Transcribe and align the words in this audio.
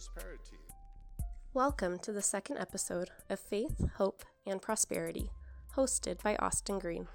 prosperity. 0.00 0.56
Welcome 1.52 1.98
to 1.98 2.10
the 2.10 2.22
second 2.22 2.56
episode 2.56 3.10
of 3.28 3.38
Faith, 3.38 3.84
Hope, 3.98 4.24
and 4.46 4.62
Prosperity, 4.62 5.28
hosted 5.76 6.22
by 6.22 6.36
Austin 6.36 6.78
Green. 6.78 7.06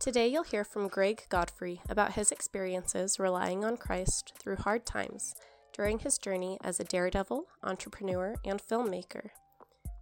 Today 0.00 0.26
you'll 0.26 0.42
hear 0.42 0.64
from 0.64 0.88
Gregg 0.88 1.24
Godfrey 1.28 1.82
about 1.90 2.14
his 2.14 2.32
experiences 2.32 3.18
relying 3.18 3.66
on 3.66 3.76
Christ 3.76 4.32
through 4.38 4.56
hard 4.56 4.86
times 4.86 5.34
during 5.74 5.98
his 5.98 6.16
journey 6.16 6.56
as 6.64 6.80
a 6.80 6.84
daredevil, 6.84 7.48
entrepreneur, 7.62 8.36
and 8.46 8.62
filmmaker. 8.62 9.28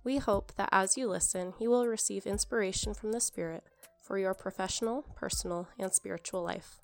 We 0.05 0.19
hope 0.19 0.53
that 0.55 0.69
as 0.71 0.97
you 0.97 1.09
listen, 1.09 1.55
you 1.59 1.69
will 1.69 1.89
receive 1.89 2.27
inspiration 2.27 2.95
from 2.95 3.11
the 3.11 3.21
Spirit 3.21 3.65
for 4.01 4.19
your 4.19 4.35
professional, 4.35 5.03
personal, 5.17 5.67
and 5.81 5.93
spiritual 5.93 6.45
life. 6.45 6.79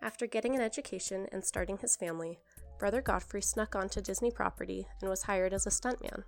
After 0.00 0.28
getting 0.28 0.54
an 0.54 0.60
education 0.60 1.26
and 1.32 1.44
starting 1.44 1.78
his 1.78 1.96
family, 1.96 2.38
Brother 2.78 3.02
Godfrey 3.02 3.42
snuck 3.42 3.74
onto 3.74 4.00
Disney 4.00 4.30
property 4.30 4.86
and 5.00 5.10
was 5.10 5.22
hired 5.22 5.52
as 5.52 5.66
a 5.66 5.70
stuntman. 5.70 6.22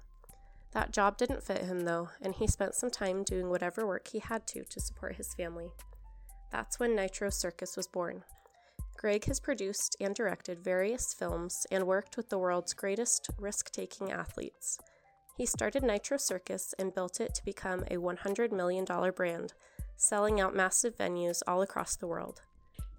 That 0.72 0.92
job 0.92 1.16
didn't 1.16 1.42
fit 1.42 1.62
him 1.64 1.80
though, 1.80 2.10
and 2.20 2.34
he 2.34 2.46
spent 2.46 2.74
some 2.74 2.90
time 2.90 3.22
doing 3.22 3.48
whatever 3.48 3.86
work 3.86 4.08
he 4.08 4.18
had 4.18 4.46
to 4.48 4.64
to 4.64 4.80
support 4.80 5.16
his 5.16 5.34
family. 5.34 5.70
That's 6.50 6.78
when 6.78 6.96
Nitro 6.96 7.30
Circus 7.30 7.76
was 7.76 7.86
born. 7.86 8.24
Gregg 8.96 9.24
has 9.26 9.40
produced 9.40 9.96
and 10.00 10.14
directed 10.14 10.62
various 10.62 11.14
films 11.14 11.66
and 11.70 11.86
worked 11.86 12.16
with 12.16 12.28
the 12.28 12.38
world's 12.38 12.74
greatest 12.74 13.30
risk 13.38 13.70
taking 13.70 14.12
athletes. 14.12 14.78
He 15.36 15.46
started 15.46 15.82
Nitro 15.82 16.18
Circus 16.18 16.74
and 16.78 16.94
built 16.94 17.20
it 17.20 17.34
to 17.34 17.44
become 17.44 17.84
a 17.90 17.96
$100 17.96 18.52
million 18.52 18.84
brand, 18.84 19.54
selling 19.96 20.40
out 20.40 20.54
massive 20.54 20.98
venues 20.98 21.40
all 21.46 21.62
across 21.62 21.96
the 21.96 22.06
world. 22.06 22.42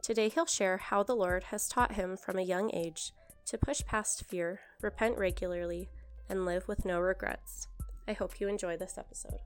Today, 0.01 0.29
he'll 0.29 0.47
share 0.47 0.77
how 0.77 1.03
the 1.03 1.15
Lord 1.15 1.43
has 1.45 1.67
taught 1.67 1.93
him 1.93 2.17
from 2.17 2.39
a 2.39 2.43
young 2.43 2.73
age 2.73 3.13
to 3.51 3.57
push 3.57 3.83
past 3.85 4.23
fear, 4.23 4.61
repent 4.81 5.17
regularly, 5.17 5.89
and 6.29 6.45
live 6.45 6.69
with 6.69 6.85
no 6.85 7.01
regrets. 7.01 7.67
I 8.07 8.13
hope 8.13 8.39
you 8.39 8.47
enjoy 8.47 8.77
this 8.77 8.97
episode. 8.97 9.39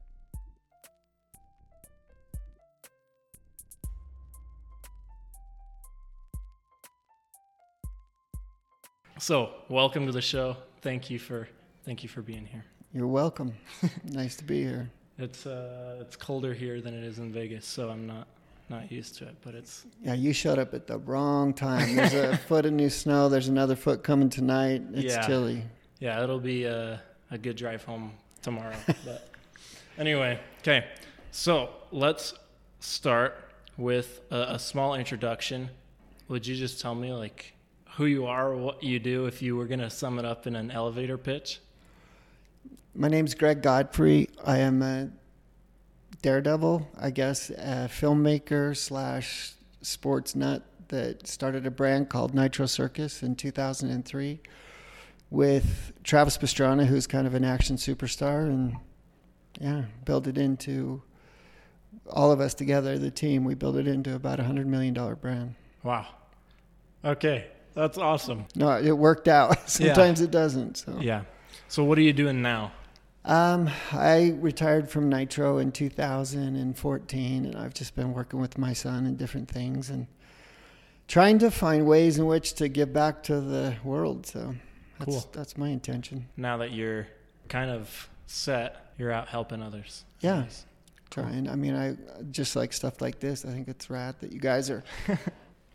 So, 9.17 9.49
welcome 9.69 10.05
to 10.05 10.11
the 10.11 10.21
show. 10.21 10.55
Thank 10.81 11.09
you 11.09 11.17
for 11.17 11.47
thank 11.83 12.03
you 12.03 12.09
for 12.09 12.21
being 12.21 12.45
here. 12.45 12.63
You're 12.93 13.07
welcome. 13.07 13.55
nice 14.03 14.35
to 14.35 14.43
be 14.43 14.61
here. 14.61 14.87
It's 15.17 15.47
uh 15.47 15.97
it's 16.01 16.15
colder 16.15 16.53
here 16.53 16.79
than 16.79 16.93
it 16.93 17.03
is 17.03 17.17
in 17.17 17.33
Vegas, 17.33 17.65
so 17.65 17.89
I'm 17.89 18.05
not 18.05 18.27
not 18.69 18.91
used 18.91 19.17
to 19.17 19.25
it, 19.27 19.35
but 19.43 19.53
it's 19.55 19.85
Yeah, 20.03 20.13
you 20.13 20.33
showed 20.33 20.57
up 20.59 20.73
at 20.73 20.87
the 20.87 20.97
wrong 20.97 21.53
time. 21.53 21.95
There's 21.95 22.13
a 22.13 22.37
foot 22.47 22.65
of 22.65 22.73
new 22.73 22.89
snow. 22.89 23.29
There's 23.29 23.47
another 23.47 23.75
foot 23.75 24.03
coming 24.03 24.29
tonight. 24.29 24.81
It's 24.93 25.13
Yeah. 25.13 25.27
chilly. 25.27 25.63
yeah, 25.99 26.23
it'll 26.23 26.39
be 26.39 26.63
a, 26.65 27.01
a 27.31 27.37
good 27.37 27.55
drive 27.55 27.83
home 27.83 28.11
tomorrow. 28.41 28.75
but 29.05 29.29
anyway, 29.97 30.39
okay. 30.61 30.85
So, 31.31 31.69
let's 31.91 32.33
start 32.79 33.37
with 33.77 34.21
a, 34.31 34.53
a 34.55 34.59
small 34.59 34.95
introduction. 34.95 35.69
Would 36.27 36.47
you 36.47 36.55
just 36.55 36.79
tell 36.81 36.95
me 36.95 37.11
like 37.13 37.53
who 37.97 38.05
you 38.05 38.25
are, 38.25 38.55
what 38.55 38.81
you 38.83 38.99
do 38.99 39.25
if 39.25 39.41
you 39.41 39.55
were 39.55 39.65
going 39.65 39.79
to 39.79 39.89
sum 39.89 40.17
it 40.19 40.25
up 40.25 40.47
in 40.47 40.55
an 40.55 40.71
elevator 40.71 41.17
pitch? 41.17 41.59
My 42.95 43.09
name's 43.09 43.35
Gregg 43.35 43.61
Godfrey. 43.61 44.29
I 44.45 44.59
am 44.59 44.81
a 44.81 45.09
daredevil, 46.21 46.87
I 46.99 47.11
guess, 47.11 47.49
a 47.49 47.89
filmmaker 47.91 48.75
slash 48.75 49.53
sports 49.81 50.35
nut 50.35 50.63
that 50.89 51.27
started 51.27 51.65
a 51.65 51.71
brand 51.71 52.09
called 52.09 52.33
Nitro 52.33 52.65
Circus 52.65 53.23
in 53.23 53.35
2003 53.35 54.39
with 55.29 55.93
Travis 56.03 56.37
Pastrana, 56.37 56.85
who's 56.85 57.07
kind 57.07 57.27
of 57.27 57.33
an 57.33 57.43
action 57.43 57.75
superstar, 57.77 58.45
and 58.45 58.77
yeah, 59.59 59.83
built 60.05 60.27
it 60.27 60.37
into 60.37 61.01
all 62.09 62.31
of 62.31 62.39
us 62.39 62.53
together, 62.53 62.97
the 62.99 63.11
team. 63.11 63.43
We 63.43 63.55
built 63.55 63.75
it 63.75 63.87
into 63.87 64.15
about 64.15 64.39
a 64.39 64.43
hundred 64.43 64.67
million 64.67 64.93
dollar 64.93 65.15
brand. 65.15 65.55
Wow. 65.83 66.07
Okay. 67.03 67.47
That's 67.73 67.97
awesome. 67.97 68.45
No, 68.55 68.79
it 68.79 68.91
worked 68.91 69.27
out. 69.27 69.69
Sometimes 69.69 70.21
it 70.21 70.31
doesn't. 70.31 70.77
So 70.77 70.97
Yeah. 70.99 71.23
So 71.67 71.83
what 71.83 71.97
are 71.97 72.01
you 72.01 72.13
doing 72.13 72.41
now? 72.41 72.71
Um, 73.25 73.69
I 73.91 74.35
retired 74.39 74.89
from 74.89 75.09
Nitro 75.09 75.57
in 75.57 75.71
2014, 75.71 77.45
and 77.45 77.55
I've 77.55 77.73
just 77.73 77.95
been 77.95 78.13
working 78.13 78.39
with 78.39 78.57
my 78.57 78.73
son 78.73 79.05
and 79.05 79.17
different 79.17 79.49
things 79.49 79.89
and 79.89 80.05
trying 81.07 81.39
to 81.39 81.49
find 81.49 81.87
ways 81.87 82.19
in 82.19 82.25
which 82.27 82.53
to 82.55 82.67
give 82.67 82.93
back 82.93 83.23
to 83.23 83.41
the 83.41 83.75
world. 83.83 84.27
So 84.27 84.53
that's, 84.99 85.05
Cool. 85.11 85.29
that's 85.31 85.57
my 85.57 85.69
intention. 85.69 86.27
Now 86.37 86.57
that 86.57 86.71
you're 86.71 87.07
kind 87.49 87.71
of 87.71 88.09
set, 88.27 88.93
you're 88.99 89.11
out 89.11 89.27
helping 89.27 89.61
others. 89.63 90.03
Yeah. 90.19 90.41
Nice. 90.41 90.65
Trying. 91.09 91.49
I 91.49 91.55
mean, 91.55 91.75
I 91.75 91.95
just 92.31 92.55
like 92.55 92.73
stuff 92.73 93.01
like 93.01 93.19
this. 93.19 93.45
I 93.45 93.49
think 93.49 93.67
it's 93.67 93.89
rad 93.89 94.15
that 94.19 94.33
you 94.33 94.39
guys 94.39 94.69
are 94.69 94.83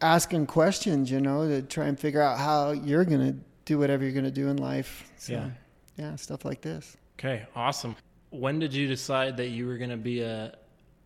asking 0.02 0.46
questions, 0.46 1.10
you 1.10 1.20
know, 1.20 1.48
to 1.48 1.62
try 1.62 1.86
and 1.86 1.98
figure 1.98 2.20
out 2.20 2.38
how 2.38 2.72
you're 2.72 3.04
going 3.04 3.26
to 3.32 3.36
do 3.64 3.78
whatever 3.78 4.04
you're 4.04 4.12
going 4.12 4.24
to 4.24 4.30
do 4.30 4.48
in 4.48 4.56
life. 4.58 5.10
So, 5.16 5.32
Yeah. 5.32 5.50
yeah, 5.96 6.16
stuff 6.16 6.44
like 6.44 6.60
this. 6.60 6.96
Okay, 7.20 7.44
awesome. 7.54 7.96
When 8.30 8.58
did 8.58 8.72
you 8.72 8.88
decide 8.88 9.36
that 9.36 9.48
you 9.48 9.66
were 9.66 9.76
going 9.76 9.90
to 9.90 9.98
be 9.98 10.22
a 10.22 10.54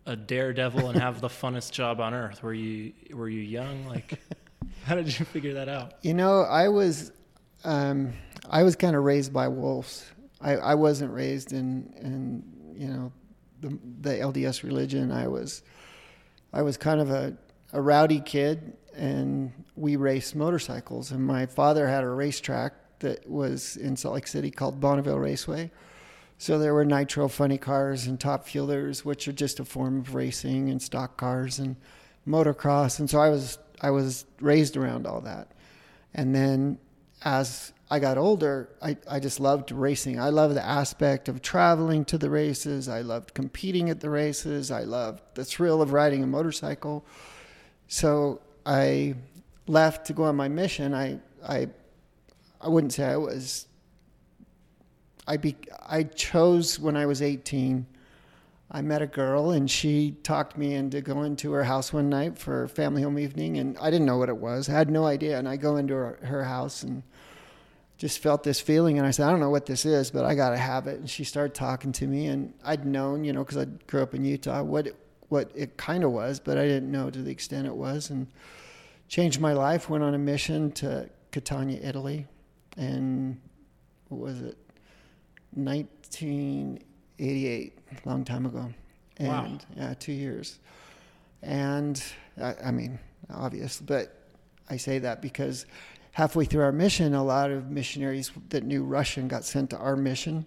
a 0.05 0.15
daredevil 0.15 0.87
and 0.89 1.01
have 1.01 1.19
the 1.19 1.27
funnest 1.41 1.71
job 1.71 1.99
on 1.99 2.13
earth? 2.13 2.41
Were 2.41 2.53
you 2.53 2.93
were 3.11 3.27
you 3.27 3.41
young? 3.41 3.85
Like, 3.85 4.17
how 4.85 4.95
did 4.95 5.19
you 5.19 5.25
figure 5.25 5.53
that 5.55 5.67
out? 5.67 5.95
You 6.03 6.13
know, 6.13 6.43
I 6.43 6.69
was, 6.69 7.11
um, 7.65 8.13
I 8.49 8.63
was 8.63 8.77
kind 8.77 8.95
of 8.95 9.03
raised 9.03 9.33
by 9.33 9.49
wolves. 9.49 10.05
I, 10.39 10.53
I 10.53 10.75
wasn't 10.75 11.11
raised 11.11 11.51
in, 11.51 11.93
in 11.99 12.43
you 12.73 12.87
know, 12.87 13.11
the, 13.59 13.77
the 13.99 14.11
LDS 14.11 14.63
religion. 14.63 15.11
I 15.11 15.27
was, 15.27 15.63
I 16.53 16.61
was 16.61 16.77
kind 16.77 17.01
of 17.01 17.09
a, 17.09 17.35
a 17.73 17.81
rowdy 17.81 18.21
kid, 18.21 18.77
and 18.95 19.51
we 19.75 19.97
raced 19.97 20.33
motorcycles. 20.33 21.11
And 21.11 21.21
my 21.21 21.45
father 21.45 21.89
had 21.89 22.05
a 22.05 22.09
racetrack 22.09 22.73
that 22.99 23.29
was 23.29 23.75
in 23.75 23.97
Salt 23.97 24.15
Lake 24.15 24.27
City 24.27 24.49
called 24.49 24.79
Bonneville 24.79 25.19
Raceway. 25.19 25.71
So 26.37 26.59
there 26.59 26.73
were 26.73 26.85
nitro 26.85 27.27
funny 27.27 27.57
cars 27.57 28.07
and 28.07 28.19
top 28.19 28.47
fuelers, 28.47 29.05
which 29.05 29.27
are 29.27 29.33
just 29.33 29.59
a 29.59 29.65
form 29.65 29.99
of 29.99 30.15
racing, 30.15 30.69
and 30.69 30.81
stock 30.81 31.17
cars 31.17 31.59
and 31.59 31.75
motocross. 32.27 32.99
And 32.99 33.09
so 33.09 33.19
I 33.19 33.29
was 33.29 33.57
I 33.81 33.89
was 33.89 34.25
raised 34.39 34.77
around 34.77 35.07
all 35.07 35.21
that. 35.21 35.51
And 36.13 36.33
then 36.33 36.77
as 37.23 37.73
I 37.89 37.99
got 37.99 38.17
older, 38.17 38.69
I, 38.81 38.97
I 39.09 39.19
just 39.19 39.39
loved 39.39 39.71
racing. 39.71 40.19
I 40.19 40.29
loved 40.29 40.55
the 40.55 40.65
aspect 40.65 41.29
of 41.29 41.41
traveling 41.41 42.03
to 42.05 42.17
the 42.17 42.29
races. 42.29 42.89
I 42.89 43.01
loved 43.01 43.33
competing 43.33 43.89
at 43.89 43.99
the 43.99 44.09
races. 44.09 44.71
I 44.71 44.83
loved 44.83 45.21
the 45.35 45.45
thrill 45.45 45.81
of 45.81 45.93
riding 45.93 46.23
a 46.23 46.27
motorcycle. 46.27 47.05
So 47.87 48.41
I 48.65 49.15
left 49.67 50.07
to 50.07 50.13
go 50.13 50.23
on 50.23 50.35
my 50.35 50.47
mission. 50.47 50.93
I 50.93 51.19
I 51.47 51.69
I 52.59 52.69
wouldn't 52.69 52.93
say 52.93 53.05
I 53.05 53.17
was 53.17 53.67
I 55.27 55.37
be 55.37 55.55
I 55.87 56.03
chose 56.03 56.79
when 56.79 56.95
I 56.95 57.05
was 57.05 57.21
18. 57.21 57.85
I 58.71 58.81
met 58.81 59.01
a 59.01 59.07
girl 59.07 59.51
and 59.51 59.69
she 59.69 60.17
talked 60.23 60.57
me 60.57 60.73
into 60.73 61.01
going 61.01 61.35
to 61.37 61.51
her 61.51 61.63
house 61.63 61.93
one 61.93 62.09
night 62.09 62.37
for 62.37 62.67
family 62.67 63.03
home 63.03 63.19
evening 63.19 63.57
and 63.57 63.77
I 63.77 63.91
didn't 63.91 64.07
know 64.07 64.17
what 64.17 64.29
it 64.29 64.37
was. 64.37 64.69
I 64.69 64.73
had 64.73 64.89
no 64.89 65.05
idea 65.05 65.37
and 65.37 65.47
I 65.47 65.55
go 65.55 65.77
into 65.77 65.93
her, 65.93 66.19
her 66.23 66.43
house 66.43 66.83
and 66.83 67.03
just 67.97 68.19
felt 68.19 68.43
this 68.43 68.59
feeling 68.59 68.97
and 68.97 69.07
I 69.07 69.11
said 69.11 69.27
I 69.27 69.31
don't 69.31 69.39
know 69.39 69.51
what 69.51 69.65
this 69.65 69.85
is 69.85 70.11
but 70.11 70.25
I 70.25 70.35
got 70.35 70.49
to 70.49 70.57
have 70.57 70.87
it 70.87 70.99
and 70.99 71.09
she 71.09 71.23
started 71.23 71.53
talking 71.53 71.91
to 71.93 72.07
me 72.07 72.27
and 72.27 72.53
I'd 72.63 72.85
known, 72.85 73.23
you 73.23 73.33
know, 73.33 73.45
cuz 73.45 73.57
I 73.57 73.65
grew 73.65 74.01
up 74.01 74.13
in 74.15 74.25
Utah 74.25 74.63
what 74.63 74.87
what 75.29 75.51
it 75.55 75.77
kind 75.77 76.03
of 76.03 76.11
was, 76.11 76.39
but 76.39 76.57
I 76.57 76.65
didn't 76.65 76.91
know 76.91 77.09
to 77.09 77.21
the 77.21 77.31
extent 77.31 77.67
it 77.67 77.75
was 77.75 78.09
and 78.09 78.27
changed 79.07 79.39
my 79.39 79.53
life, 79.53 79.89
went 79.89 80.03
on 80.03 80.13
a 80.13 80.19
mission 80.19 80.71
to 80.73 81.09
Catania, 81.31 81.79
Italy 81.81 82.27
and 82.77 83.39
what 84.09 84.21
was 84.21 84.41
it? 84.41 84.57
1988, 85.55 87.79
long 88.05 88.23
time 88.23 88.45
ago. 88.45 88.71
And 89.17 89.27
Wow. 89.27 89.57
yeah, 89.75 89.93
two 89.97 90.11
years. 90.11 90.59
And 91.41 92.01
I, 92.41 92.55
I 92.65 92.71
mean, 92.71 92.99
obvious, 93.29 93.79
but 93.79 94.21
I 94.69 94.77
say 94.77 94.99
that 94.99 95.21
because 95.21 95.65
halfway 96.11 96.45
through 96.45 96.63
our 96.63 96.71
mission, 96.71 97.13
a 97.13 97.23
lot 97.23 97.51
of 97.51 97.69
missionaries 97.69 98.31
that 98.49 98.63
knew 98.63 98.83
Russian 98.83 99.27
got 99.27 99.45
sent 99.45 99.69
to 99.71 99.77
our 99.77 99.95
mission. 99.95 100.45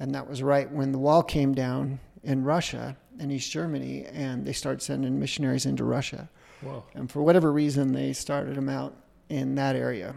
And 0.00 0.14
that 0.14 0.28
was 0.28 0.42
right 0.42 0.70
when 0.70 0.92
the 0.92 0.98
wall 0.98 1.22
came 1.22 1.54
down 1.54 2.00
in 2.24 2.44
Russia 2.44 2.96
and 3.18 3.30
East 3.30 3.52
Germany, 3.52 4.06
and 4.06 4.46
they 4.46 4.52
started 4.52 4.82
sending 4.82 5.18
missionaries 5.18 5.66
into 5.66 5.84
Russia. 5.84 6.28
Whoa. 6.60 6.84
And 6.94 7.10
for 7.10 7.22
whatever 7.22 7.52
reason, 7.52 7.92
they 7.92 8.12
started 8.12 8.56
them 8.56 8.68
out 8.68 8.96
in 9.28 9.54
that 9.56 9.76
area. 9.76 10.14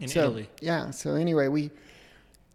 In 0.00 0.08
so, 0.08 0.20
Italy. 0.20 0.48
Yeah. 0.60 0.90
So 0.90 1.14
anyway, 1.14 1.48
we 1.48 1.70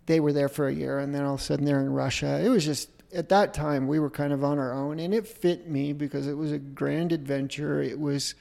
they 0.09 0.19
were 0.19 0.33
there 0.33 0.49
for 0.49 0.67
a 0.67 0.73
year, 0.73 0.97
and 0.97 1.13
then 1.13 1.23
all 1.23 1.35
of 1.35 1.39
a 1.39 1.43
sudden 1.43 1.65
they're 1.65 1.79
in 1.81 1.93
Russia. 1.93 2.41
It 2.43 2.49
was 2.49 2.65
just 2.65 2.89
at 3.13 3.29
that 3.29 3.53
time 3.53 3.87
we 3.87 3.99
were 3.99 4.09
kind 4.09 4.33
of 4.33 4.43
on 4.43 4.57
our 4.57 4.73
own, 4.73 4.97
and 4.99 5.13
it 5.13 5.27
fit 5.27 5.69
me 5.69 5.93
because 5.93 6.25
it 6.27 6.33
was 6.33 6.51
a 6.51 6.57
grand 6.57 7.11
adventure. 7.11 7.79
It 7.81 7.99
was 7.99 8.33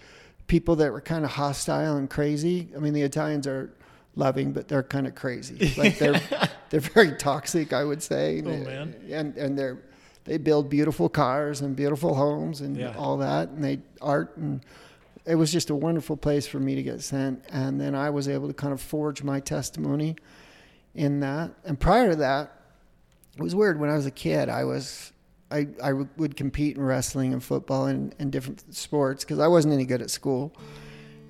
people 0.47 0.77
that 0.77 0.91
were 0.91 1.03
kind 1.03 1.27
of 1.27 1.31
hostile 1.33 1.97
and 1.99 2.09
crazy. 2.09 2.69
I 2.75 2.79
mean, 2.79 2.95
the 2.95 3.03
Italians 3.03 3.47
are 3.47 3.71
loving, 4.17 4.53
but 4.53 4.67
they're 4.67 4.83
kind 4.83 5.07
of 5.07 5.15
crazy. 5.15 5.75
Like 5.77 5.99
they're 5.99 6.21
they're 6.71 6.81
very 6.81 7.13
toxic, 7.17 7.75
I 7.75 7.85
would 7.85 8.03
say. 8.03 8.43
Oh, 8.45 8.49
man. 8.49 8.95
And 9.11 9.37
and 9.37 9.59
they're 9.59 9.79
they 10.25 10.39
build 10.39 10.71
beautiful 10.71 11.11
cars 11.11 11.61
and 11.61 11.77
beautiful 11.77 12.15
homes 12.15 12.63
and 12.63 12.79
Yeah. 12.79 12.95
all 12.97 13.19
that, 13.19 13.51
and 13.51 13.63
they 13.63 13.81
art 14.01 14.37
and 14.39 14.63
it 15.27 15.35
was 15.35 15.53
just 15.53 15.69
a 15.69 15.75
wonderful 15.75 16.17
place 16.17 16.47
for 16.47 16.59
me 16.61 16.75
to 16.77 16.83
get 16.83 17.03
sent. 17.03 17.45
And 17.53 17.79
then 17.79 17.95
I 17.95 18.09
was 18.09 18.27
able 18.27 18.49
to 18.49 18.55
kind 18.55 18.73
of 18.73 18.81
forge 18.81 19.23
my 19.23 19.41
testimony 19.41 20.17
in 20.99 21.21
that. 21.21 21.53
And 21.65 21.79
prior 21.79 22.11
to 22.11 22.17
that, 22.17 22.53
it 23.37 23.43
was 23.43 23.55
weird. 23.55 23.79
When 23.79 23.89
I 23.89 23.95
was 23.95 24.07
a 24.07 24.11
kid, 24.11 24.49
I 24.49 24.65
was 24.65 25.13
I, 25.51 25.69
I 25.83 25.93
would 25.93 26.37
compete 26.37 26.77
in 26.77 26.83
wrestling 26.83 27.33
and 27.33 27.43
football 27.43 27.87
and, 27.87 28.15
and 28.19 28.31
different 28.31 28.75
sports 28.75 29.25
because 29.25 29.39
I 29.39 29.47
wasn't 29.47 29.73
any 29.73 29.87
good 29.87 30.03
at 30.03 30.11
school. 30.11 30.55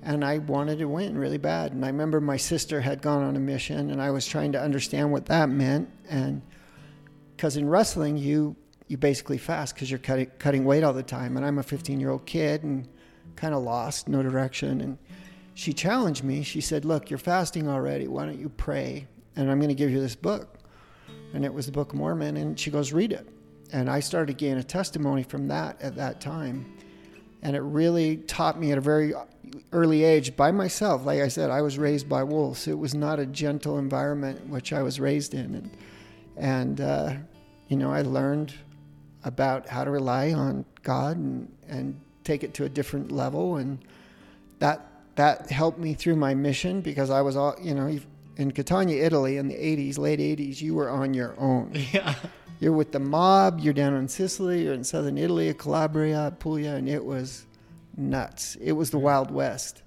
And 0.01 0.25
I 0.25 0.39
wanted 0.39 0.79
to 0.79 0.85
win 0.87 1.17
really 1.17 1.37
bad. 1.37 1.71
And 1.71 1.85
I 1.85 1.87
remember 1.87 2.19
my 2.19 2.35
sister 2.35 2.81
had 2.81 3.01
gone 3.01 3.23
on 3.23 3.35
a 3.35 3.39
mission 3.39 3.91
and 3.91 4.01
I 4.01 4.11
was 4.11 4.25
trying 4.25 4.51
to 4.53 4.61
understand 4.61 5.11
what 5.11 5.25
that 5.27 5.49
meant. 5.49 5.89
And 6.09 6.41
because 7.35 7.55
in 7.55 7.69
wrestling, 7.69 8.17
you, 8.17 8.55
you 8.87 8.97
basically 8.97 9.37
fast 9.37 9.75
because 9.75 9.89
you're 9.89 9.99
cutting, 9.99 10.31
cutting 10.39 10.65
weight 10.65 10.83
all 10.83 10.93
the 10.93 11.03
time. 11.03 11.37
And 11.37 11.45
I'm 11.45 11.59
a 11.59 11.63
15 11.63 11.99
year 11.99 12.09
old 12.09 12.25
kid 12.25 12.63
and 12.63 12.87
kind 13.35 13.53
of 13.53 13.63
lost, 13.63 14.09
no 14.09 14.23
direction. 14.23 14.81
And 14.81 14.97
she 15.53 15.71
challenged 15.73 16.23
me. 16.23 16.43
She 16.43 16.59
said, 16.59 16.85
Look, 16.85 17.09
you're 17.09 17.19
fasting 17.19 17.69
already. 17.69 18.07
Why 18.07 18.25
don't 18.25 18.39
you 18.39 18.49
pray? 18.49 19.07
And 19.39 19.49
I'm 19.49 19.57
going 19.57 19.69
to 19.69 19.75
give 19.75 19.89
you 19.89 20.01
this 20.01 20.17
book. 20.17 20.59
And 21.33 21.45
it 21.45 21.53
was 21.53 21.65
the 21.65 21.71
Book 21.71 21.93
of 21.93 21.97
Mormon. 21.97 22.35
And 22.35 22.59
she 22.59 22.69
goes, 22.69 22.91
Read 22.91 23.13
it. 23.13 23.25
And 23.71 23.89
I 23.89 24.01
started 24.01 24.37
gain 24.37 24.57
a 24.57 24.63
testimony 24.63 25.23
from 25.23 25.47
that 25.47 25.81
at 25.81 25.95
that 25.95 26.19
time. 26.19 26.77
And 27.41 27.55
it 27.55 27.61
really 27.61 28.17
taught 28.17 28.59
me 28.59 28.73
at 28.73 28.77
a 28.77 28.81
very 28.81 29.13
early 29.71 30.03
age 30.03 30.35
by 30.35 30.51
myself. 30.51 31.05
Like 31.05 31.21
I 31.21 31.29
said, 31.29 31.51
I 31.51 31.61
was 31.61 31.77
raised 31.77 32.09
by 32.09 32.21
wolves. 32.21 32.67
It 32.67 32.77
was 32.77 32.93
not 32.93 33.17
a 33.17 33.25
gentle 33.25 33.79
environment 33.79 34.45
which 34.49 34.73
I 34.73 34.81
was 34.81 34.99
raised 34.99 35.33
in. 35.33 35.55
And, 35.55 35.71
and 36.35 36.81
uh, 36.81 37.13
you 37.69 37.77
know, 37.77 37.93
I 37.93 38.01
learned 38.01 38.53
about 39.23 39.69
how 39.69 39.85
to 39.85 39.91
rely 39.91 40.33
on 40.33 40.65
God 40.83 41.15
and, 41.15 41.49
and 41.69 41.97
take 42.25 42.43
it 42.43 42.53
to 42.55 42.65
a 42.65 42.69
different 42.69 43.09
level. 43.09 43.55
And 43.55 43.79
that, 44.57 44.85
that 45.15 45.49
helped 45.49 45.79
me 45.79 45.93
through 45.93 46.17
my 46.17 46.33
mission 46.33 46.81
because 46.81 47.09
I 47.09 47.21
was 47.21 47.37
all, 47.37 47.55
you 47.61 47.73
know, 47.73 47.87
in 48.39 48.51
Catania, 48.51 49.03
Italy 49.05 49.37
in 49.37 49.47
the 49.49 49.55
80s, 49.55 49.97
late 49.97 50.19
80s, 50.19 50.61
you 50.61 50.73
were 50.73 50.89
on 50.89 51.13
your 51.13 51.35
own. 51.39 51.73
Yeah. 51.93 52.15
You're 52.61 52.73
with 52.73 52.91
the 52.91 52.99
mob, 52.99 53.59
you're 53.61 53.73
down 53.73 53.93
in 53.95 54.07
Sicily, 54.09 54.63
you're 54.65 54.73
in 54.73 54.83
southern 54.83 55.17
Italy, 55.17 55.53
Calabria, 55.53 56.33
Puglia, 56.39 56.75
and 56.75 56.89
it 56.89 57.03
was 57.03 57.45
nuts. 57.95 58.55
It 58.59 58.73
was 58.73 58.91
the 58.91 58.99
Wild 58.99 59.31
West. 59.31 59.81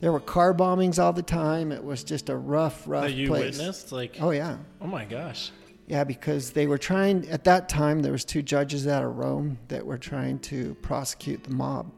There 0.00 0.10
were 0.10 0.20
car 0.20 0.54
bombings 0.54 0.98
all 0.98 1.12
the 1.12 1.22
time. 1.22 1.70
It 1.72 1.84
was 1.84 2.02
just 2.02 2.30
a 2.30 2.36
rough, 2.36 2.84
rough 2.88 3.04
That 3.04 3.12
you 3.12 3.28
place. 3.28 3.58
witnessed? 3.58 3.92
Like, 3.92 4.16
Oh 4.18 4.30
yeah, 4.30 4.56
oh 4.80 4.86
my 4.86 5.04
gosh. 5.04 5.50
yeah, 5.88 6.04
because 6.04 6.52
they 6.52 6.66
were 6.66 6.78
trying 6.78 7.28
at 7.28 7.44
that 7.44 7.68
time. 7.68 8.00
There 8.00 8.12
was 8.12 8.24
two 8.24 8.40
judges 8.40 8.86
out 8.86 9.04
of 9.04 9.16
Rome 9.18 9.58
that 9.68 9.84
were 9.84 9.98
trying 9.98 10.38
to 10.50 10.74
prosecute 10.76 11.44
the 11.44 11.50
mob. 11.54 11.90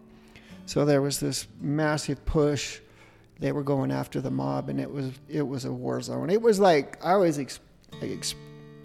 So 0.67 0.85
there 0.85 1.01
was 1.01 1.21
this 1.21 1.47
massive 1.61 2.25
push. 2.25 2.81
They 3.43 3.53
were 3.53 3.65
going 3.65 3.91
after 3.91 4.21
the 4.21 4.31
mob, 4.31 4.69
and 4.69 4.81
it 4.81 4.91
was 4.91 5.11
it 5.29 5.43
was 5.43 5.65
a 5.65 5.73
war 5.73 6.01
zone. 6.01 6.31
It 6.31 6.41
was 6.41 6.61
like 6.61 7.05
I 7.05 7.13
always 7.13 7.39
ex, 7.39 7.61
ex, 8.01 8.35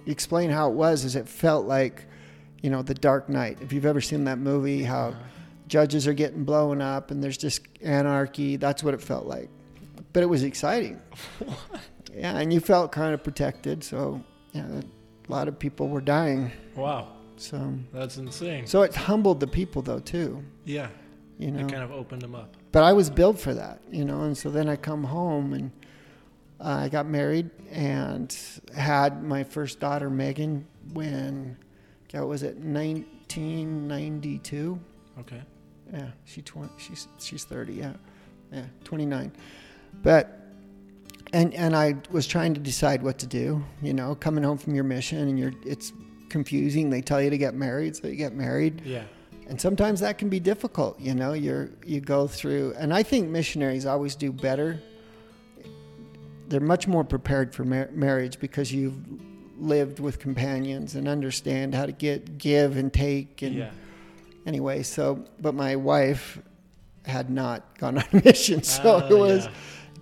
explain 0.08 0.50
how 0.50 0.70
it 0.72 0.74
was. 0.74 1.06
Is 1.06 1.16
it 1.16 1.30
felt 1.30 1.68
like, 1.68 2.06
you 2.64 2.70
know, 2.70 2.82
the 2.82 2.96
Dark 2.96 3.30
Knight. 3.30 3.60
If 3.62 3.72
you've 3.72 3.86
ever 3.86 4.02
seen 4.02 4.24
that 4.24 4.40
movie, 4.40 4.82
how 4.84 5.10
uh-huh. 5.10 5.20
judges 5.68 6.08
are 6.08 6.14
getting 6.14 6.44
blown 6.44 6.82
up 6.82 7.12
and 7.12 7.24
there's 7.24 7.38
just 7.38 7.62
anarchy. 7.84 8.56
That's 8.56 8.84
what 8.84 8.96
it 8.96 9.02
felt 9.02 9.28
like. 9.28 9.50
But 10.12 10.24
it 10.24 10.26
was 10.26 10.44
exciting. 10.44 11.00
Yeah, 12.18 12.38
and 12.38 12.52
you 12.52 12.60
felt 12.60 12.92
kind 12.92 13.14
of 13.14 13.24
protected. 13.24 13.84
So 13.84 14.24
yeah, 14.52 14.66
a 14.66 15.32
lot 15.32 15.48
of 15.48 15.60
people 15.60 15.88
were 15.88 16.02
dying. 16.02 16.52
Wow. 16.76 17.10
So 17.36 17.76
That's 17.94 18.18
insane. 18.18 18.66
so 18.66 18.82
it 18.82 18.96
humbled 18.96 19.40
the 19.40 19.46
people 19.48 19.84
though 19.84 20.00
too. 20.00 20.44
yeah. 20.66 20.88
You 21.40 21.52
know. 21.52 21.66
It 21.66 21.72
kind 21.72 21.84
of 21.84 21.92
opened 21.92 22.22
them 22.24 22.36
up. 22.36 22.56
but 22.72 22.84
I 22.84 22.94
was 22.94 23.10
built 23.10 23.40
for 23.40 23.54
that, 23.54 23.80
you 23.92 24.04
know. 24.06 24.22
And 24.24 24.38
so 24.38 24.50
then 24.50 24.68
I 24.68 24.76
come 24.76 25.04
home 25.04 25.54
and 25.54 25.72
uh, 26.60 26.84
I 26.86 26.90
got 26.90 27.06
married 27.06 27.50
and 27.72 28.36
had 28.76 29.24
my 29.24 29.44
first 29.44 29.80
daughter 29.80 30.10
Megan 30.10 30.66
when, 30.94 31.58
what 32.12 32.28
was 32.28 32.42
it, 32.44 32.58
1992? 32.58 34.80
Okay. 35.20 35.42
Yeah, 35.94 36.08
she 36.26 36.42
twenty. 36.42 36.72
She's 36.78 37.08
she's 37.18 37.46
thirty. 37.46 37.74
Yeah, 37.74 37.94
yeah, 38.52 38.66
twenty 38.84 39.06
nine. 39.06 39.32
But 40.04 40.38
and 41.32 41.54
and 41.54 41.74
I 41.76 41.96
was 42.12 42.28
trying 42.28 42.54
to 42.56 42.60
decide 42.60 43.02
what 43.02 43.18
to 43.20 43.28
do. 43.28 43.64
You 43.82 43.94
know, 43.94 44.14
coming 44.16 44.44
home 44.44 44.58
from 44.58 44.76
your 44.76 44.84
mission 44.84 45.20
and 45.30 45.40
you're 45.40 45.54
it's 45.66 45.94
confusing. 46.30 46.90
They 46.90 47.02
tell 47.02 47.22
you 47.22 47.30
to 47.30 47.38
get 47.38 47.54
married, 47.56 47.96
so 47.96 48.08
you 48.08 48.16
get 48.18 48.34
married 48.34 48.82
Yeah. 48.84 49.04
And 49.50 49.60
sometimes 49.60 50.00
that 50.02 50.18
can 50.18 50.30
be 50.30 50.40
difficult 50.40 51.00
you 51.00 51.14
know 51.16 51.34
you're 51.34 51.70
you 51.86 52.00
go 52.02 52.28
through 52.28 52.74
and 52.78 52.94
i 52.94 53.02
think 53.04 53.30
missionaries 53.30 53.86
always 53.86 54.16
do 54.16 54.32
better 54.32 54.80
they're 56.50 56.60
much 56.60 56.88
more 56.88 57.04
prepared 57.04 57.54
for 57.54 57.64
mar- 57.66 57.90
marriage 57.94 58.40
because 58.40 58.72
you've 58.72 58.98
lived 59.60 60.00
with 60.00 60.20
companions 60.20 60.96
and 60.96 61.08
understand 61.08 61.74
how 61.74 61.86
to 61.86 61.92
get 61.92 62.38
give 62.38 62.78
and 62.78 62.94
take 62.94 63.42
and 63.42 63.56
Yeah. 63.56 63.72
anyway 64.46 64.84
so 64.84 65.26
but 65.40 65.54
my 65.56 65.76
wife 65.76 66.40
had 67.06 67.30
not 67.30 67.78
gone 67.78 67.98
on 67.98 68.04
a 68.14 68.22
mission 68.26 68.62
so 68.64 69.02
Ah, 69.04 69.08
it 69.08 69.18
was 69.18 69.46
yeah. 69.46 69.52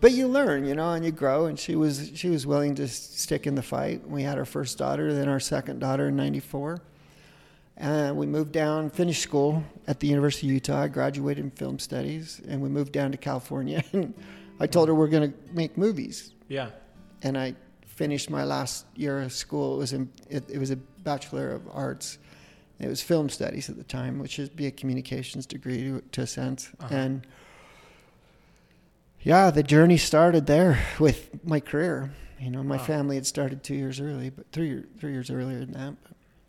but 0.01 0.11
you 0.11 0.27
learn 0.27 0.65
you 0.65 0.75
know 0.75 0.91
and 0.93 1.05
you 1.05 1.11
grow 1.11 1.45
and 1.45 1.57
she 1.57 1.75
was 1.75 2.11
she 2.15 2.29
was 2.29 2.45
willing 2.45 2.75
to 2.75 2.87
stick 2.87 3.47
in 3.47 3.55
the 3.55 3.61
fight 3.63 4.07
we 4.09 4.23
had 4.23 4.37
our 4.37 4.45
first 4.45 4.77
daughter 4.77 5.13
then 5.13 5.29
our 5.29 5.39
second 5.39 5.79
daughter 5.79 6.07
in 6.09 6.15
94 6.15 6.81
and 7.77 8.15
we 8.15 8.25
moved 8.25 8.51
down 8.51 8.89
finished 8.89 9.21
school 9.21 9.61
at 9.87 9.99
the 9.99 10.07
university 10.07 10.47
of 10.47 10.53
utah 10.53 10.81
I 10.83 10.87
graduated 10.87 11.43
in 11.43 11.51
film 11.51 11.77
studies 11.79 12.41
and 12.47 12.61
we 12.61 12.69
moved 12.69 12.91
down 12.93 13.11
to 13.11 13.17
california 13.17 13.83
and 13.93 14.13
i 14.59 14.67
told 14.67 14.87
her 14.87 14.95
we're 14.95 15.07
going 15.09 15.31
to 15.31 15.37
make 15.53 15.77
movies 15.77 16.33
Yeah. 16.47 16.69
and 17.23 17.37
i 17.37 17.53
finished 17.85 18.29
my 18.29 18.43
last 18.43 18.85
year 18.95 19.21
of 19.21 19.31
school 19.33 19.75
it 19.75 19.77
was 19.79 19.93
in 19.93 20.09
it, 20.29 20.43
it 20.49 20.57
was 20.57 20.71
a 20.71 20.75
bachelor 21.03 21.51
of 21.51 21.61
arts 21.71 22.17
it 22.79 22.87
was 22.87 23.01
film 23.01 23.29
studies 23.29 23.69
at 23.69 23.77
the 23.77 23.83
time 23.83 24.19
which 24.19 24.37
is 24.39 24.49
be 24.49 24.67
a 24.67 24.71
communications 24.71 25.45
degree 25.45 25.77
to, 25.83 26.01
to 26.11 26.21
a 26.21 26.27
sense 26.27 26.69
Uh-huh. 26.79 26.95
and 26.95 27.27
yeah 29.21 29.49
the 29.51 29.63
journey 29.63 29.97
started 29.97 30.45
there 30.45 30.79
with 30.99 31.43
my 31.45 31.59
career 31.59 32.11
you 32.39 32.49
know 32.51 32.63
my 32.63 32.77
Wow. 32.77 32.83
family 32.83 33.15
had 33.15 33.25
started 33.25 33.63
two 33.63 33.75
years 33.75 33.99
early 33.99 34.29
but 34.29 34.45
three, 34.51 34.83
three 34.99 35.11
years 35.13 35.29
earlier 35.29 35.59
than 35.59 35.71
that 35.73 35.95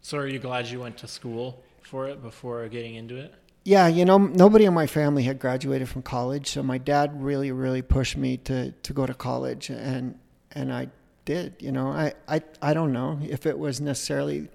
So 0.06 0.18
are 0.18 0.28
you 0.28 0.38
glad 0.38 0.68
you 0.68 0.78
went 0.78 0.98
to 0.98 1.08
school 1.08 1.64
for 1.82 2.06
it 2.06 2.22
before 2.22 2.68
getting 2.68 2.94
into 2.94 3.16
it? 3.16 3.34
Yeah, 3.64 3.88
you 3.88 4.04
know, 4.04 4.18
nobody 4.18 4.64
in 4.64 4.72
my 4.72 4.86
family 4.86 5.25
had 5.25 5.40
graduated 5.40 5.88
from 5.88 6.02
college, 6.02 6.50
so 6.50 6.62
my 6.62 6.78
dad 6.78 7.20
really, 7.20 7.50
really 7.50 7.82
pushed 7.82 8.16
me 8.16 8.36
to, 8.36 8.70
to 8.70 8.92
go 8.92 9.04
to 9.04 9.14
college, 9.14 9.68
and 9.68 10.16
and 10.52 10.72
I 10.72 10.90
did. 11.25 11.56
You 11.58 11.72
know, 11.72 11.88
I, 11.88 12.12
I 12.28 12.40
I 12.62 12.72
don't 12.72 12.92
know 12.92 13.18
if 13.20 13.46
it 13.46 13.58
was 13.58 13.80
necessarily 13.80 14.48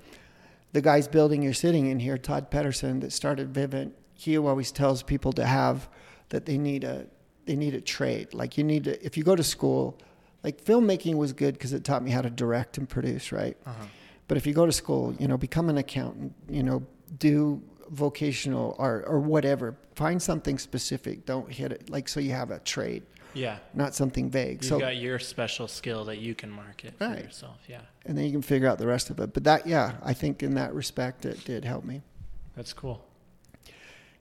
the 0.72 0.80
guy's 0.80 1.10
building 1.10 1.44
you're 1.44 1.52
sitting 1.52 1.88
in 1.88 2.00
here, 2.00 2.18
Todd 2.18 2.50
Pedersen, 2.50 3.02
that 3.02 3.12
started 3.12 3.52
Vivint. 3.52 3.92
He 4.14 4.38
always 4.38 4.72
tells 4.72 5.04
people 5.04 5.34
to 5.34 5.46
have 5.46 5.90
that 6.30 6.46
they 6.46 6.58
need 6.58 6.86
a 6.86 7.08
they 7.46 7.58
need 7.58 7.74
a 7.74 7.82
trade. 7.82 8.34
Like 8.34 8.58
you 8.58 8.64
need 8.64 8.86
to 8.86 9.06
if 9.06 9.18
you 9.18 9.26
go 9.26 9.36
to 9.36 9.44
school, 9.44 10.00
like 10.46 10.64
filmmaking 10.64 11.16
was 11.16 11.34
good 11.34 11.56
because 11.56 11.74
it 11.74 11.84
taught 11.84 12.04
me 12.06 12.12
how 12.12 12.22
to 12.22 12.30
direct 12.30 12.78
and 12.78 12.88
produce, 12.88 13.34
right? 13.34 13.58
Uh-huh. 13.66 13.88
But 14.32 14.38
if 14.38 14.48
you 14.48 14.54
go 14.54 14.66
to 14.66 14.72
school, 14.72 15.14
you 15.20 15.28
know, 15.28 15.36
become 15.36 15.68
an 15.68 15.78
accountant, 15.78 16.34
you 16.50 16.64
know, 16.64 16.84
do 17.20 17.62
vocational 17.90 18.78
art 18.80 19.04
or 19.06 19.20
whatever. 19.20 19.76
Find 19.96 20.22
something 20.22 20.58
specific. 20.58 21.26
Don't 21.26 21.52
hit 21.52 21.74
it 21.74 21.90
like 21.90 22.08
so 22.08 22.22
you 22.22 22.32
have 22.32 22.50
a 22.50 22.60
trade, 22.60 23.04
Yeah. 23.34 23.58
not 23.74 23.94
something 23.94 24.30
vague. 24.30 24.64
So 24.64 24.76
You've 24.76 24.80
so 24.84 24.86
got 24.88 24.96
your 24.96 25.20
special 25.20 25.68
skill 25.68 26.06
that 26.06 26.20
you 26.20 26.34
can 26.34 26.50
market 26.50 26.94
for 26.98 27.08
Right. 27.10 27.26
yourself. 27.26 27.58
Yeah. 27.68 27.82
and 28.06 28.18
then 28.18 28.24
you 28.24 28.32
can 28.32 28.42
figure 28.42 28.70
out 28.70 28.78
the 28.78 28.88
rest 28.88 29.10
of 29.10 29.20
it. 29.20 29.34
But 29.34 29.44
that 29.44 29.68
yeah, 29.68 29.96
I 30.02 30.14
think 30.14 30.42
in 30.42 30.54
that 30.56 30.74
respect 30.74 31.26
it 31.26 31.44
did 31.44 31.66
help 31.66 31.84
me. 31.84 32.02
That's 32.56 32.72
cool. 32.72 33.04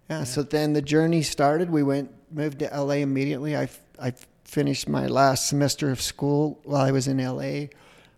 Yeah, 0.09 0.25
so 0.25 0.43
then 0.43 0.73
the 0.73 0.83
journey 0.83 1.23
started. 1.23 1.71
We 1.71 1.85
went 1.85 2.11
moved 2.33 2.59
to 2.59 2.77
LA 2.77 2.95
immediately. 2.95 3.57
I 3.57 3.69
I 3.97 4.13
finished 4.43 4.89
my 4.89 5.07
last 5.07 5.47
semester 5.47 5.93
of 5.93 6.01
school 6.01 6.59
while 6.65 6.81
I 6.81 6.91
was 6.91 7.07
in 7.07 7.21
LA. 7.21 7.69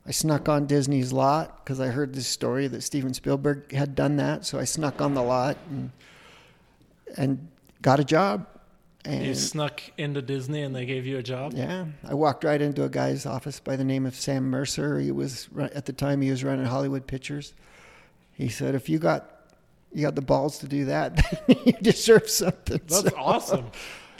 I 0.06 0.11
snuck 0.11 0.49
on 0.49 0.66
Disney's 0.66 1.12
lot 1.12 1.64
because 1.64 1.78
I 1.80 1.88
heard 1.88 2.14
this 2.14 2.26
story 2.26 2.66
that 2.68 2.82
Steven 2.82 3.14
Spielberg 3.14 3.73
had 3.73 3.94
done 3.94 4.16
that. 4.16 4.44
So 4.44 4.59
I 4.59 4.64
snuck 4.64 5.00
on 5.00 5.14
the 5.14 5.23
lot 5.23 5.56
and 5.71 5.90
and 7.16 7.49
got 7.82 8.00
a 8.00 8.04
job. 8.04 8.47
you 9.06 9.35
snuck 9.35 9.80
into 9.99 10.23
Disney 10.23 10.62
and 10.62 10.75
they 10.75 10.87
gave 10.87 11.06
you 11.06 11.18
a 11.18 11.23
job? 11.23 11.52
yeah, 11.54 11.87
I 12.04 12.14
walked 12.14 12.42
right 12.44 12.61
into 12.61 12.85
a 12.85 12.88
guy's 12.88 13.26
office 13.26 13.61
by 13.61 13.76
the 13.76 13.85
name 13.85 14.06
of 14.06 14.14
Sam 14.14 14.44
Mercer. 14.50 14.99
He 14.99 15.12
was 15.12 15.49
at 15.56 15.87
the 15.87 15.92
time 15.92 16.21
he 16.21 16.30
was 16.30 16.42
running 16.42 16.64
Hollywood 16.66 17.06
Pictures. 17.06 17.54
He 18.32 18.49
said, 18.49 18.75
"If 18.75 18.88
you 18.88 18.99
got 18.99 19.28
you 19.92 20.02
got 20.02 20.14
the 20.14 20.23
balls 20.23 20.59
to 20.61 20.66
do 20.68 20.87
that, 20.87 21.44
you 21.66 21.73
deserve 21.82 22.28
something." 22.28 22.80
That's 22.88 23.11
So- 23.11 23.16
awesome. 23.16 23.66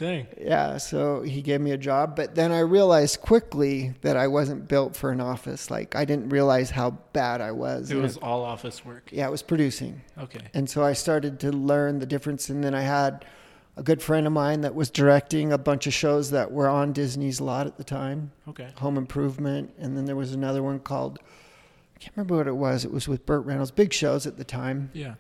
Dang. 0.03 0.27
Yeah, 0.41 0.79
so 0.79 1.23
he 1.23 1.43
gave 1.43 1.61
me 1.61 1.71
a 1.71 1.77
job, 1.77 2.17
but 2.17 2.35
then 2.35 2.51
I 2.51 2.59
realized 2.59 3.21
quickly 3.21 3.95
that 4.01 4.17
I 4.17 4.27
wasn't 4.27 4.67
built 4.67 4.97
for 4.97 5.13
an 5.13 5.21
office. 5.21 5.71
Like 5.71 5.95
I 5.95 6.05
didn't 6.05 6.31
realize 6.31 6.71
how 6.71 6.91
bad 7.13 7.41
I 7.41 7.53
was. 7.53 7.89
It 7.91 7.95
And 7.95 8.03
was 8.03 8.17
all 8.17 8.43
office 8.43 8.85
work. 8.85 9.11
yeah, 9.13 9.29
it 9.29 9.31
was 9.31 9.43
producing. 9.43 10.03
Okay. 10.19 10.41
And 10.55 10.69
so 10.69 10.83
I 10.83 10.93
started 10.95 11.39
to 11.41 11.53
learn 11.53 12.01
the 12.01 12.07
difference. 12.07 12.49
And 12.49 12.65
then 12.65 12.75
I 12.75 12.81
had 12.83 13.25
a 13.77 13.83
good 13.85 14.03
friend 14.03 14.27
of 14.27 14.33
mine 14.33 14.63
that 14.63 14.75
was 14.75 14.91
directing 14.91 15.53
a 15.53 15.59
bunch 15.59 15.87
of 15.87 15.95
shows 15.95 16.31
that 16.33 16.51
were 16.51 16.69
on 16.69 16.93
Disney's 16.93 17.41
lot 17.41 17.67
at 17.69 17.77
the 17.77 17.85
time 17.85 18.33
Okay. 18.49 18.71
Home 18.79 18.97
Improvement. 18.99 19.73
And 19.79 19.97
then 19.97 20.05
there 20.07 20.17
was 20.17 20.33
another 20.33 20.65
one 20.65 20.81
called, 20.81 21.21
I 21.95 21.99
can't 22.01 22.17
remember 22.17 22.37
what 22.39 22.49
it 22.49 22.57
was. 22.57 22.85
It 22.85 22.91
was 22.93 23.07
with 23.07 23.25
Burt 23.25 23.45
Reynolds, 23.47 23.71
big 23.71 23.93
shows 23.93 24.27
at 24.27 24.37
the 24.37 24.45
time. 24.45 24.91
Yeah. 24.95 25.15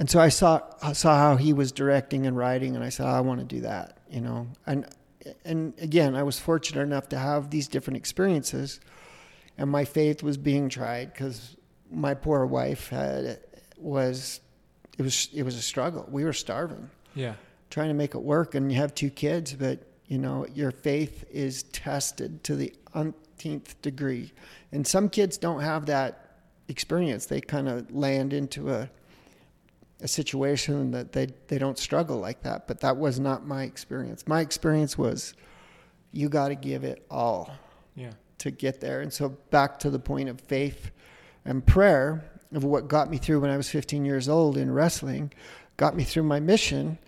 And 0.00 0.08
so 0.08 0.18
I 0.18 0.30
saw, 0.30 0.62
saw 0.94 1.18
how 1.18 1.36
he 1.36 1.52
was 1.52 1.72
directing 1.72 2.26
and 2.26 2.34
writing, 2.34 2.74
and 2.74 2.82
I 2.82 2.88
said, 2.88 3.04
I 3.04 3.20
want 3.20 3.40
to 3.40 3.46
do 3.46 3.60
that, 3.60 3.98
you 4.10 4.22
know. 4.22 4.46
And, 4.66 4.86
and 5.44 5.74
again, 5.78 6.16
I 6.16 6.22
was 6.22 6.38
fortunate 6.38 6.80
enough 6.80 7.10
to 7.10 7.18
have 7.18 7.50
these 7.50 7.68
different 7.68 7.98
experiences. 7.98 8.80
And 9.58 9.68
my 9.70 9.84
faith 9.84 10.22
was 10.22 10.38
being 10.38 10.70
tried 10.70 11.12
because 11.12 11.54
my 11.92 12.14
poor 12.14 12.46
wife 12.46 12.88
had, 12.88 13.40
was, 13.76 14.40
it 14.96 15.02
was, 15.02 15.28
it 15.34 15.42
was 15.42 15.56
a 15.56 15.60
struggle. 15.60 16.08
We 16.10 16.24
were 16.24 16.32
starving 16.32 16.88
Yeah. 17.14 17.34
trying 17.68 17.88
to 17.88 17.94
make 17.94 18.14
it 18.14 18.22
work 18.22 18.54
and 18.54 18.72
you 18.72 18.78
have 18.78 18.94
two 18.94 19.10
kids 19.10 19.52
but 19.52 19.80
you 20.06 20.16
know 20.18 20.46
your 20.54 20.70
faith 20.70 21.24
is 21.30 21.64
tested 21.64 22.42
to 22.44 22.56
the 22.56 22.72
umpteenth 22.94 23.80
degree 23.82 24.32
and 24.72 24.86
some 24.86 25.08
kids 25.08 25.36
don't 25.38 25.60
have 25.60 25.86
that 25.86 26.36
experience 26.68 27.26
they 27.26 27.40
kind 27.40 27.68
of 27.68 27.90
land 27.94 28.32
into 28.32 28.70
a 28.70 28.88
a 30.02 30.08
situation 30.08 30.90
that 30.92 31.12
they 31.12 31.28
they 31.48 31.58
don't 31.58 31.78
struggle 31.78 32.18
like 32.18 32.42
that 32.42 32.66
but 32.66 32.80
that 32.80 32.96
was 32.96 33.20
not 33.20 33.46
my 33.46 33.64
experience 33.64 34.26
my 34.26 34.40
experience 34.40 34.96
was 34.96 35.34
you 36.12 36.28
got 36.28 36.48
to 36.48 36.54
give 36.54 36.82
it 36.84 37.04
all 37.10 37.50
Yeah. 37.94 38.10
to 38.38 38.50
get 38.50 38.80
there. 38.80 39.00
And 39.00 39.12
so 39.12 39.28
back 39.50 39.78
to 39.80 39.90
the 39.90 39.98
point 40.00 40.28
of 40.28 40.40
faith 40.40 40.90
and 41.44 41.64
prayer 41.64 42.24
of 42.52 42.64
what 42.64 42.88
got 42.88 43.08
me 43.08 43.16
through 43.16 43.40
when 43.40 43.50
I 43.50 43.56
was 43.56 43.68
15 43.70 44.04
years 44.04 44.28
old 44.28 44.56
in 44.56 44.72
wrestling, 44.72 45.32
got 45.76 45.94
me 45.94 46.02
through 46.02 46.24
my 46.24 46.40
mission. 46.40 46.98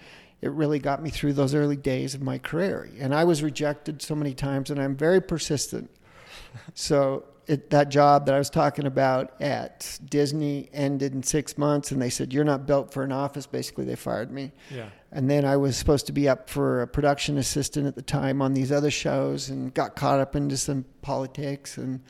It 0.41 0.53
really 0.53 0.79
got 0.79 1.03
me 1.03 1.11
through 1.11 1.33
those 1.33 1.53
early 1.53 1.77
days 1.77 2.15
of 2.15 2.23
my 2.23 2.39
career. 2.39 2.89
And 3.01 3.13
I 3.13 3.25
was 3.25 3.43
rejected 3.43 4.03
so 4.03 4.15
many 4.15 4.35
times 4.35 4.71
and 4.71 4.81
I'm 4.81 4.95
very 4.95 5.21
persistent. 5.21 5.91
so 6.75 7.25
it, 7.47 7.71
that 7.71 7.89
job 7.89 8.27
that 8.27 8.35
I 8.35 8.39
was 8.39 8.51
talking 8.51 8.87
about 8.87 9.41
at 9.41 9.99
Disney 10.09 10.69
ended 10.73 11.15
in 11.15 11.23
six 11.23 11.59
months 11.59 11.91
and 11.91 12.01
they 12.01 12.11
said, 12.11 12.33
you're 12.33 12.45
not 12.45 12.67
built 12.67 12.93
for 12.93 13.03
an 13.03 13.13
office. 13.13 13.47
Basically, 13.47 13.85
they 13.85 13.97
fired 13.97 14.31
me. 14.31 14.53
Yeah. 14.71 14.89
And 15.11 15.31
then 15.31 15.45
I 15.45 15.57
was 15.57 15.77
supposed 15.77 16.07
to 16.07 16.13
be 16.13 16.29
up 16.29 16.49
for 16.49 16.83
a 16.83 16.87
production 16.87 17.39
assistant 17.39 17.87
at 17.87 17.95
the 17.95 18.03
time 18.03 18.41
on 18.41 18.55
these 18.55 18.73
other 18.73 18.91
shows 18.91 19.49
and 19.49 19.75
got 19.75 19.97
caught 19.97 20.21
up 20.21 20.37
into 20.37 20.57
some 20.57 20.85
politics 21.03 21.77
and 21.77 22.01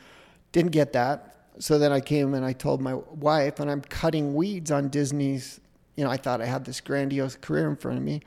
didn't 0.53 0.73
get 0.73 0.93
that. 0.93 1.37
So 1.59 1.79
then 1.79 1.93
I 1.93 2.01
came 2.01 2.35
and 2.35 2.45
I 2.45 2.53
told 2.53 2.81
my 2.81 2.95
wife, 2.95 3.61
and 3.61 3.71
I'm 3.71 3.83
cutting 3.83 4.35
weeds 4.35 4.71
on 4.71 4.89
Disney's. 4.89 5.61
You 5.97 6.05
know, 6.05 6.11
I 6.11 6.17
thought 6.17 6.41
I 6.41 6.47
had 6.47 6.65
this 6.65 6.81
grandiose 6.81 7.37
career 7.37 7.69
in 7.69 7.77
front 7.77 7.99
of 7.99 8.05
me, 8.05 8.23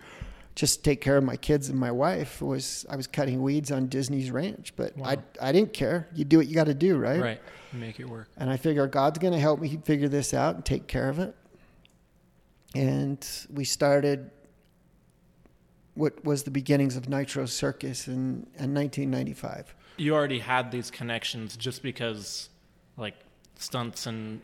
just 0.55 0.77
to 0.77 0.81
take 0.83 1.01
care 1.01 1.17
of 1.17 1.23
my 1.23 1.35
kids 1.35 1.69
and 1.69 1.77
my 1.79 1.91
wife. 1.91 2.41
Was 2.41 2.85
I 2.89 2.95
was 2.95 3.07
cutting 3.07 3.41
weeds 3.41 3.71
on 3.71 3.87
Disney's 3.87 4.31
ranch, 4.31 4.73
but 4.75 4.95
Wow. 4.97 5.07
I 5.09 5.17
I 5.41 5.51
didn't 5.51 5.73
care. 5.73 6.07
You 6.15 6.23
do 6.25 6.37
what 6.37 6.47
you 6.47 6.55
got 6.55 6.65
to 6.67 6.73
do, 6.73 6.97
right? 6.97 7.19
Right. 7.21 7.41
Make 7.73 7.99
it 7.99 8.09
work. 8.09 8.29
And 8.37 8.49
I 8.49 8.57
figure 8.57 8.87
God's 8.87 9.19
going 9.19 9.33
to 9.33 9.39
help 9.39 9.59
me 9.59 9.77
figure 9.83 10.07
this 10.07 10.33
out 10.33 10.55
and 10.55 10.63
take 10.65 10.87
care 10.87 11.09
of 11.09 11.19
it. 11.19 11.35
And 12.73 13.25
we 13.53 13.65
started 13.65 14.31
what 15.93 16.23
was 16.25 16.43
the 16.43 16.51
beginnings 16.51 16.95
of 16.97 17.07
Nitro 17.07 17.45
Circus 17.45 18.07
in, 18.07 18.47
in 18.59 18.73
1995. 18.73 19.73
You 19.97 20.13
already 20.13 20.39
had 20.39 20.71
these 20.71 20.91
connections 20.91 21.55
just 21.55 21.81
because, 21.81 22.49
like, 22.97 23.15
stunts 23.57 24.05
and 24.07 24.41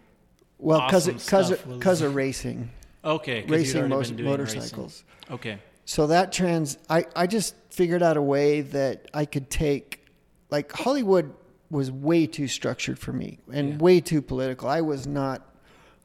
Well, 0.58 0.80
because 0.86 1.08
Awesome 1.10 1.14
because 1.16 1.48
stuff 1.48 1.68
was- 1.68 2.02
of 2.02 2.16
racing, 2.16 2.70
Okay, 3.04 3.44
racing 3.48 3.90
most 3.90 4.14
motorcycles. 4.18 5.04
Racing. 5.22 5.34
Okay. 5.36 5.58
So 5.92 6.08
that 6.08 6.32
trans, 6.32 6.78
I, 6.90 7.06
I 7.18 7.28
just 7.28 7.54
figured 7.70 8.02
out 8.02 8.16
a 8.16 8.22
way 8.22 8.62
that 8.62 9.10
I 9.14 9.26
could 9.26 9.50
take, 9.50 10.06
like 10.50 10.72
Hollywood 10.72 11.34
was 11.70 11.92
way 11.92 12.28
too 12.28 12.48
structured 12.48 12.98
for 12.98 13.12
me 13.12 13.40
and 13.52 13.72
Yeah. 13.72 13.78
way 13.78 14.00
too 14.00 14.22
political. 14.22 14.70
I 14.70 14.80
was 14.80 15.06
not, 15.06 15.54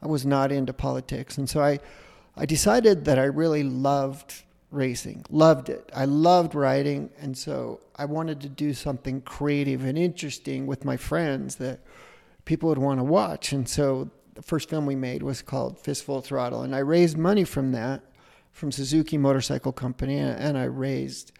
I 0.02 0.08
was 0.08 0.26
not 0.26 0.50
into 0.50 0.72
politics, 0.72 1.38
and 1.38 1.48
so 1.48 1.62
I, 1.62 1.78
I 2.36 2.46
decided 2.46 3.04
that 3.04 3.16
I 3.20 3.26
really 3.26 3.62
loved 3.62 4.42
racing, 4.72 5.24
loved 5.30 5.68
it. 5.68 5.88
I 5.94 6.04
loved 6.04 6.56
writing 6.56 7.10
and 7.20 7.38
so 7.38 7.78
I 7.94 8.06
wanted 8.06 8.40
to 8.40 8.48
do 8.48 8.74
something 8.74 9.20
creative 9.20 9.84
and 9.84 9.96
interesting 9.96 10.66
with 10.66 10.84
my 10.84 10.96
friends 10.96 11.56
that 11.56 11.78
people 12.44 12.70
would 12.70 12.78
want 12.78 12.98
to 12.98 13.04
watch. 13.04 13.52
And 13.52 13.68
so 13.68 14.10
the 14.34 14.42
first 14.42 14.68
film 14.68 14.84
we 14.84 14.96
made 14.96 15.22
was 15.22 15.42
called 15.42 15.78
Fistful 15.78 16.18
of 16.18 16.24
Throttle, 16.24 16.62
and 16.62 16.74
I 16.74 16.80
raised 16.80 17.16
money 17.16 17.44
from 17.44 17.70
that 17.70 18.02
from 18.56 18.72
Suzuki 18.72 19.18
Motorcycle 19.18 19.70
Company, 19.72 20.18
and 20.18 20.56
I 20.56 20.64
raised 20.64 21.32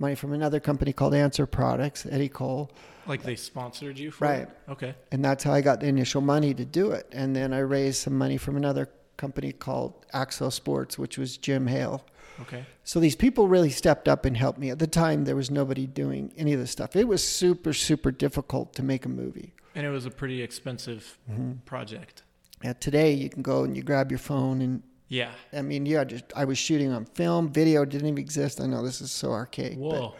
money 0.00 0.16
from 0.16 0.32
another 0.32 0.58
company 0.58 0.92
called 0.92 1.14
Answer 1.14 1.46
Products, 1.46 2.04
Eddie 2.10 2.28
Cole, 2.28 2.68
Like 3.06 3.22
they 3.22 3.36
sponsored 3.36 3.96
you 3.98 4.10
for 4.10 4.24
Right. 4.26 4.40
it? 4.42 4.48
Okay. 4.68 4.94
and 5.12 5.24
that's 5.24 5.44
how 5.44 5.52
I 5.52 5.60
got 5.60 5.78
the 5.80 5.86
initial 5.86 6.20
money 6.20 6.52
to 6.54 6.64
do 6.64 6.90
it. 6.90 7.06
And 7.12 7.34
then 7.36 7.52
I 7.52 7.58
raised 7.60 7.98
some 8.02 8.18
money 8.18 8.36
from 8.36 8.56
another 8.56 8.88
company 9.16 9.52
called 9.52 10.04
Axo 10.12 10.50
Sports, 10.52 10.98
which 10.98 11.16
was 11.16 11.36
Jim 11.36 11.68
Hale. 11.68 12.04
Okay. 12.40 12.64
So 12.82 12.98
these 12.98 13.14
people 13.14 13.46
really 13.46 13.70
stepped 13.70 14.08
up 14.08 14.24
and 14.24 14.36
helped 14.36 14.58
me. 14.58 14.70
At 14.70 14.80
the 14.80 14.88
time, 14.88 15.24
there 15.26 15.36
was 15.36 15.52
nobody 15.52 15.86
doing 15.86 16.32
any 16.36 16.52
of 16.54 16.58
this 16.58 16.72
stuff. 16.72 16.96
It 16.96 17.06
was 17.06 17.22
super, 17.22 17.72
super 17.72 18.10
difficult 18.10 18.74
to 18.74 18.82
make 18.82 19.04
a 19.06 19.08
movie. 19.08 19.54
And 19.76 19.86
it 19.86 19.90
was 19.90 20.06
a 20.06 20.10
pretty 20.10 20.42
expensive 20.42 21.16
Mm-hmm. 21.30 21.52
project. 21.66 22.24
Uh, 22.64 22.74
today, 22.80 23.12
you 23.12 23.28
can 23.30 23.42
go 23.42 23.62
and 23.62 23.76
you 23.76 23.82
grab 23.84 24.10
your 24.10 24.18
phone 24.18 24.60
and 24.62 24.82
Yeah. 25.08 25.30
I 25.52 25.62
mean, 25.62 25.86
yeah, 25.86 26.04
just 26.04 26.24
I 26.34 26.44
was 26.44 26.58
shooting 26.58 26.90
on 26.92 27.04
film. 27.04 27.52
Video 27.52 27.84
didn't 27.84 28.06
even 28.08 28.18
exist. 28.18 28.60
I 28.60 28.66
know 28.66 28.82
this 28.82 29.00
is 29.00 29.10
so 29.12 29.32
archaic. 29.32 29.74
but 29.74 29.78
Whoa. 29.80 30.14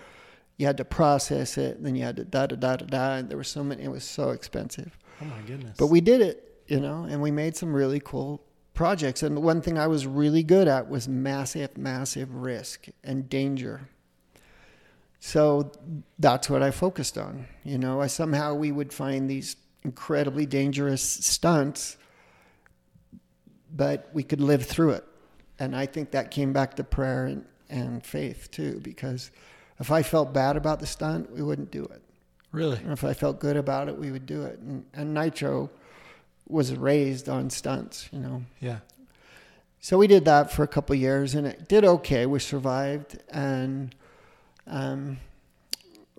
you 0.59 0.67
had 0.67 0.77
to 0.77 0.85
process 0.85 1.57
it, 1.59 1.83
then 1.83 1.95
you 1.97 2.05
had 2.05 2.17
to 2.17 2.25
da 2.25 2.47
da 2.47 2.57
da 2.57 2.77
da 2.77 2.87
da. 2.87 3.15
And 3.17 3.29
there 3.29 3.37
were 3.37 3.45
so 3.45 3.65
many. 3.65 3.83
It 3.83 3.91
was 3.91 4.05
so 4.05 4.31
expensive, 4.31 4.97
Oh 5.21 5.25
my 5.25 5.41
goodness. 5.47 5.77
but 5.79 5.87
we 5.89 6.01
did 6.01 6.21
it, 6.21 6.63
you 6.67 6.81
know, 6.81 7.05
and 7.05 7.21
we 7.23 7.31
made 7.31 7.57
some 7.57 7.73
really 7.75 8.01
cool 8.01 8.43
projects. 8.75 9.23
And 9.23 9.43
one 9.43 9.63
thing 9.63 9.79
I 9.79 9.87
was 9.87 10.07
really 10.07 10.43
good 10.43 10.69
at 10.69 10.89
was 10.89 11.09
massive, 11.09 11.77
massive 11.79 12.35
risk 12.35 12.87
and 13.03 13.29
danger. 13.29 13.89
So 15.21 15.73
that's 16.19 16.51
what 16.51 16.63
I 16.63 16.71
focused 16.71 17.17
on. 17.17 17.47
You 17.65 17.79
know, 17.79 18.01
I 18.01 18.09
somehow 18.09 18.55
we 18.55 18.71
would 18.73 18.93
find 18.93 19.29
these 19.31 19.57
incredibly 19.83 20.45
dangerous 20.47 21.03
stunts, 21.03 21.97
but 23.75 24.09
we 24.13 24.23
could 24.23 24.41
live 24.41 24.65
through 24.65 24.91
it. 24.91 25.05
And 25.59 25.75
I 25.75 25.87
think 25.87 26.13
that 26.13 26.31
came 26.31 26.53
back 26.53 26.75
to 26.77 26.85
prayer 26.85 27.27
and, 27.27 27.45
and 27.69 28.05
faith 28.05 28.51
too, 28.51 28.81
because 28.83 29.31
if 29.81 29.91
I 29.91 30.03
felt 30.03 30.33
bad 30.33 30.57
about 30.57 30.81
the 30.81 30.87
stunt, 30.87 31.31
we 31.31 31.43
wouldn't 31.43 31.71
do 31.71 31.85
it. 31.85 32.03
really? 32.53 32.79
And 32.79 32.93
if 32.93 33.05
I 33.05 33.13
felt 33.15 33.41
good 33.41 33.57
about 33.57 33.89
it, 33.89 33.99
we 33.99 34.11
would 34.11 34.27
do 34.27 34.45
it. 34.45 34.59
And, 34.61 34.85
and 34.95 35.13
Nitro 35.13 35.71
was 36.49 36.75
raised 36.75 37.29
on 37.29 37.51
stunts, 37.51 38.09
you 38.13 38.21
know. 38.21 38.43
Yeah. 38.61 38.79
So 39.81 39.99
we 39.99 40.07
did 40.07 40.25
that 40.25 40.51
for 40.51 40.63
a 40.63 40.69
couple 40.69 40.95
of 40.95 41.01
years, 41.01 41.35
and 41.35 41.47
it 41.47 41.69
did 41.69 41.85
okay. 41.85 42.27
We 42.27 42.39
survived 42.39 43.19
and 43.29 43.95
um, 44.67 45.19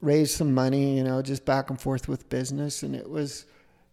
raised 0.02 0.36
some 0.36 0.54
money, 0.54 0.98
you 0.98 1.04
know, 1.04 1.22
just 1.22 1.46
back 1.46 1.70
and 1.70 1.82
forth 1.82 2.08
with 2.08 2.30
business. 2.30 2.84
And 2.84 2.96
it 2.96 3.10
was 3.10 3.46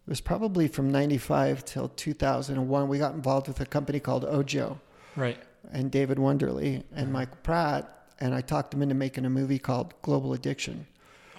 it 0.05 0.09
was 0.09 0.21
probably 0.21 0.67
from 0.67 0.91
'95 0.91 1.63
till 1.65 1.89
2001. 1.89 2.87
We 2.87 2.97
got 2.97 3.13
involved 3.13 3.47
with 3.47 3.59
a 3.61 3.65
company 3.65 3.99
called 3.99 4.23
OGIO 4.25 4.79
Right. 5.15 5.37
and 5.71 5.91
David 5.91 6.17
Wonderly 6.19 6.83
and 6.91 7.03
uh-huh. 7.03 7.11
Michael 7.11 7.37
Pratt, 7.43 8.07
and 8.19 8.33
I 8.33 8.41
talked 8.41 8.71
them 8.71 8.81
into 8.81 8.95
making 8.95 9.25
a 9.25 9.29
movie 9.29 9.59
called 9.59 9.93
Global 10.01 10.33
Addiction. 10.33 10.87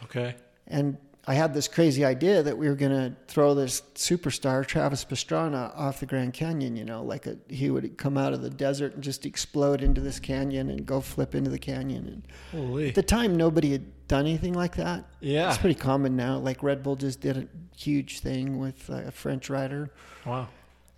Okay. 0.05 0.35
And 0.67 0.97
I 1.27 1.35
had 1.35 1.55
this 1.55 1.69
crazy 1.69 2.05
idea 2.05 2.43
that 2.43 2.59
we 2.59 2.69
were 2.69 2.75
going 2.75 2.93
to 2.93 3.17
throw 3.29 3.55
this 3.55 3.81
superstar, 3.95 4.67
Travis 4.67 5.05
Pastrana, 5.05 5.75
off 5.77 6.01
the 6.01 6.07
Grand 6.07 6.35
Canyon. 6.35 6.77
You 6.77 6.85
know, 6.85 7.03
like 7.03 7.27
a, 7.27 7.39
he 7.49 7.71
would 7.71 7.97
come 7.97 8.19
out 8.19 8.35
of 8.35 8.43
the 8.43 8.51
desert 8.51 8.95
and 8.95 9.03
just 9.03 9.25
explode 9.25 9.83
into 9.83 10.01
this 10.01 10.21
canyon 10.21 10.69
and 10.69 10.85
go 10.85 11.01
flip 11.01 11.35
into 11.35 11.51
the 11.51 11.59
canyon. 11.59 12.23
And 12.53 12.67
Holy. 12.67 12.89
at 12.89 12.95
the 12.95 13.03
time, 13.03 13.37
nobody 13.37 13.73
had 13.73 14.07
done 14.07 14.27
anything 14.27 14.53
like 14.53 14.77
that. 14.77 15.07
Yeah. 15.21 15.49
It's 15.49 15.59
pretty 15.59 15.79
common 15.79 16.15
now. 16.15 16.39
Like 16.39 16.63
Red 16.63 16.83
Bull 16.83 16.97
just 16.97 17.21
did 17.21 17.37
a 17.39 17.47
huge 17.77 18.21
thing 18.21 18.59
with 18.59 18.91
uh, 18.91 19.05
a 19.07 19.11
French 19.11 19.49
rider. 19.49 19.91
Wow. 20.27 20.49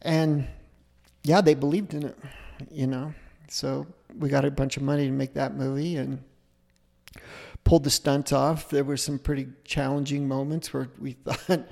And 0.03 0.49
yeah, 1.23 1.41
they 1.41 1.55
believed 1.55 1.95
in 1.95 2.05
it, 2.05 2.19
you 2.71 2.87
know. 2.87 3.15
So 3.49 3.87
we 4.19 4.29
got 4.29 4.45
a 4.45 4.51
bunch 4.51 4.77
of 4.77 4.83
money 4.83 5.07
to 5.07 5.13
make 5.13 5.35
that 5.35 5.55
movie 5.55 5.97
and 5.97 6.23
pulled 7.67 7.85
the 7.85 7.91
stunts 7.91 8.33
off. 8.33 8.71
There 8.71 8.85
were 8.85 8.97
some 8.97 9.19
pretty 9.19 9.49
challenging 9.65 10.27
moments 10.27 10.73
where 10.73 10.89
we 10.99 11.13
thought, 11.25 11.67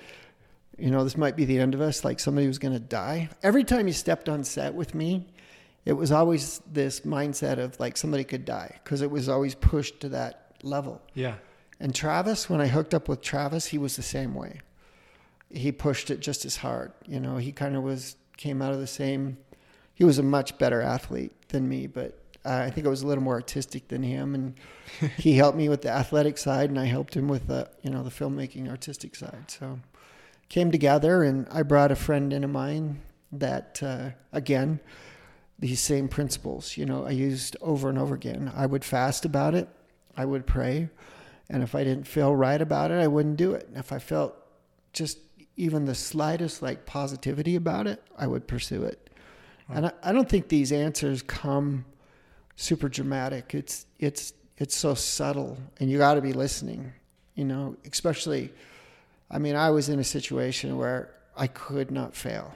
you 0.76 0.90
know, 0.90 1.04
this 1.04 1.16
might 1.16 1.36
be 1.36 1.46
the 1.46 1.58
end 1.58 1.72
of 1.74 1.80
us, 1.80 2.04
like 2.04 2.20
somebody 2.20 2.46
was 2.46 2.58
going 2.58 2.74
to 2.74 2.80
die. 2.80 3.30
Every 3.42 3.64
time 3.64 3.86
you 3.86 3.92
stepped 3.94 4.28
on 4.28 4.44
set 4.44 4.74
with 4.74 4.94
me 4.94 5.26
it 5.84 5.92
was 5.92 6.10
always 6.10 6.62
this 6.70 7.00
mindset 7.00 7.58
of 7.58 7.78
like 7.78 7.96
somebody 7.96 8.24
could 8.24 8.44
die 8.44 8.80
because 8.82 9.02
it 9.02 9.10
was 9.10 9.28
always 9.28 9.54
pushed 9.54 10.00
to 10.00 10.08
that 10.10 10.52
level. 10.62 11.02
Yeah. 11.14 11.34
And 11.78 11.94
Travis, 11.94 12.48
when 12.48 12.60
I 12.60 12.68
hooked 12.68 12.94
up 12.94 13.08
with 13.08 13.20
Travis, 13.20 13.66
he 13.66 13.78
was 13.78 13.96
the 13.96 14.02
same 14.02 14.34
way. 14.34 14.60
He 15.50 15.72
pushed 15.72 16.10
it 16.10 16.20
just 16.20 16.44
as 16.44 16.56
hard. 16.56 16.92
You 17.06 17.20
know, 17.20 17.36
he 17.36 17.52
kind 17.52 17.76
of 17.76 17.82
was 17.82 18.16
came 18.36 18.62
out 18.62 18.72
of 18.72 18.80
the 18.80 18.86
same. 18.86 19.36
He 19.94 20.04
was 20.04 20.18
a 20.18 20.22
much 20.22 20.58
better 20.58 20.80
athlete 20.80 21.48
than 21.48 21.68
me, 21.68 21.86
but 21.86 22.18
uh, 22.44 22.62
I 22.66 22.70
think 22.70 22.86
I 22.86 22.90
was 22.90 23.02
a 23.02 23.06
little 23.06 23.24
more 23.24 23.34
artistic 23.34 23.88
than 23.88 24.02
him, 24.02 24.34
and 24.34 24.54
he 25.16 25.36
helped 25.36 25.56
me 25.56 25.68
with 25.68 25.82
the 25.82 25.90
athletic 25.90 26.38
side, 26.38 26.70
and 26.70 26.78
I 26.78 26.84
helped 26.84 27.14
him 27.14 27.28
with 27.28 27.46
the 27.46 27.70
you 27.82 27.90
know 27.90 28.02
the 28.02 28.10
filmmaking 28.10 28.68
artistic 28.68 29.16
side. 29.16 29.50
So 29.50 29.80
came 30.48 30.70
together, 30.70 31.22
and 31.22 31.46
I 31.50 31.62
brought 31.62 31.90
a 31.90 31.96
friend 31.96 32.32
in 32.32 32.44
of 32.44 32.50
mine 32.50 33.00
that 33.32 33.82
uh, 33.82 34.10
again 34.32 34.80
these 35.58 35.80
same 35.80 36.08
principles. 36.08 36.76
You 36.76 36.86
know, 36.86 37.06
I 37.06 37.10
used 37.10 37.56
over 37.60 37.88
and 37.88 37.98
over 37.98 38.14
again. 38.14 38.52
I 38.54 38.66
would 38.66 38.84
fast 38.84 39.24
about 39.24 39.54
it. 39.54 39.68
I 40.16 40.24
would 40.24 40.46
pray. 40.46 40.88
And 41.48 41.62
if 41.62 41.74
I 41.74 41.84
didn't 41.84 42.06
feel 42.06 42.34
right 42.34 42.60
about 42.60 42.90
it, 42.90 43.00
I 43.00 43.06
wouldn't 43.06 43.36
do 43.36 43.52
it. 43.52 43.66
And 43.68 43.76
if 43.76 43.92
I 43.92 43.98
felt 43.98 44.34
just 44.92 45.18
even 45.56 45.84
the 45.84 45.94
slightest 45.94 46.62
like 46.62 46.86
positivity 46.86 47.54
about 47.56 47.86
it, 47.86 48.02
I 48.18 48.26
would 48.26 48.48
pursue 48.48 48.84
it. 48.84 49.10
And 49.68 49.86
I, 49.86 49.92
I 50.02 50.12
don't 50.12 50.28
think 50.28 50.48
these 50.48 50.72
answers 50.72 51.22
come 51.22 51.84
super 52.56 52.88
dramatic. 52.88 53.54
It's 53.54 53.86
it's 53.98 54.32
it's 54.56 54.76
so 54.76 54.94
subtle 54.94 55.58
and 55.80 55.90
you 55.90 55.98
got 55.98 56.14
to 56.14 56.20
be 56.20 56.32
listening, 56.32 56.92
you 57.34 57.44
know, 57.44 57.76
especially 57.90 58.52
I 59.30 59.38
mean, 59.38 59.56
I 59.56 59.70
was 59.70 59.88
in 59.88 59.98
a 59.98 60.04
situation 60.04 60.76
where 60.76 61.10
I 61.36 61.48
could 61.48 61.90
not 61.90 62.14
fail. 62.14 62.54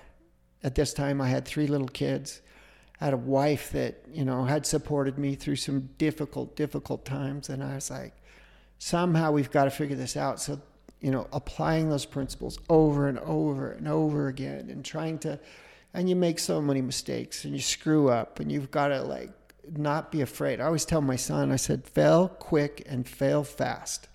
At 0.62 0.74
this 0.74 0.92
time 0.92 1.20
I 1.20 1.28
had 1.28 1.44
three 1.44 1.66
little 1.66 1.88
kids. 1.88 2.40
I 3.00 3.06
had 3.06 3.14
a 3.14 3.18
wife 3.18 3.70
that, 3.72 4.02
you 4.12 4.24
know, 4.24 4.44
had 4.44 4.66
supported 4.66 5.18
me 5.18 5.34
through 5.34 5.56
some 5.56 5.88
difficult 5.98 6.56
difficult 6.56 7.04
times 7.04 7.48
and 7.48 7.62
I 7.62 7.74
was 7.74 7.90
like 7.90 8.14
somehow 8.78 9.32
we've 9.32 9.50
got 9.50 9.64
to 9.64 9.70
figure 9.70 9.96
this 9.96 10.16
out. 10.16 10.40
So, 10.40 10.60
you 11.00 11.10
know, 11.10 11.26
applying 11.32 11.90
those 11.90 12.04
principles 12.04 12.58
over 12.68 13.08
and 13.08 13.18
over 13.20 13.72
and 13.72 13.86
over 13.86 14.28
again 14.28 14.68
and 14.70 14.84
trying 14.84 15.18
to, 15.20 15.38
and 15.94 16.08
you 16.08 16.16
make 16.16 16.38
so 16.38 16.60
many 16.60 16.80
mistakes 16.80 17.44
and 17.44 17.54
you 17.54 17.60
screw 17.60 18.08
up 18.08 18.40
and 18.40 18.50
you've 18.50 18.70
got 18.70 18.88
to 18.88 19.02
like 19.02 19.30
not 19.76 20.12
be 20.12 20.20
afraid. 20.20 20.60
I 20.60 20.66
always 20.66 20.84
tell 20.84 21.00
my 21.00 21.16
son, 21.16 21.50
I 21.50 21.56
said, 21.56 21.86
fail 21.86 22.28
quick 22.28 22.82
and 22.86 23.06
fail 23.06 23.44
fast 23.44 24.08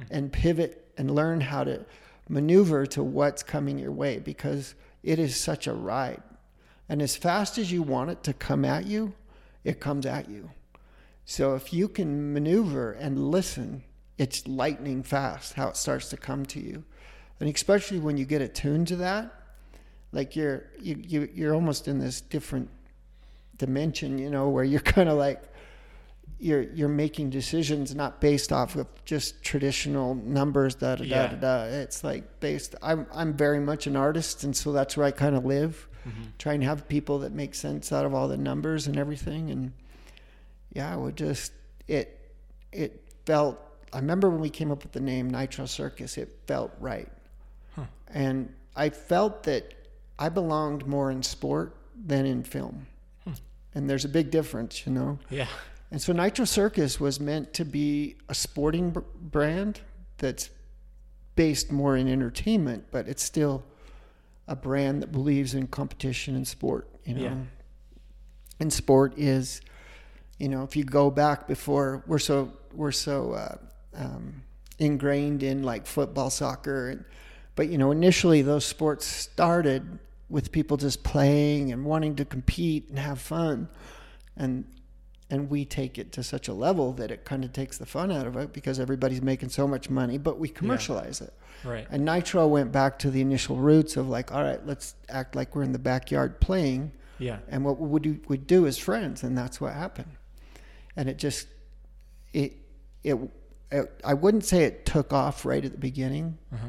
mm-hmm. 0.00 0.12
and 0.14 0.32
pivot 0.32 0.90
and 0.96 1.14
learn 1.14 1.40
how 1.40 1.64
to 1.64 1.84
maneuver 2.28 2.86
to 2.86 3.02
what's 3.02 3.42
coming 3.42 3.78
your 3.78 3.92
way 3.92 4.18
because 4.18 4.74
it 5.02 5.18
is 5.18 5.36
such 5.36 5.66
a 5.66 5.72
ride. 5.72 6.22
And 6.88 7.02
as 7.02 7.16
fast 7.16 7.58
as 7.58 7.70
you 7.70 7.82
want 7.82 8.10
it 8.10 8.22
to 8.24 8.32
come 8.32 8.64
at 8.64 8.86
you, 8.86 9.14
it 9.64 9.80
comes 9.80 10.06
at 10.06 10.28
you. 10.28 10.50
So 11.24 11.54
if 11.54 11.72
you 11.72 11.88
can 11.88 12.32
maneuver 12.32 12.92
and 12.92 13.30
listen 13.30 13.82
it's 14.18 14.46
lightning 14.46 15.02
fast 15.02 15.54
how 15.54 15.68
it 15.68 15.76
starts 15.76 16.08
to 16.08 16.16
come 16.16 16.46
to 16.46 16.60
you 16.60 16.84
and 17.40 17.54
especially 17.54 17.98
when 17.98 18.16
you 18.16 18.24
get 18.24 18.40
attuned 18.40 18.88
to 18.88 18.96
that 18.96 19.32
like 20.12 20.34
you're 20.34 20.64
you, 20.80 20.96
you 21.06 21.28
you're 21.34 21.54
almost 21.54 21.88
in 21.88 21.98
this 21.98 22.20
different 22.20 22.68
dimension 23.58 24.18
you 24.18 24.30
know 24.30 24.48
where 24.48 24.64
you're 24.64 24.80
kind 24.96 25.08
of 25.08 25.16
like 25.16 25.42
you're 26.38 26.62
you're 26.62 26.88
making 26.88 27.30
decisions 27.30 27.94
not 27.94 28.20
based 28.20 28.52
off 28.52 28.76
of 28.76 28.86
just 29.04 29.42
traditional 29.42 30.14
numbers 30.14 30.74
da 30.74 30.96
da 30.96 31.04
yeah. 31.04 31.26
da 31.28 31.36
da 31.36 31.62
it's 31.64 32.04
like 32.04 32.40
based 32.40 32.74
i'm 32.82 33.06
i'm 33.12 33.32
very 33.32 33.60
much 33.60 33.86
an 33.86 33.96
artist 33.96 34.44
and 34.44 34.54
so 34.54 34.72
that's 34.72 34.96
where 34.96 35.06
i 35.06 35.10
kind 35.10 35.34
of 35.34 35.46
live 35.46 35.88
mm-hmm. 36.06 36.24
try 36.38 36.52
and 36.52 36.62
have 36.62 36.86
people 36.88 37.20
that 37.20 37.32
make 37.32 37.54
sense 37.54 37.90
out 37.92 38.04
of 38.04 38.12
all 38.12 38.28
the 38.28 38.36
numbers 38.36 38.86
and 38.86 38.98
everything 38.98 39.50
and 39.50 39.72
yeah 40.74 40.92
i 40.92 40.96
would 40.96 41.16
just 41.16 41.52
it 41.88 42.20
it 42.70 43.02
felt 43.24 43.58
I 43.92 43.98
remember 43.98 44.28
when 44.28 44.40
we 44.40 44.50
came 44.50 44.70
up 44.70 44.82
with 44.82 44.92
the 44.92 45.00
name 45.00 45.30
Nitro 45.30 45.64
Circus, 45.66 46.18
it 46.18 46.30
felt 46.46 46.72
right. 46.80 47.08
Huh. 47.74 47.84
And 48.08 48.52
I 48.74 48.90
felt 48.90 49.44
that 49.44 49.72
I 50.18 50.28
belonged 50.28 50.86
more 50.86 51.10
in 51.10 51.22
sport 51.22 51.76
than 51.94 52.26
in 52.26 52.42
film. 52.42 52.86
And 53.76 53.88
there's 53.88 54.04
a 54.04 54.08
big 54.08 54.30
difference, 54.30 54.86
you 54.86 54.92
know? 54.92 55.18
Yeah. 55.30 55.46
And 55.90 56.00
so 56.00 56.12
Nitro 56.12 56.46
Circus 56.46 56.98
was 56.98 57.20
meant 57.20 57.52
to 57.54 57.64
be 57.64 58.16
a 58.28 58.34
sporting 58.34 58.90
b- 58.90 59.00
brand 59.20 59.80
that's 60.18 60.50
based 61.36 61.70
more 61.70 61.96
in 61.96 62.08
entertainment, 62.08 62.86
but 62.90 63.06
it's 63.06 63.22
still 63.22 63.62
a 64.48 64.56
brand 64.56 65.02
that 65.02 65.12
believes 65.12 65.54
in 65.54 65.66
competition 65.66 66.34
and 66.34 66.48
sport, 66.48 66.88
you 67.04 67.14
know? 67.14 67.22
Yeah. 67.22 67.36
And 68.58 68.72
sport 68.72 69.12
is, 69.18 69.60
you 70.38 70.48
know, 70.48 70.62
if 70.62 70.74
you 70.74 70.82
go 70.82 71.10
back 71.10 71.46
before, 71.46 72.02
we're 72.06 72.18
so, 72.18 72.52
we're 72.72 72.92
so, 72.92 73.32
uh, 73.32 73.56
um, 73.94 74.42
ingrained 74.78 75.42
in 75.42 75.62
like 75.62 75.86
football, 75.86 76.30
soccer, 76.30 76.90
and 76.90 77.04
but 77.54 77.68
you 77.68 77.78
know 77.78 77.90
initially 77.90 78.42
those 78.42 78.64
sports 78.64 79.06
started 79.06 79.98
with 80.28 80.52
people 80.52 80.76
just 80.76 81.02
playing 81.02 81.72
and 81.72 81.84
wanting 81.84 82.16
to 82.16 82.24
compete 82.24 82.88
and 82.88 82.98
have 82.98 83.20
fun, 83.20 83.68
and 84.36 84.64
and 85.28 85.50
we 85.50 85.64
take 85.64 85.98
it 85.98 86.12
to 86.12 86.22
such 86.22 86.48
a 86.48 86.52
level 86.52 86.92
that 86.92 87.10
it 87.10 87.24
kind 87.24 87.44
of 87.44 87.52
takes 87.52 87.78
the 87.78 87.86
fun 87.86 88.12
out 88.12 88.26
of 88.26 88.36
it 88.36 88.52
because 88.52 88.78
everybody's 88.78 89.22
making 89.22 89.48
so 89.48 89.66
much 89.66 89.90
money, 89.90 90.18
but 90.18 90.38
we 90.38 90.48
commercialize 90.48 91.20
yeah. 91.20 91.26
it. 91.26 91.34
Right. 91.64 91.86
And 91.90 92.04
Nitro 92.04 92.46
went 92.46 92.70
back 92.70 92.98
to 93.00 93.10
the 93.10 93.20
initial 93.20 93.56
roots 93.56 93.96
of 93.96 94.08
like, 94.08 94.32
all 94.32 94.42
right, 94.42 94.64
let's 94.64 94.94
act 95.08 95.34
like 95.34 95.56
we're 95.56 95.64
in 95.64 95.72
the 95.72 95.80
backyard 95.80 96.40
playing. 96.40 96.92
Yeah. 97.18 97.38
And 97.48 97.64
what 97.64 97.80
we 97.80 97.88
would 97.88 98.02
do, 98.02 98.20
we'd 98.28 98.46
do 98.46 98.66
as 98.66 98.78
friends, 98.78 99.24
and 99.24 99.36
that's 99.36 99.60
what 99.60 99.72
happened. 99.72 100.12
And 100.96 101.08
it 101.08 101.18
just, 101.18 101.48
it, 102.32 102.52
it 103.02 103.18
I 104.04 104.14
wouldn't 104.14 104.44
say 104.44 104.64
it 104.64 104.86
took 104.86 105.12
off 105.12 105.44
right 105.44 105.64
at 105.64 105.72
the 105.72 105.78
beginning, 105.78 106.38
uh-huh. 106.52 106.68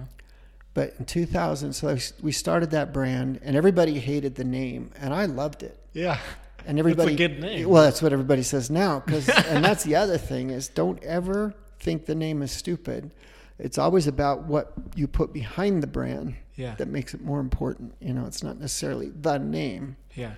But 0.78 0.94
in 1.00 1.06
2000, 1.06 1.74
so 1.74 1.98
we 2.22 2.32
started 2.32 2.70
that 2.70 2.94
brand, 2.94 3.40
and 3.42 3.56
everybody 3.56 3.98
hated 3.98 4.36
the 4.36 4.44
name, 4.44 4.92
and 5.02 5.12
I 5.12 5.26
loved 5.26 5.64
it. 5.64 5.76
Yeah, 5.94 6.20
and 6.68 6.78
everybody. 6.78 7.16
That's 7.16 7.20
a 7.20 7.28
good 7.30 7.42
name. 7.42 7.68
Well, 7.68 7.82
that's 7.82 8.00
what 8.00 8.14
everybody 8.14 8.44
says 8.44 8.70
now, 8.70 9.00
because 9.00 9.28
and 9.48 9.66
that's 9.66 9.84
the 9.86 9.96
other 9.96 10.20
thing 10.20 10.52
is 10.52 10.68
don't 10.68 11.04
ever 11.04 11.56
think 11.80 12.06
the 12.06 12.14
name 12.14 12.44
is 12.44 12.52
stupid. 12.52 13.10
It's 13.58 13.80
always 13.80 14.06
about 14.06 14.44
what 14.44 14.72
you 14.96 15.08
put 15.08 15.34
behind 15.34 15.82
the 15.82 15.88
brand 15.88 16.36
yeah. 16.54 16.76
that 16.76 16.90
makes 16.90 17.16
it 17.16 17.22
more 17.22 17.40
important. 17.40 17.96
You 18.00 18.14
know, 18.14 18.28
it's 18.28 18.44
not 18.44 18.60
necessarily 18.60 19.10
the 19.10 19.40
name. 19.40 19.98
Yeah. 20.14 20.34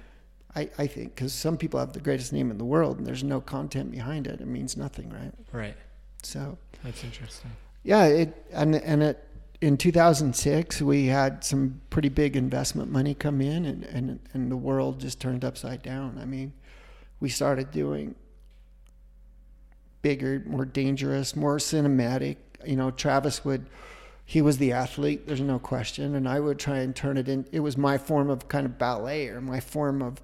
I, 0.56 0.70
I 0.78 0.88
think 0.88 1.16
because 1.16 1.34
some 1.34 1.58
people 1.58 1.82
have 1.82 1.92
the 1.92 2.00
greatest 2.00 2.32
name 2.32 2.50
in 2.50 2.58
the 2.58 2.64
world 2.64 2.98
and 2.98 3.06
there's 3.06 3.26
no 3.26 3.42
content 3.42 3.92
behind 3.92 4.26
it. 4.26 4.40
It 4.40 4.48
means 4.48 4.78
nothing, 4.78 5.10
right? 5.10 5.34
Right. 5.52 5.76
So 6.24 6.58
that's 6.82 7.04
interesting. 7.04 7.52
Yeah, 7.84 8.06
it 8.06 8.46
and 8.54 8.76
and 8.76 9.04
it 9.04 9.26
in 9.62 9.78
2006 9.78 10.82
we 10.82 11.08
had 11.08 11.44
some 11.44 11.82
pretty 11.90 12.10
big 12.10 12.36
investment 12.36 12.92
money 12.92 13.14
come 13.14 13.42
in 13.42 13.66
and 13.66 13.84
and 13.84 14.20
and 14.34 14.52
the 14.52 14.58
world 14.58 15.00
just 15.00 15.20
turned 15.20 15.44
upside 15.44 15.82
down. 15.82 16.18
I 16.22 16.26
mean, 16.26 16.54
we 17.20 17.30
started 17.30 17.72
doing 17.72 18.16
bigger, 20.02 20.42
more 20.46 20.66
dangerous, 20.66 21.36
more 21.36 21.58
cinematic. 21.58 22.38
You 22.66 22.76
know, 22.76 22.92
Travis 22.92 23.44
would 23.44 23.66
he 24.26 24.42
was 24.42 24.60
the 24.60 24.74
athlete, 24.74 25.26
there's 25.26 25.42
no 25.42 25.58
question, 25.58 26.14
and 26.14 26.30
I 26.30 26.40
would 26.40 26.60
try 26.60 26.78
and 26.78 26.96
turn 26.96 27.18
it 27.18 27.28
in 27.28 27.46
it 27.52 27.60
was 27.60 27.78
my 27.78 27.98
form 27.98 28.30
of 28.30 28.48
kind 28.48 28.66
of 28.66 28.78
ballet 28.78 29.28
or 29.28 29.42
my 29.42 29.60
form 29.60 30.02
of 30.02 30.22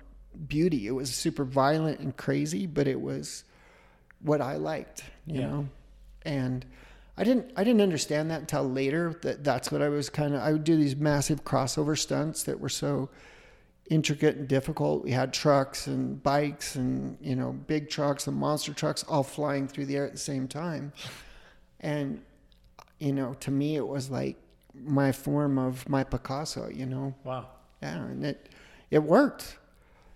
beauty. 0.47 0.87
It 0.87 0.91
was 0.91 1.13
super 1.13 1.43
violent 1.43 1.99
and 1.99 2.15
crazy, 2.15 2.67
but 2.67 2.87
it 2.87 3.01
was 3.01 3.43
what 4.21 4.41
I 4.41 4.55
liked, 4.55 5.03
you 5.25 5.41
yeah. 5.41 5.47
know 5.47 5.69
and 6.25 6.65
I 7.17 7.23
didn't 7.23 7.51
I 7.55 7.63
didn't 7.63 7.81
understand 7.81 8.29
that 8.31 8.41
until 8.41 8.63
later 8.63 9.17
that 9.21 9.43
that's 9.43 9.71
what 9.71 9.81
I 9.81 9.89
was 9.89 10.09
kind 10.09 10.35
of 10.35 10.41
I 10.41 10.51
would 10.51 10.63
do 10.63 10.75
these 10.75 10.95
massive 10.95 11.45
crossover 11.45 11.97
stunts 11.97 12.43
that 12.43 12.59
were 12.59 12.69
so 12.69 13.09
intricate 13.89 14.35
and 14.35 14.47
difficult. 14.47 15.03
We 15.03 15.11
had 15.11 15.31
trucks 15.31 15.87
and 15.87 16.21
bikes 16.21 16.75
and 16.75 17.17
you 17.21 17.35
know 17.35 17.53
big 17.53 17.89
trucks 17.89 18.27
and 18.27 18.35
monster 18.35 18.73
trucks 18.73 19.03
all 19.03 19.23
flying 19.23 19.67
through 19.67 19.85
the 19.85 19.95
air 19.95 20.05
at 20.05 20.11
the 20.11 20.17
same 20.17 20.47
time. 20.47 20.91
And 21.79 22.21
you 22.99 23.13
know, 23.13 23.33
to 23.41 23.51
me 23.51 23.77
it 23.77 23.87
was 23.87 24.09
like 24.09 24.37
my 24.73 25.11
form 25.11 25.57
of 25.57 25.87
my 25.87 26.03
Picasso, 26.03 26.69
you 26.69 26.85
know. 26.85 27.15
Wow. 27.23 27.47
Yeah, 27.81 27.95
and 27.95 28.25
it 28.25 28.49
it 28.91 29.03
worked 29.03 29.57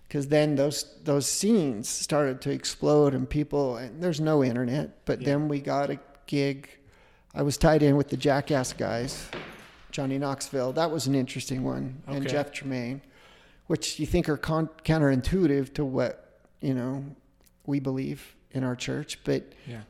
because 0.06 0.28
then 0.28 0.54
those 0.56 0.96
those 1.04 1.26
scenes 1.26 1.88
started 1.88 2.42
to 2.42 2.50
explode 2.50 3.14
and 3.14 3.28
people 3.30 3.76
and 3.76 4.02
there's 4.02 4.20
no 4.20 4.42
internet 4.42 5.04
but 5.04 5.20
yeah. 5.20 5.26
then 5.26 5.48
we 5.48 5.60
got 5.60 5.90
a 5.90 5.98
gig 6.26 6.68
i 7.34 7.42
was 7.42 7.56
tied 7.56 7.82
in 7.82 7.96
with 7.96 8.08
the 8.08 8.16
jackass 8.16 8.72
guys 8.72 9.28
johnny 9.90 10.18
knoxville 10.18 10.72
that 10.72 10.90
was 10.90 11.06
an 11.06 11.14
interesting 11.14 11.62
one 11.62 12.02
okay. 12.08 12.16
and 12.16 12.28
jeff 12.28 12.52
tremaine 12.52 13.00
which 13.66 14.00
you 14.00 14.06
think 14.06 14.28
are 14.28 14.36
con- 14.36 14.68
counterintuitive 14.84 15.72
to 15.74 15.84
what 15.84 16.40
you 16.60 16.74
know 16.74 17.04
we 17.66 17.80
believe 17.80 18.34
in 18.52 18.64
our 18.64 18.76
church 18.76 19.18
but 19.24 19.52
yeah 19.66 19.80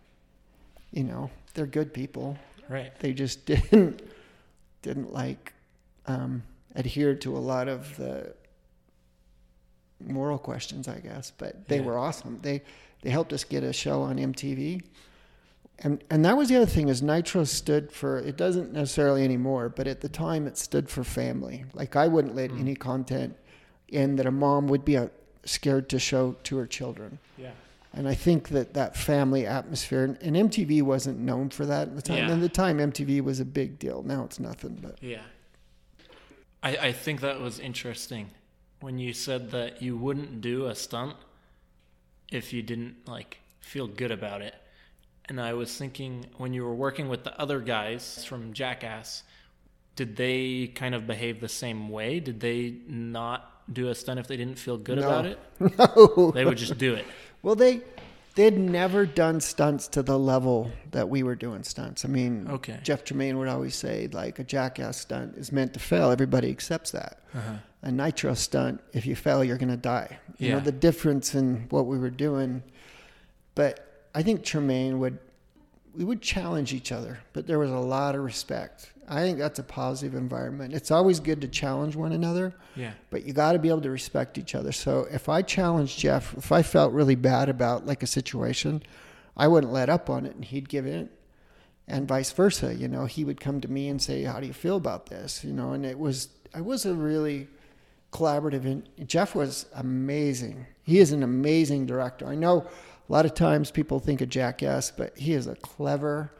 you 0.92 1.04
know 1.04 1.30
they're 1.54 1.66
good 1.66 1.92
people 1.92 2.36
right 2.68 2.98
they 3.00 3.12
just 3.12 3.44
didn't 3.46 4.02
didn't 4.82 5.12
like 5.12 5.52
um, 6.06 6.42
adhere 6.74 7.14
to 7.14 7.36
a 7.36 7.38
lot 7.38 7.68
of 7.68 7.96
the 7.96 8.34
moral 10.00 10.38
questions, 10.38 10.88
I 10.88 10.98
guess. 10.98 11.30
But 11.36 11.68
they 11.68 11.76
Yeah. 11.78 11.84
were 11.84 11.98
awesome. 11.98 12.38
They 12.42 12.62
they 13.02 13.10
helped 13.10 13.32
us 13.32 13.44
get 13.44 13.62
a 13.62 13.72
show 13.72 14.02
on 14.02 14.16
MTV. 14.18 14.82
And 15.82 16.04
and 16.10 16.24
that 16.24 16.36
was 16.36 16.48
the 16.48 16.56
other 16.56 16.66
thing 16.66 16.88
is 16.88 17.02
Nitro 17.02 17.44
stood 17.44 17.90
for 17.90 18.18
it 18.18 18.36
doesn't 18.36 18.72
necessarily 18.72 19.24
anymore, 19.24 19.68
but 19.68 19.86
at 19.86 20.00
the 20.00 20.08
time 20.08 20.46
it 20.46 20.58
stood 20.58 20.90
for 20.90 21.04
family. 21.04 21.64
Like 21.72 21.96
I 21.96 22.06
wouldn't 22.06 22.34
let 22.34 22.50
any 22.50 22.74
content 22.74 23.36
in 23.88 24.16
that 24.16 24.26
a 24.26 24.30
mom 24.30 24.68
would 24.68 24.84
be 24.84 24.96
uh, 24.96 25.08
scared 25.44 25.88
to 25.90 25.98
show 25.98 26.36
to 26.44 26.56
her 26.58 26.66
children. 26.66 27.18
Yeah. 27.38 27.52
And 27.92 28.08
I 28.08 28.14
think 28.14 28.50
that 28.50 28.74
that 28.74 28.96
family 28.96 29.46
atmosphere, 29.46 30.04
and, 30.04 30.16
and 30.22 30.50
MTV 30.50 30.82
wasn't 30.82 31.18
known 31.18 31.50
for 31.50 31.66
that 31.66 31.88
at 31.88 31.96
the 31.96 32.02
time. 32.02 32.28
Yeah. 32.28 32.34
At 32.34 32.40
the 32.40 32.48
time, 32.48 32.78
MTV 32.78 33.20
was 33.22 33.40
a 33.40 33.44
big 33.44 33.80
deal. 33.80 34.02
Now 34.04 34.24
it's 34.24 34.38
nothing. 34.38 34.78
But 34.80 35.02
Yeah. 35.02 35.22
I, 36.62 36.76
I 36.76 36.92
think 36.92 37.20
that 37.22 37.40
was 37.40 37.58
interesting 37.58 38.30
when 38.80 38.98
you 38.98 39.12
said 39.12 39.50
that 39.50 39.82
you 39.82 39.96
wouldn't 39.96 40.40
do 40.40 40.66
a 40.66 40.74
stunt 40.74 41.16
if 42.30 42.52
you 42.52 42.62
didn't 42.62 43.08
like 43.08 43.38
feel 43.60 43.86
good 43.86 44.10
about 44.10 44.42
it. 44.42 44.54
And 45.28 45.40
I 45.40 45.52
was 45.54 45.76
thinking 45.76 46.26
when 46.38 46.52
you 46.52 46.64
were 46.64 46.74
working 46.74 47.08
with 47.08 47.22
the 47.24 47.38
other 47.40 47.60
guys 47.60 48.24
from 48.24 48.52
Jackass, 48.52 49.22
did 49.96 50.16
they 50.16 50.66
kind 50.74 50.94
of 50.94 51.06
behave 51.06 51.40
the 51.40 51.48
same 51.48 51.88
way? 51.88 52.18
Did 52.20 52.40
they 52.40 52.76
not 52.88 53.46
do 53.72 53.88
a 53.88 53.94
stunt 53.94 54.18
if 54.18 54.26
they 54.26 54.36
didn't 54.36 54.58
feel 54.58 54.76
good 54.76 54.98
No. 54.98 55.06
about 55.06 55.26
it? 55.26 55.38
no, 55.78 56.32
They 56.32 56.44
would 56.44 56.58
just 56.58 56.78
do 56.78 56.94
it. 56.94 57.04
well, 57.42 57.54
they 57.54 57.82
they'd 58.34 58.56
never 58.58 59.04
done 59.06 59.40
stunts 59.40 59.86
to 59.88 60.02
the 60.02 60.18
level 60.18 60.70
that 60.92 61.08
we 61.08 61.22
were 61.22 61.34
doing 61.36 61.62
stunts. 61.62 62.04
I 62.04 62.08
mean, 62.08 62.46
Okay. 62.48 62.78
Jeff 62.82 63.04
Tremaine 63.04 63.38
would 63.38 63.48
always 63.48 63.74
say 63.76 64.08
like 64.12 64.38
a 64.38 64.44
jackass 64.44 64.96
stunt 64.98 65.36
is 65.36 65.52
meant 65.52 65.74
to 65.74 65.80
fail. 65.80 66.10
Everybody 66.10 66.50
accepts 66.50 66.90
that. 66.92 67.20
Uh-huh. 67.34 67.54
A 67.82 67.90
nitro 67.92 68.34
stunt, 68.34 68.80
if 68.92 69.06
you 69.06 69.14
fail, 69.16 69.42
you're 69.44 69.56
going 69.58 69.70
to 69.70 69.76
die. 69.76 70.18
You 70.38 70.52
know 70.52 70.60
the 70.60 70.72
difference 70.72 71.34
in 71.34 71.66
what 71.70 71.86
we 71.86 71.98
were 71.98 72.10
doing. 72.10 72.62
But 73.54 73.89
I 74.14 74.22
think 74.22 74.44
Tremaine 74.44 74.98
would 75.00 75.18
we 75.94 76.04
would 76.04 76.22
challenge 76.22 76.72
each 76.72 76.92
other, 76.92 77.18
but 77.32 77.48
there 77.48 77.58
was 77.58 77.70
a 77.70 77.78
lot 77.78 78.14
of 78.14 78.22
respect. 78.22 78.92
I 79.08 79.22
think 79.22 79.38
that's 79.38 79.58
a 79.58 79.64
positive 79.64 80.14
environment. 80.14 80.72
It's 80.72 80.92
always 80.92 81.18
good 81.18 81.40
to 81.40 81.48
challenge 81.48 81.96
one 81.96 82.12
another, 82.12 82.54
Yeah. 82.76 82.92
but 83.10 83.24
you 83.26 83.32
got 83.32 83.52
to 83.54 83.58
be 83.58 83.68
able 83.68 83.80
to 83.80 83.90
respect 83.90 84.38
each 84.38 84.54
other. 84.54 84.70
So 84.70 85.08
if 85.10 85.28
I 85.28 85.42
challenged 85.42 85.98
Jeff, 85.98 86.32
if 86.38 86.52
I 86.52 86.62
felt 86.62 86.92
really 86.92 87.16
bad 87.16 87.48
about 87.48 87.86
like 87.86 88.04
a 88.04 88.06
situation, 88.06 88.84
I 89.36 89.48
wouldn't 89.48 89.72
let 89.72 89.88
up 89.90 90.08
on 90.08 90.26
it 90.26 90.36
and 90.36 90.44
he'd 90.44 90.68
give 90.68 90.86
in. 90.86 91.08
And 91.88 92.06
vice 92.06 92.30
versa, 92.30 92.72
you 92.72 92.86
know, 92.86 93.06
he 93.06 93.24
would 93.24 93.40
come 93.40 93.60
to 93.60 93.68
me 93.68 93.88
and 93.88 94.00
say, 94.00 94.22
"How 94.22 94.38
do 94.38 94.46
you 94.46 94.52
feel 94.52 94.76
about 94.76 95.06
this?" 95.06 95.42
You 95.42 95.52
know, 95.52 95.72
and 95.72 95.84
it 95.84 95.98
was 95.98 96.28
I 96.54 96.60
was 96.60 96.86
a 96.86 96.94
really 96.94 97.48
collaborative 98.12 98.64
and 98.64 98.88
Jeff 99.08 99.34
was 99.34 99.66
amazing. 99.74 100.66
He 100.84 100.98
is 101.00 101.10
an 101.10 101.24
amazing 101.24 101.86
director. 101.86 102.26
I 102.26 102.36
know 102.36 102.66
a 103.10 103.12
lot 103.12 103.26
of 103.26 103.34
times 103.34 103.72
people 103.72 103.98
think 103.98 104.20
of 104.20 104.28
Jackass, 104.28 104.92
but 104.92 105.18
he 105.18 105.32
is 105.32 105.48
a 105.48 105.56
clever, 105.56 106.32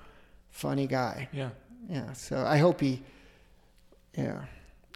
funny 0.51 0.87
guy. 0.87 1.29
Yeah. 1.33 1.51
Yeah, 1.89 2.13
so 2.13 2.45
I 2.47 2.59
hope 2.59 2.81
he, 2.81 3.03
yeah, 4.17 4.45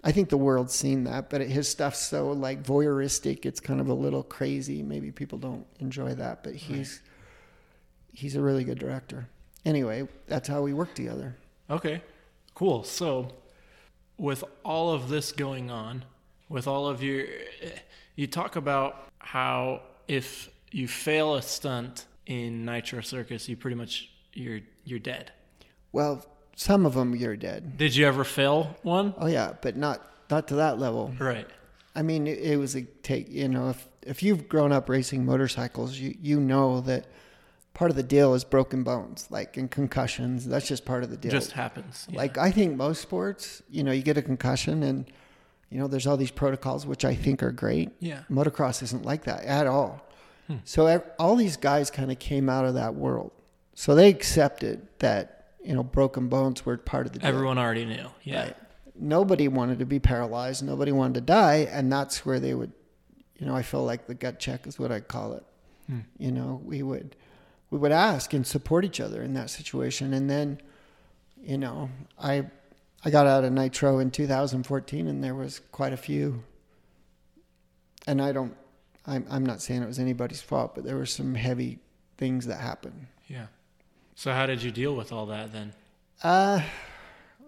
I 0.05 0.13
think 0.13 0.29
the 0.29 0.37
world's 0.37 0.73
seen 0.73 1.03
that, 1.05 1.31
but 1.31 1.41
his 1.41 1.69
stuff's 1.69 1.99
so 1.99 2.31
like 2.31 2.63
voyeuristic, 2.63 3.45
it's 3.45 3.59
kind 3.59 3.81
of 3.81 3.89
a 3.89 3.95
little 3.95 4.23
crazy. 4.23 4.85
Maybe 4.85 5.11
people 5.11 5.37
don't 5.37 5.67
enjoy 5.81 6.15
that, 6.15 6.45
but 6.45 6.55
he's 6.55 7.01
he's 8.13 8.37
a 8.37 8.41
really 8.41 8.63
good 8.63 8.79
director. 8.79 9.27
Anyway, 9.65 10.07
that's 10.29 10.47
how 10.47 10.63
we 10.63 10.73
work 10.73 10.95
together. 10.95 11.35
Okay, 11.69 12.03
cool. 12.55 12.85
So, 12.85 13.33
with 14.17 14.45
all 14.65 14.93
of 14.93 15.09
this 15.09 15.33
going 15.33 15.73
on, 15.73 16.05
with 16.49 16.69
all 16.69 16.87
of 16.87 17.03
your, 17.03 17.25
you 18.15 18.29
talk 18.29 18.55
about 18.55 19.09
how 19.19 19.81
if 20.07 20.51
you 20.75 20.89
fail 20.89 21.37
a 21.37 21.43
stunt 21.43 22.07
in 22.27 22.65
Nitro 22.65 23.01
Circus, 23.01 23.49
you 23.49 23.57
pretty 23.57 23.77
much 23.77 24.11
you're 24.33 24.61
you're 24.85 24.99
dead. 24.99 25.31
Well, 25.93 26.27
some 26.57 26.85
of 26.85 26.95
them 26.95 27.15
you're 27.15 27.37
dead. 27.37 27.79
Did 27.79 27.95
you 27.95 28.07
ever 28.07 28.25
fail 28.25 28.77
one? 28.83 29.15
Oh 29.17 29.27
yeah, 29.27 29.53
but 29.63 29.77
not 29.77 30.03
not 30.31 30.49
to 30.49 30.57
that 30.57 30.79
level. 30.79 31.15
Right. 31.19 31.47
I 31.95 32.03
mean, 32.03 32.27
it, 32.27 32.39
it 32.39 32.57
was 32.57 32.75
a 32.75 32.83
take. 32.83 33.31
You 33.31 33.49
know, 33.49 33.71
if 33.71 33.89
if 34.03 34.23
you've 34.23 34.49
grown 34.49 34.73
up 34.73 34.89
racing 34.89 35.25
motorcycles, 35.25 35.97
you 35.99 36.17
you 36.21 36.41
know 36.41 36.81
that 36.83 37.07
part 37.73 37.91
of 37.93 37.97
the 37.97 38.03
deal 38.03 38.35
is 38.35 38.43
broken 38.43 38.83
bones, 38.83 39.29
like 39.31 39.57
in 39.57 39.69
concussions. 39.69 40.45
That's 40.45 40.67
just 40.67 40.85
part 40.85 41.05
of 41.05 41.11
the 41.11 41.17
deal. 41.17 41.31
Just 41.31 41.53
happens. 41.53 42.09
Yeah. 42.11 42.19
Like 42.19 42.37
I 42.37 42.51
think 42.51 42.77
most 42.77 43.01
sports, 43.01 43.63
you 43.71 43.85
know, 43.85 43.93
you 43.93 44.03
get 44.03 44.19
a 44.19 44.23
concussion 44.23 44.83
and 44.83 45.07
you 45.71 45.79
know 45.79 45.87
there's 45.87 46.09
all 46.09 46.17
these 46.17 46.33
protocols 46.33 46.85
which 46.85 47.05
I 47.05 47.15
think 47.15 47.45
are 47.45 47.53
great. 47.53 47.91
Yeah. 48.01 48.23
Motocross 48.29 48.83
isn't 48.83 49.05
like 49.05 49.23
that 49.25 49.45
at 49.45 49.69
all. 49.69 50.05
Hmm. 50.47 50.57
So 50.65 51.03
all 51.19 51.37
these 51.37 51.57
guys 51.57 51.91
kind 51.91 52.11
of 52.13 52.19
came 52.19 52.49
out 52.49 52.65
of 52.65 52.75
that 52.75 52.95
world. 52.95 53.33
So 53.75 53.95
they 53.95 54.09
accepted 54.09 54.87
that 54.99 55.35
you 55.65 55.75
know 55.75 55.83
broken 55.83 56.29
bones 56.29 56.65
were 56.65 56.77
part 56.77 57.07
of 57.07 57.13
the 57.13 57.19
deal. 57.19 57.29
everyone 57.29 57.59
already 57.59 57.85
knew. 57.85 58.07
Yeah. 58.23 58.43
Right. 58.43 58.57
Nobody 58.97 59.49
wanted 59.49 59.81
to 59.81 59.87
be 59.87 59.99
paralyzed. 59.99 60.63
Nobody 60.63 60.93
wanted 60.93 61.15
to 61.15 61.21
die, 61.23 61.69
and 61.71 61.91
that's 61.91 62.25
where 62.25 62.39
they 62.39 62.55
would, 62.55 62.71
you 63.39 63.47
know, 63.47 63.57
I 63.57 63.63
feel 63.63 63.85
like 63.85 64.07
the 64.07 64.15
gut 64.15 64.39
check 64.39 64.69
is 64.69 64.79
what 64.79 64.93
I 64.93 65.01
call 65.01 65.33
it. 65.33 65.45
Hmm. 65.89 66.01
You 66.17 66.31
know, 66.31 66.61
we 66.65 66.83
would, 66.83 67.17
we 67.71 67.79
would 67.79 67.91
ask 67.91 68.33
and 68.33 68.47
support 68.47 68.85
each 68.85 69.01
other 69.01 69.21
in 69.21 69.35
that 69.35 69.51
situation, 69.51 70.15
and 70.15 70.31
then, 70.31 70.61
you 71.43 71.59
know, 71.59 71.91
I, 72.21 72.45
I 73.05 73.11
got 73.11 73.27
out 73.27 73.43
of 73.43 73.53
Nitro 73.53 73.99
in 73.99 74.13
2014, 74.13 75.09
and 75.09 75.25
there 75.25 75.35
was 75.35 75.61
quite 75.73 75.93
a 75.93 75.97
few. 75.97 76.45
And 78.07 78.23
I 78.23 78.31
don't, 78.31 78.57
I'm, 79.07 79.27
I'm 79.31 79.45
not 79.45 79.61
saying 79.61 79.83
it 79.83 79.87
was 79.87 79.99
anybody's 79.99 80.41
fault, 80.41 80.75
but 80.75 80.85
there 80.85 80.97
were 80.97 81.07
some 81.07 81.35
heavy 81.35 81.79
things 82.17 82.47
that 82.47 82.61
happened. 82.61 83.07
Yeah. 83.27 83.47
So 84.15 84.33
how 84.33 84.47
did 84.47 84.63
you 84.63 84.71
deal 84.71 84.95
with 84.95 85.13
all 85.13 85.27
that 85.27 85.53
then? 85.53 85.73
Uh, 86.23 86.63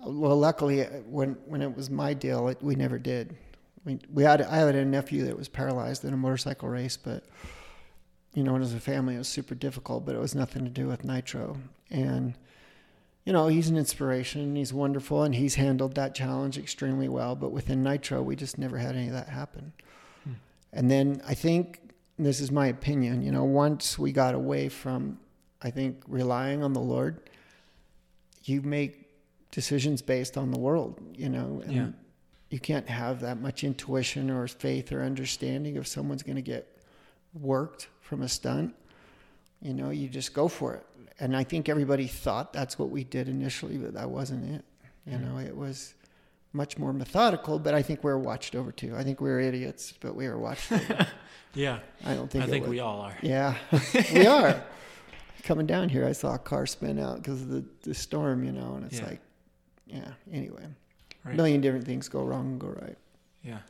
well, 0.04 0.36
luckily, 0.36 0.82
uh, 0.82 0.88
when 1.08 1.36
when 1.46 1.62
it 1.62 1.74
was 1.74 1.90
my 1.90 2.14
deal, 2.14 2.48
it, 2.48 2.62
we 2.62 2.74
never 2.74 2.98
did. 2.98 3.36
We 3.84 3.98
we 4.12 4.22
had 4.24 4.42
I 4.42 4.56
had 4.56 4.74
a 4.74 4.84
nephew 4.84 5.24
that 5.24 5.36
was 5.36 5.48
paralyzed 5.48 6.04
in 6.04 6.12
a 6.12 6.16
motorcycle 6.16 6.68
race, 6.68 6.96
but 6.96 7.24
you 8.34 8.42
know, 8.42 8.56
as 8.56 8.74
a 8.74 8.80
family, 8.80 9.14
it 9.14 9.18
was 9.18 9.28
super 9.28 9.54
difficult. 9.54 10.04
But 10.04 10.14
it 10.14 10.20
was 10.20 10.34
nothing 10.34 10.64
to 10.64 10.70
do 10.70 10.88
with 10.88 11.04
nitro, 11.04 11.56
and 11.90 12.34
you 13.24 13.32
know, 13.32 13.48
he's 13.48 13.68
an 13.68 13.76
inspiration. 13.76 14.56
He's 14.56 14.72
wonderful, 14.72 15.22
and 15.22 15.34
he's 15.34 15.54
handled 15.54 15.94
that 15.94 16.14
challenge 16.14 16.58
extremely 16.58 17.08
well. 17.08 17.34
But 17.34 17.52
within 17.52 17.82
nitro, 17.82 18.22
we 18.22 18.36
just 18.36 18.58
never 18.58 18.78
had 18.78 18.96
any 18.96 19.06
of 19.06 19.14
that 19.14 19.28
happen. 19.28 19.72
And 20.76 20.90
then 20.90 21.22
I 21.26 21.34
think 21.34 21.80
this 22.18 22.38
is 22.40 22.50
my 22.52 22.66
opinion. 22.66 23.22
You 23.22 23.32
know, 23.32 23.44
once 23.44 23.98
we 23.98 24.12
got 24.12 24.34
away 24.34 24.68
from, 24.68 25.18
I 25.62 25.70
think 25.70 26.02
relying 26.06 26.62
on 26.62 26.72
the 26.72 26.80
Lord 26.80 27.28
you 28.44 28.62
make 28.62 29.08
decisions 29.50 30.02
based 30.02 30.36
on 30.36 30.52
the 30.52 30.58
world, 30.58 31.00
you 31.16 31.28
know, 31.28 31.60
and 31.64 31.72
Yeah. 31.74 31.88
you 32.50 32.60
can't 32.60 32.88
have 32.88 33.20
that 33.20 33.40
much 33.40 33.64
intuition 33.64 34.30
or 34.30 34.46
faith 34.46 34.92
or 34.92 35.02
understanding 35.02 35.74
if 35.74 35.86
someone's 35.88 36.22
going 36.22 36.36
to 36.36 36.42
get 36.42 36.64
worked 37.34 37.88
from 38.00 38.22
a 38.22 38.28
stunt. 38.28 38.72
You 39.60 39.74
know, 39.74 39.90
you 39.90 40.08
just 40.08 40.32
go 40.32 40.46
for 40.46 40.74
it. 40.74 40.86
And 41.18 41.36
I 41.36 41.42
think 41.42 41.68
everybody 41.68 42.06
thought 42.06 42.52
that's 42.52 42.78
what 42.78 42.90
we 42.90 43.02
did 43.02 43.28
initially, 43.28 43.78
but 43.78 43.94
that 43.94 44.08
wasn't 44.10 44.48
it. 44.54 44.64
You 45.06 45.18
know, 45.18 45.38
it 45.38 45.56
was 45.56 45.94
much 46.52 46.78
more 46.78 46.92
methodical, 46.92 47.58
but 47.58 47.74
I 47.74 47.82
think 47.82 48.02
we're 48.02 48.18
watched 48.18 48.54
over 48.54 48.72
too. 48.72 48.94
I 48.96 49.02
think 49.04 49.20
we're 49.20 49.40
idiots, 49.40 49.92
but 50.00 50.14
we 50.14 50.28
were 50.28 50.38
watched 50.38 50.72
over. 50.72 51.06
Yeah. 51.54 51.78
I 52.04 52.12
don't 52.12 52.30
think 52.30 52.44
I 52.44 52.48
think 52.48 52.64
was- 52.64 52.70
we 52.70 52.80
all 52.80 53.00
are. 53.00 53.16
yeah, 53.22 53.54
we 54.12 54.26
are. 54.26 54.62
Coming 55.42 55.64
down 55.66 55.88
here, 55.88 56.04
I 56.06 56.12
saw 56.12 56.34
a 56.34 56.38
car 56.38 56.66
spin 56.66 56.98
out 56.98 57.16
because 57.22 57.40
of 57.40 57.48
the, 57.48 57.64
the 57.82 57.94
storm, 57.94 58.44
you 58.44 58.52
know, 58.52 58.74
and 58.74 58.84
it's 58.84 58.98
Yeah. 58.98 59.06
like, 59.06 59.20
yeah, 59.86 60.08
anyway. 60.30 60.66
A 61.24 61.30
million 61.30 61.62
different 61.62 61.86
things 61.86 62.08
go 62.10 62.24
wrong 62.24 62.46
and 62.46 62.60
go 62.60 62.68
right. 62.68 62.98
Yeah. 63.42 63.60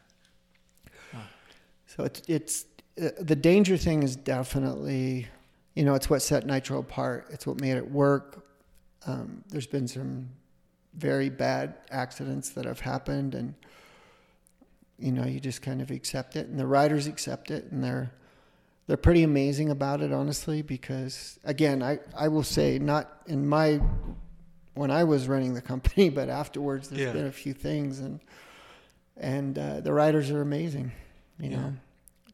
So 1.87 2.05
it's, 2.05 2.23
it's 2.29 2.65
uh, 3.01 3.11
the 3.21 3.37
danger 3.37 3.77
thing 3.77 4.03
is 4.03 4.17
definitely, 4.17 5.29
you 5.75 5.85
know, 5.85 5.95
it's 5.95 6.11
what 6.11 6.23
set 6.23 6.45
Nitro 6.45 6.79
apart. 6.81 7.27
It's 7.31 7.47
what 7.47 7.61
made 7.61 7.77
it 7.77 7.91
work. 7.91 8.45
Um, 9.07 9.45
there's 9.49 9.67
been 9.69 9.87
some 9.87 10.29
very 10.97 11.29
bad 11.29 11.75
accidents 11.91 12.51
that 12.51 12.65
have 12.65 12.81
happened, 12.81 13.35
and 13.35 13.55
you 14.99 15.13
know, 15.13 15.25
you 15.25 15.41
just 15.41 15.61
kind 15.63 15.83
of 15.83 15.91
accept 15.91 16.37
it, 16.37 16.47
and 16.49 16.59
the 16.59 16.67
riders 16.67 17.07
accept 17.07 17.51
it, 17.51 17.71
and 17.71 17.85
they're 17.85 18.13
they're 18.87 18.97
pretty 18.97 19.23
amazing 19.25 19.71
about 19.71 20.01
it, 20.01 20.13
honestly. 20.13 20.63
Because 20.63 21.39
again, 21.45 21.83
I 21.83 21.99
I 22.17 22.29
will 22.29 22.43
say, 22.45 22.79
not 22.79 23.21
in 23.27 23.47
my 23.47 23.81
when 24.75 24.91
I 24.91 25.05
was 25.05 25.29
running 25.29 25.55
the 25.55 25.63
company, 25.63 26.09
but 26.19 26.29
afterwards, 26.29 26.89
there's 26.89 27.03
Yeah. 27.03 27.13
been 27.13 27.27
a 27.27 27.33
few 27.33 27.53
things, 27.53 28.01
and 28.01 28.21
and 29.17 29.59
uh, 29.59 29.81
the 29.81 29.93
riders 29.93 30.31
are 30.31 30.41
amazing. 30.41 30.93
You 31.39 31.51
Yeah. 31.51 31.57
know, 31.57 31.73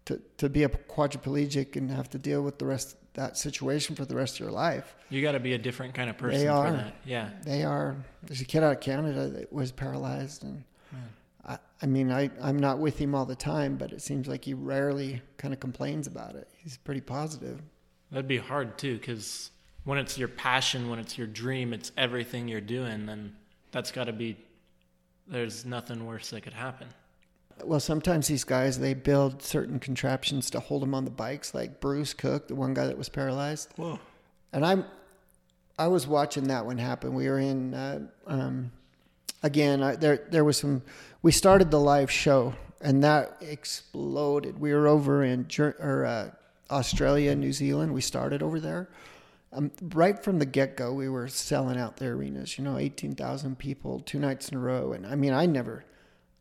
to 0.06 0.20
to 0.38 0.48
be 0.48 0.62
a 0.62 0.68
quadriplegic 0.68 1.76
and 1.76 1.90
have 1.90 2.10
to 2.10 2.18
deal 2.18 2.42
with 2.42 2.58
the 2.58 2.66
rest 2.66 2.96
that 3.14 3.36
situation 3.36 3.94
for 3.94 4.04
the 4.04 4.14
rest 4.14 4.34
of 4.36 4.40
your 4.40 4.50
life. 4.50 4.94
You 5.10 5.20
got 5.22 5.32
to 5.32 5.40
be 5.40 5.52
a 5.52 5.58
different 5.58 5.94
kind 5.94 6.08
of 6.08 6.16
person 6.16 6.40
They 6.40 6.46
for 6.46 6.52
are. 6.52 6.72
that. 6.72 6.94
Yeah. 7.04 7.30
They 7.44 7.62
are. 7.64 7.96
There's 8.22 8.40
a 8.40 8.44
kid 8.44 8.62
out 8.62 8.72
of 8.72 8.80
Canada 8.80 9.28
that 9.28 9.52
was 9.52 9.70
paralyzed, 9.72 10.44
and 10.44 10.64
Man. 10.92 11.02
I, 11.46 11.58
I 11.82 11.86
mean, 11.86 12.10
I, 12.10 12.30
I'm 12.40 12.58
not 12.58 12.78
with 12.78 12.98
him 12.98 13.14
all 13.14 13.26
the 13.26 13.36
time, 13.36 13.76
but 13.76 13.92
it 13.92 14.00
seems 14.00 14.28
like 14.28 14.44
he 14.44 14.54
rarely 14.54 15.20
kind 15.36 15.52
of 15.52 15.60
complains 15.60 16.06
about 16.06 16.36
it. 16.36 16.48
He's 16.56 16.76
pretty 16.78 17.00
positive. 17.02 17.60
That'd 18.10 18.28
be 18.28 18.38
hard 18.38 18.78
too, 18.78 18.96
because 18.98 19.50
when 19.84 19.98
it's 19.98 20.16
your 20.16 20.28
passion, 20.28 20.88
when 20.88 20.98
it's 20.98 21.18
your 21.18 21.26
dream, 21.26 21.72
it's 21.72 21.92
everything 21.96 22.48
you're 22.48 22.60
doing, 22.60 23.06
then 23.06 23.34
that's 23.72 23.90
got 23.90 24.04
to 24.04 24.12
be, 24.12 24.36
there's 25.26 25.64
nothing 25.64 26.06
worse 26.06 26.30
that 26.30 26.42
could 26.42 26.52
happen. 26.52 26.88
Well, 27.64 27.80
sometimes 27.80 28.28
these 28.28 28.44
guys 28.44 28.78
they 28.78 28.94
build 28.94 29.42
certain 29.42 29.78
contraptions 29.78 30.50
to 30.50 30.60
hold 30.60 30.82
them 30.82 30.94
on 30.94 31.04
the 31.04 31.10
bikes, 31.10 31.54
like 31.54 31.80
Bruce 31.80 32.14
Cook, 32.14 32.48
the 32.48 32.54
one 32.54 32.74
guy 32.74 32.86
that 32.86 32.98
was 32.98 33.08
paralyzed. 33.08 33.72
Whoa. 33.76 33.98
And 34.52 34.66
I'm, 34.66 34.84
I 35.78 35.88
was 35.88 36.06
watching 36.06 36.48
that 36.48 36.66
one 36.66 36.78
happen. 36.78 37.14
We 37.14 37.28
were 37.28 37.38
in, 37.38 37.74
uh, 37.74 38.00
um, 38.26 38.72
again, 39.42 39.82
I, 39.82 39.96
there 39.96 40.26
there 40.30 40.44
was 40.44 40.58
some. 40.58 40.82
We 41.22 41.32
started 41.32 41.70
the 41.70 41.80
live 41.80 42.10
show, 42.10 42.54
and 42.80 43.02
that 43.02 43.36
exploded. 43.40 44.60
We 44.60 44.74
were 44.74 44.86
over 44.86 45.24
in 45.24 45.46
or 45.58 46.04
uh, 46.04 46.30
Australia, 46.70 47.34
New 47.34 47.52
Zealand. 47.52 47.94
We 47.94 48.00
started 48.00 48.42
over 48.42 48.60
there. 48.60 48.88
Um, 49.54 49.70
right 49.94 50.22
from 50.22 50.38
the 50.38 50.46
get 50.46 50.76
go, 50.76 50.92
we 50.92 51.08
were 51.08 51.28
selling 51.28 51.78
out 51.78 51.96
the 51.96 52.06
arenas. 52.06 52.58
You 52.58 52.64
know, 52.64 52.78
eighteen 52.78 53.14
thousand 53.14 53.58
people, 53.58 54.00
two 54.00 54.18
nights 54.18 54.50
in 54.50 54.58
a 54.58 54.60
row. 54.60 54.92
And 54.92 55.06
I 55.06 55.14
mean, 55.14 55.32
I 55.32 55.46
never, 55.46 55.84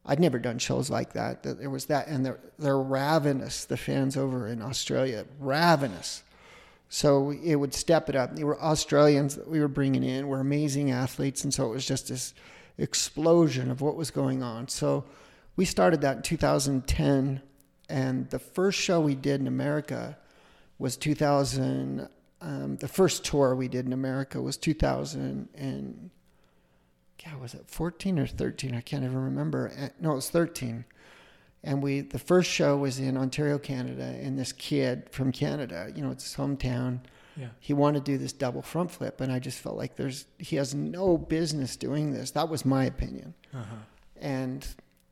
I'd 0.06 0.20
never 0.20 0.40
done 0.40 0.58
shows 0.58 0.90
like 0.90 1.14
that. 1.14 1.44
That 1.44 1.60
there 1.60 1.70
was 1.70 1.86
that, 1.86 2.08
and 2.08 2.26
they're 2.26 2.40
they're 2.58 2.80
ravenous. 2.80 3.66
The 3.66 3.78
fans 3.78 4.18
over 4.18 4.48
in 4.48 4.62
Australia, 4.62 5.26
ravenous. 5.40 6.24
So 6.90 7.32
it 7.32 7.56
would 7.56 7.74
step 7.74 8.10
it 8.10 8.16
up. 8.16 8.36
They 8.36 8.44
were 8.44 8.60
Australians 8.62 9.36
that 9.36 9.48
we 9.48 9.62
were 9.62 9.70
bringing 9.70 10.04
in, 10.04 10.28
were 10.28 10.42
amazing 10.42 10.92
athletes, 10.92 11.44
and 11.44 11.54
so 11.54 11.68
it 11.68 11.70
was 11.70 11.86
just 11.86 12.10
this 12.10 12.34
explosion 12.78 13.72
of 13.72 13.80
what 13.80 13.96
was 13.96 14.12
going 14.12 14.44
on. 14.44 14.68
So 14.68 15.06
we 15.56 15.66
started 15.66 16.02
that 16.02 16.18
in 16.18 16.24
2010, 16.24 17.42
and 17.88 18.30
the 18.30 18.40
first 18.40 18.80
show 18.80 19.00
we 19.00 19.16
did 19.16 19.40
in 19.40 19.48
America 19.48 20.18
was 20.80 20.98
2000. 20.98 22.10
Um, 22.42 22.76
the 22.78 22.88
first 22.88 23.24
tour 23.24 23.56
we 23.56 23.68
did 23.68 23.86
in 23.86 23.94
America 23.94 24.42
was 24.42 24.58
2000 24.58 25.48
and 25.54 26.10
yeah, 27.26 27.36
was 27.38 27.54
it 27.54 27.66
14 27.68 28.20
or 28.20 28.28
13? 28.28 28.76
I 28.76 28.82
can't 28.82 29.04
even 29.04 29.18
remember. 29.18 29.72
Uh, 29.80 29.90
No, 30.00 30.14
it 30.14 30.16
was 30.16 30.30
13 30.30 30.86
and 31.64 31.82
we 31.82 32.02
the 32.02 32.20
first 32.20 32.50
show 32.50 32.78
was 32.78 33.00
in 33.00 33.18
Ontario, 33.18 33.58
Canada, 33.58 34.04
and 34.04 34.38
this 34.38 34.52
kid 34.52 35.08
from 35.12 35.32
Canada, 35.32 35.92
you 35.96 36.02
know, 36.02 36.12
it's 36.12 36.24
his 36.24 36.36
hometown. 36.36 37.00
Yeah. 37.38 37.48
He 37.60 37.74
wanted 37.74 38.06
to 38.06 38.12
do 38.12 38.18
this 38.18 38.34
double 38.34 38.62
front 38.62 38.92
flip, 38.92 39.22
and 39.22 39.32
I 39.32 39.40
just 39.40 39.60
felt 39.60 39.78
like 39.78 39.96
there's 39.96 40.26
he 40.38 40.56
has 40.56 40.74
no 40.74 41.18
business 41.18 41.76
doing 41.76 42.14
this. 42.14 42.32
That 42.32 42.50
was 42.50 42.66
my 42.66 42.86
opinion. 42.86 43.34
Uh-huh. 43.54 43.76
And 44.20 44.68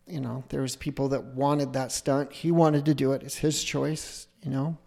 you 0.08 0.20
know, 0.20 0.44
there 0.50 0.62
was 0.62 0.76
people 0.76 1.10
that 1.10 1.24
wanted 1.24 1.74
that 1.74 1.92
stunt. 1.92 2.34
He 2.34 2.52
wanted 2.52 2.86
to 2.86 2.96
do 2.96 3.12
it. 3.14 3.22
It's 3.22 3.38
his 3.38 3.64
choice, 3.64 4.28
you 4.44 4.50
know. 4.50 4.78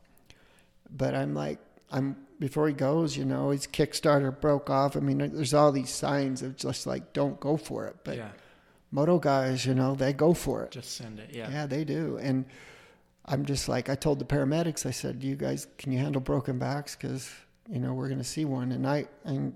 But 0.91 1.15
I'm 1.15 1.35
like, 1.35 1.59
I'm 1.93 2.17
before 2.43 2.67
he 2.67 2.75
goes, 2.75 3.17
you 3.17 3.25
know, 3.25 3.51
his 3.51 3.69
Kickstarter 3.69 4.39
broke 4.41 4.69
off. 4.69 4.97
I 4.97 5.01
mean, 5.01 5.19
there's 5.19 5.55
all 5.55 5.71
these 5.71 5.91
signs 5.91 6.43
of 6.43 6.57
just 6.57 6.89
like, 6.89 7.13
don't 7.13 7.39
go 7.39 7.57
for 7.57 7.87
it. 7.87 7.95
But 8.03 8.17
yeah. 8.17 8.31
moto 8.91 9.21
guys, 9.21 9.65
you 9.65 9.75
know, 9.75 9.95
they 9.95 10.13
go 10.13 10.35
for 10.35 10.65
it. 10.65 10.73
Just 10.73 10.97
send 10.97 11.21
it. 11.21 11.31
Yeah. 11.33 11.49
Yeah, 11.49 11.67
they 11.67 11.85
do. 11.85 12.19
And 12.21 12.45
I'm 13.27 13.45
just 13.45 13.69
like, 13.69 13.89
I 13.89 13.95
told 13.95 14.19
the 14.19 14.25
paramedics, 14.25 14.85
I 14.85 14.91
said, 14.91 15.23
you 15.23 15.37
guys, 15.37 15.69
can 15.79 15.93
you 15.93 16.01
handle 16.01 16.21
broken 16.21 16.59
backs? 16.59 16.97
Because, 16.97 17.31
you 17.71 17.79
know, 17.79 17.95
we're 17.95 18.09
going 18.09 18.19
to 18.19 18.25
see 18.25 18.45
one. 18.45 18.73
And 18.73 18.89
I, 18.89 19.07
and 19.23 19.55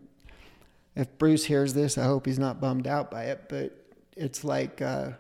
if 0.95 1.19
Bruce 1.19 1.45
hears 1.45 1.75
this, 1.75 1.99
I 1.99 2.05
hope 2.05 2.25
he's 2.25 2.39
not 2.39 2.61
bummed 2.61 2.87
out 2.87 3.11
by 3.11 3.25
it. 3.25 3.49
But 3.49 3.77
it's 4.17 4.45
like, 4.45 4.81
uh, 4.81 5.11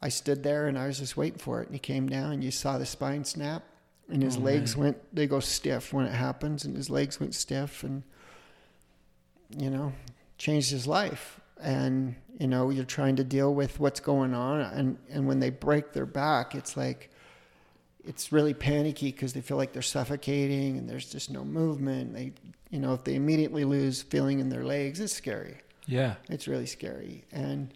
I 0.00 0.08
stood 0.08 0.42
there 0.42 0.68
and 0.68 0.78
I 0.78 0.86
was 0.86 1.00
just 1.00 1.18
waiting 1.18 1.38
for 1.38 1.60
it. 1.60 1.66
And 1.66 1.74
he 1.74 1.80
came 1.80 2.08
down 2.08 2.32
and 2.32 2.42
you 2.42 2.50
saw 2.50 2.78
the 2.78 2.86
spine 2.86 3.24
snap 3.24 3.62
and 4.08 4.22
his 4.22 4.36
Oh, 4.36 4.40
legs 4.40 4.76
man. 4.76 4.84
went, 4.84 5.14
they 5.14 5.26
go 5.26 5.40
stiff 5.40 5.92
when 5.92 6.06
it 6.06 6.14
happens. 6.14 6.64
And 6.64 6.76
his 6.76 6.88
legs 6.90 7.20
went 7.20 7.34
stiff 7.34 7.82
and, 7.82 8.02
you 9.56 9.70
know, 9.70 9.92
changed 10.38 10.70
his 10.70 10.86
life. 10.86 11.40
And, 11.60 12.14
you 12.38 12.46
know, 12.46 12.70
you're 12.70 12.84
trying 12.84 13.16
to 13.16 13.24
deal 13.24 13.52
with 13.54 13.80
what's 13.80 14.00
going 14.00 14.32
on. 14.34 14.60
And, 14.60 14.98
and 15.10 15.26
when 15.26 15.40
they 15.40 15.50
break 15.50 15.92
their 15.92 16.06
back, 16.06 16.54
it's 16.54 16.76
like, 16.76 17.10
it's 18.04 18.32
really 18.32 18.54
panicky 18.54 19.12
because 19.12 19.32
they 19.34 19.40
feel 19.40 19.56
like 19.58 19.72
they're 19.72 19.82
suffocating 19.82 20.78
and 20.78 20.88
there's 20.88 21.10
just 21.10 21.30
no 21.30 21.44
movement. 21.44 22.14
They, 22.14 22.32
you 22.70 22.78
know, 22.78 22.94
if 22.94 23.04
they 23.04 23.14
immediately 23.16 23.64
lose 23.64 24.02
feeling 24.02 24.38
in 24.40 24.48
their 24.48 24.64
legs, 24.64 25.00
it's 25.00 25.12
scary. 25.12 25.58
Yeah. 25.86 26.14
It's 26.30 26.48
really 26.48 26.66
scary. 26.66 27.24
And 27.32 27.74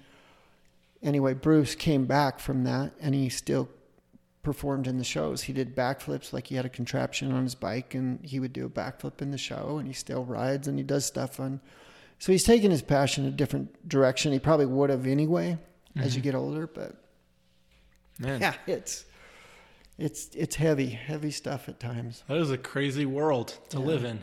anyway, 1.02 1.34
Bruce 1.34 1.74
came 1.74 2.06
back 2.06 2.38
from 2.38 2.64
that 2.64 2.92
and 3.00 3.14
he 3.14 3.28
still 3.28 3.68
performed 4.42 4.86
in 4.86 4.98
the 4.98 5.04
shows. 5.04 5.42
He 5.42 5.52
did 5.52 5.76
backflips 5.76 6.32
like 6.32 6.48
he 6.48 6.56
had 6.56 6.64
a 6.64 6.68
contraption 6.70 7.32
on 7.32 7.44
his 7.44 7.54
bike 7.54 7.94
and 7.94 8.24
he 8.24 8.40
would 8.40 8.52
do 8.52 8.66
a 8.66 8.70
backflip 8.70 9.22
in 9.22 9.30
the 9.30 9.38
show 9.38 9.78
and 9.78 9.86
he 9.86 9.94
still 9.94 10.24
rides 10.24 10.68
and 10.68 10.78
he 10.78 10.84
does 10.84 11.04
stuff 11.04 11.38
on. 11.38 11.60
So 12.18 12.32
he's 12.32 12.44
taken 12.44 12.70
his 12.70 12.82
passion 12.82 13.24
a 13.26 13.30
different 13.30 13.88
direction. 13.88 14.32
He 14.32 14.38
probably 14.38 14.66
would 14.66 14.90
have 14.90 15.06
anyway 15.06 15.58
as 15.96 16.14
you 16.14 16.22
mm-hmm. 16.22 16.30
get 16.30 16.34
older, 16.34 16.66
but 16.66 16.96
Man. 18.18 18.40
yeah, 18.40 18.54
it's 18.66 19.04
it's 19.98 20.30
it's 20.34 20.56
heavy, 20.56 20.86
heavy 20.88 21.30
stuff 21.30 21.68
at 21.68 21.78
times. 21.78 22.24
That 22.28 22.38
is 22.38 22.50
a 22.50 22.58
crazy 22.58 23.06
world 23.06 23.58
to 23.70 23.78
Yeah. 23.78 23.84
live 23.84 24.04
in. 24.04 24.20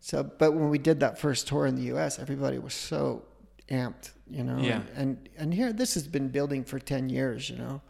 So, 0.00 0.22
but 0.22 0.52
when 0.52 0.68
we 0.70 0.78
did 0.78 1.00
that 1.00 1.18
first 1.18 1.48
tour 1.48 1.66
in 1.66 1.74
the 1.74 1.82
U.S., 1.84 2.18
everybody 2.18 2.58
was 2.58 2.74
so 2.74 3.24
amped, 3.68 4.12
you 4.30 4.44
know. 4.44 4.58
Yeah. 4.58 4.76
And, 4.76 4.88
and 4.96 5.28
and 5.38 5.54
here, 5.54 5.72
this 5.72 5.94
has 5.94 6.06
been 6.06 6.28
building 6.28 6.64
for 6.64 6.78
ten 6.78 7.08
years, 7.08 7.48
you 7.50 7.56
know. 7.56 7.80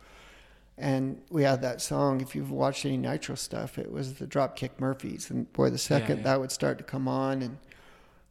And 0.78 1.22
we 1.30 1.42
had 1.42 1.62
that 1.62 1.80
song. 1.80 2.20
If 2.20 2.34
you've 2.34 2.50
watched 2.50 2.84
any 2.84 2.98
Nitro 2.98 3.34
stuff, 3.34 3.78
it 3.78 3.90
was 3.90 4.14
the 4.14 4.26
Dropkick 4.26 4.78
Murphys, 4.78 5.30
and 5.30 5.50
boy, 5.52 5.70
the 5.70 5.78
second 5.78 6.18
yeah. 6.18 6.24
that 6.24 6.40
would 6.40 6.52
start 6.52 6.76
to 6.78 6.84
come 6.84 7.08
on, 7.08 7.40
and 7.40 7.56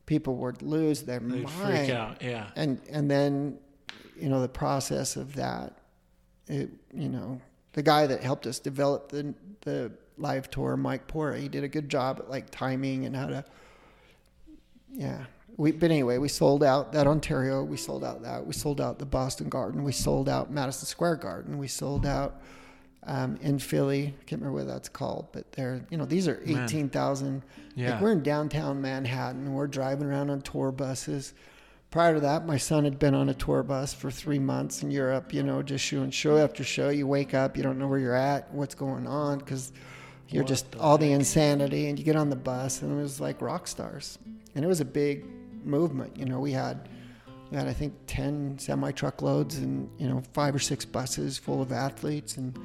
people 0.05 0.36
would 0.36 0.62
lose 0.62 1.01
their 1.03 1.19
They'd 1.19 1.43
mind. 1.43 1.49
freak 1.49 1.89
out. 1.89 2.21
Yeah. 2.21 2.49
And 2.55 2.79
and 2.89 3.10
then, 3.10 3.58
you 4.15 4.29
know, 4.29 4.41
the 4.41 4.49
process 4.49 5.15
of 5.15 5.34
that, 5.36 5.73
it, 6.47 6.69
you 6.93 7.10
know, 7.10 7.41
the 7.73 7.81
guy 7.81 8.05
that 8.05 8.21
helped 8.21 8.45
us 8.45 8.60
develop 8.60 9.10
the 9.10 9.34
the 9.62 9.91
live 10.17 10.51
tour, 10.51 10.77
Mike 10.77 11.08
Pora, 11.08 11.39
he 11.39 11.47
did 11.47 11.63
a 11.63 11.67
good 11.67 11.89
job 11.89 12.19
at 12.19 12.29
like 12.29 12.51
timing 12.51 13.05
and 13.05 13.15
how 13.15 13.27
to. 13.27 13.45
Yeah, 14.91 15.25
we 15.57 15.71
but 15.71 15.91
anyway, 15.91 16.17
we 16.17 16.27
sold 16.27 16.63
out 16.63 16.91
that 16.93 17.07
Ontario. 17.07 17.63
We 17.63 17.77
sold 17.77 18.03
out 18.03 18.23
that. 18.23 18.45
We 18.45 18.53
sold 18.53 18.81
out 18.81 18.99
the 18.99 19.05
Boston 19.05 19.49
Garden. 19.49 19.83
We 19.83 19.91
sold 19.91 20.27
out 20.27 20.51
Madison 20.51 20.85
Square 20.85 21.17
Garden. 21.17 21.57
We 21.57 21.67
sold 21.67 22.05
out. 22.05 22.41
Um, 23.07 23.37
in 23.41 23.59
Philly, 23.59 24.15
I 24.19 24.23
can't 24.25 24.41
remember 24.41 24.57
what 24.57 24.67
that's 24.67 24.89
called, 24.89 25.27
but 25.31 25.51
they're 25.51 25.85
you 25.91 25.97
know 25.97 26.05
these 26.05 26.27
are 26.27 26.41
eighteen 26.43 26.89
thousand. 26.89 27.43
Yeah. 27.75 27.91
Like 27.91 28.01
we're 28.01 28.11
in 28.13 28.23
downtown 28.23 28.81
Manhattan. 28.81 29.53
We're 29.53 29.67
driving 29.67 30.07
around 30.07 30.31
on 30.31 30.41
tour 30.41 30.71
buses. 30.71 31.35
Prior 31.91 32.15
to 32.15 32.19
that, 32.21 32.45
my 32.47 32.57
son 32.57 32.83
had 32.83 32.97
been 32.97 33.13
on 33.13 33.29
a 33.29 33.33
tour 33.33 33.63
bus 33.63 33.93
for 33.93 34.09
three 34.09 34.39
months 34.39 34.83
in 34.83 34.91
Europe, 34.91 35.33
you 35.33 35.43
know, 35.43 35.61
just 35.61 35.85
showing 35.85 36.09
show 36.09 36.37
after 36.37 36.63
show. 36.63 36.89
You 36.89 37.07
wake 37.07 37.33
up, 37.33 37.55
you 37.55 37.63
don't 37.63 37.77
know 37.77 37.87
where 37.87 37.99
you're 37.99 38.15
at, 38.15 38.51
what's 38.51 38.75
going 38.75 39.07
on, 39.07 39.37
because 39.37 39.71
you're 40.27 40.43
What 40.43 40.49
just 40.49 40.71
the 40.71 40.79
all 40.79 40.97
the 40.97 41.11
insanity. 41.11 41.87
And 41.87 41.99
you 41.99 42.03
get 42.03 42.15
on 42.15 42.31
the 42.31 42.35
bus, 42.35 42.81
and 42.81 42.91
it 42.91 43.01
was 43.01 43.21
like 43.21 43.39
rock 43.39 43.67
stars. 43.67 44.17
And 44.55 44.65
it 44.65 44.67
was 44.67 44.81
a 44.81 44.85
big 44.85 45.25
movement. 45.65 46.17
You 46.17 46.25
know, 46.25 46.39
we 46.39 46.51
had, 46.51 46.88
we 47.51 47.58
had 47.58 47.67
I 47.67 47.73
think, 47.73 47.93
10 48.08 48.58
semi 48.60 48.91
truckloads 48.91 49.58
and, 49.58 49.89
you 49.97 50.08
know, 50.08 50.21
five 50.34 50.54
or 50.56 50.60
six 50.60 50.86
buses 50.86 51.38
full 51.38 51.62
of 51.62 51.71
athletes. 51.71 52.38
And 52.38 52.58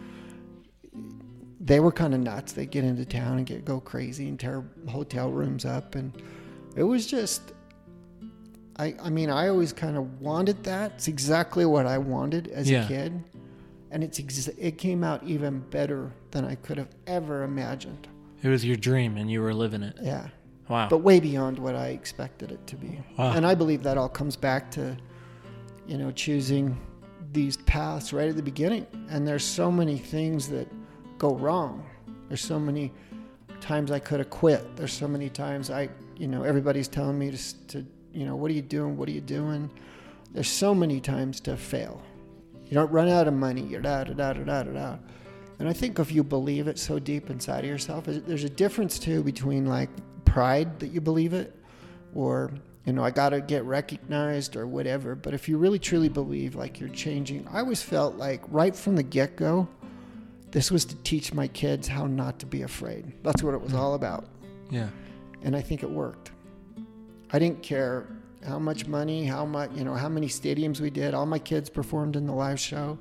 they 1.60 1.80
were 1.80 1.92
kind 1.92 2.14
of 2.14 2.20
nuts. 2.20 2.52
They'd 2.52 2.70
get 2.70 2.84
into 2.84 3.04
town 3.04 3.38
and 3.38 3.46
get 3.46 3.64
go 3.64 3.80
crazy 3.80 4.28
and 4.28 4.38
tear 4.40 4.64
hotel 4.88 5.30
rooms 5.30 5.64
up, 5.64 5.94
and 5.94 6.12
it 6.76 6.82
was 6.82 7.06
just. 7.06 7.52
I 8.78 8.94
I 9.02 9.10
mean, 9.10 9.28
I 9.30 9.48
always 9.48 9.72
kind 9.72 9.96
of 9.96 10.20
wanted 10.20 10.64
that. 10.64 10.92
It's 10.96 11.08
exactly 11.08 11.66
what 11.66 11.86
I 11.86 11.98
wanted 11.98 12.48
as 12.48 12.70
Yeah. 12.70 12.84
a 12.84 12.88
kid, 12.88 13.22
and 13.90 14.02
it's 14.02 14.18
ex- 14.18 14.48
it 14.48 14.78
came 14.78 15.04
out 15.04 15.22
even 15.24 15.60
better 15.70 16.10
than 16.30 16.44
I 16.46 16.54
could 16.54 16.78
have 16.78 16.88
ever 17.06 17.42
imagined. 17.42 18.08
It 18.42 18.48
was 18.48 18.64
your 18.64 18.76
dream 18.76 19.18
and 19.18 19.30
you 19.30 19.42
were 19.42 19.52
living 19.52 19.82
it. 19.82 19.98
Yeah, 20.00 20.28
Wow. 20.70 20.88
but 20.88 20.98
way 20.98 21.18
beyond 21.18 21.58
what 21.58 21.74
I 21.74 21.88
expected 21.88 22.52
it 22.52 22.64
to 22.68 22.76
be. 22.76 23.02
Wow. 23.18 23.32
And 23.32 23.44
I 23.44 23.56
believe 23.56 23.82
that 23.82 23.98
all 23.98 24.08
comes 24.08 24.36
back 24.36 24.70
to, 24.72 24.96
you 25.86 25.98
know, 25.98 26.12
choosing 26.12 26.78
these 27.32 27.56
paths 27.56 28.12
right 28.12 28.28
at 28.28 28.36
the 28.36 28.42
beginning. 28.42 28.86
And 29.10 29.26
there's 29.26 29.44
so 29.44 29.70
many 29.70 29.98
things 29.98 30.48
that 30.50 30.68
go 31.18 31.34
wrong. 31.34 31.84
There's 32.28 32.40
so 32.40 32.60
many 32.60 32.92
times 33.60 33.90
I 33.90 33.98
could 33.98 34.20
have 34.20 34.30
quit. 34.30 34.76
There's 34.76 34.92
so 34.92 35.08
many 35.08 35.28
times 35.28 35.70
I, 35.70 35.88
you 36.16 36.28
know, 36.28 36.44
everybody's 36.44 36.86
telling 36.86 37.18
me 37.18 37.32
to, 37.32 37.66
to, 37.66 37.86
you 38.12 38.24
know, 38.24 38.36
what 38.36 38.50
are 38.50 38.54
you 38.54 38.62
doing? 38.62 38.96
What 38.96 39.08
are 39.08 39.12
you 39.12 39.20
doing? 39.20 39.70
There's 40.32 40.48
so 40.48 40.72
many 40.72 41.00
times 41.00 41.40
to 41.40 41.56
fail. 41.56 42.00
You 42.64 42.74
don't 42.74 42.92
run 42.92 43.08
out 43.08 43.26
of 43.26 43.34
money. 43.34 43.62
You're 43.62 43.80
da 43.80 44.04
da 44.04 44.12
da 44.12 44.32
da 44.34 44.44
da 44.44 44.62
da 44.62 44.72
da. 44.72 44.96
And 45.58 45.68
I 45.68 45.72
think 45.72 45.98
if 45.98 46.12
you 46.12 46.22
believe 46.22 46.68
it 46.68 46.78
so 46.78 47.00
deep 47.00 47.28
inside 47.28 47.64
of 47.64 47.70
yourself, 47.70 48.04
there's 48.06 48.44
a 48.44 48.48
difference 48.48 48.98
too 48.98 49.22
between 49.24 49.66
like 49.66 49.90
pride 50.30 50.80
that 50.80 50.88
you 50.88 51.00
believe 51.00 51.32
it, 51.32 51.54
or 52.14 52.52
you 52.86 52.92
know, 52.92 53.04
I 53.04 53.10
got 53.10 53.30
to 53.30 53.40
get 53.40 53.64
recognized 53.64 54.56
or 54.56 54.66
whatever. 54.66 55.14
But 55.14 55.34
if 55.34 55.48
you 55.48 55.58
really 55.58 55.78
truly 55.78 56.08
believe 56.08 56.54
like 56.54 56.80
you're 56.80 56.88
changing, 56.88 57.46
I 57.52 57.60
always 57.60 57.82
felt 57.82 58.16
like 58.16 58.42
right 58.48 58.74
from 58.74 58.96
the 58.96 59.02
get 59.02 59.36
go, 59.36 59.68
this 60.50 60.70
was 60.70 60.84
to 60.86 60.96
teach 60.96 61.32
my 61.34 61.48
kids 61.48 61.86
how 61.86 62.06
not 62.06 62.38
to 62.40 62.46
be 62.46 62.62
afraid. 62.62 63.12
That's 63.22 63.42
what 63.42 63.54
it 63.54 63.60
was 63.60 63.72
mm. 63.72 63.78
all 63.78 63.94
about. 63.94 64.26
Yeah. 64.70 64.88
And 65.42 65.54
I 65.54 65.60
think 65.60 65.82
it 65.82 65.90
worked. 65.90 66.32
I 67.32 67.38
didn't 67.38 67.62
care 67.62 68.06
how 68.46 68.58
much 68.58 68.86
money, 68.86 69.24
how 69.24 69.44
much, 69.44 69.70
you 69.74 69.84
know, 69.84 69.94
how 69.94 70.08
many 70.08 70.26
stadiums 70.28 70.80
we 70.80 70.90
did. 70.90 71.14
All 71.14 71.26
my 71.26 71.38
kids 71.38 71.68
performed 71.68 72.16
in 72.16 72.26
the 72.26 72.32
live 72.32 72.58
show, 72.58 72.98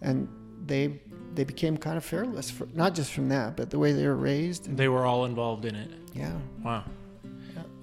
and 0.00 0.28
they 0.66 1.00
they 1.34 1.44
became 1.44 1.76
kind 1.76 1.96
of 1.96 2.04
fearless. 2.04 2.50
For, 2.50 2.66
not 2.74 2.94
just 2.94 3.12
from 3.12 3.28
that, 3.30 3.56
but 3.56 3.70
the 3.70 3.78
way 3.78 3.92
they 3.92 4.06
were 4.06 4.16
raised. 4.16 4.68
And, 4.68 4.76
They 4.76 4.88
were 4.88 5.06
all 5.06 5.24
involved 5.24 5.64
in 5.64 5.74
it. 5.74 5.90
yeah, 6.14 6.32
Wow. 6.64 6.84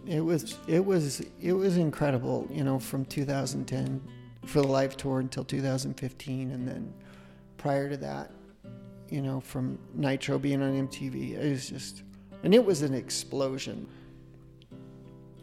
it 0.06 0.22
was 0.22 0.58
it 0.68 0.84
was 0.86 1.22
it 1.42 1.54
was 1.54 1.78
incredible. 1.78 2.48
You 2.52 2.64
know, 2.64 2.80
from 2.80 3.06
2010 3.06 4.02
for 4.46 4.62
the 4.62 4.68
live 4.68 4.98
tour 4.98 5.20
until 5.20 5.44
2015, 5.44 6.52
and 6.52 6.68
then 6.68 6.94
prior 7.58 7.90
to 7.90 7.98
that, 7.98 8.32
you 9.10 9.22
know, 9.22 9.40
from 9.40 9.78
Nitro 9.94 10.40
being 10.40 10.62
on 10.62 10.88
MTV, 10.88 11.34
it 11.38 11.52
was 11.52 11.70
just, 11.70 12.04
and 12.44 12.54
it 12.56 12.64
was 12.64 12.82
an 12.84 12.94
explosion. 12.94 13.88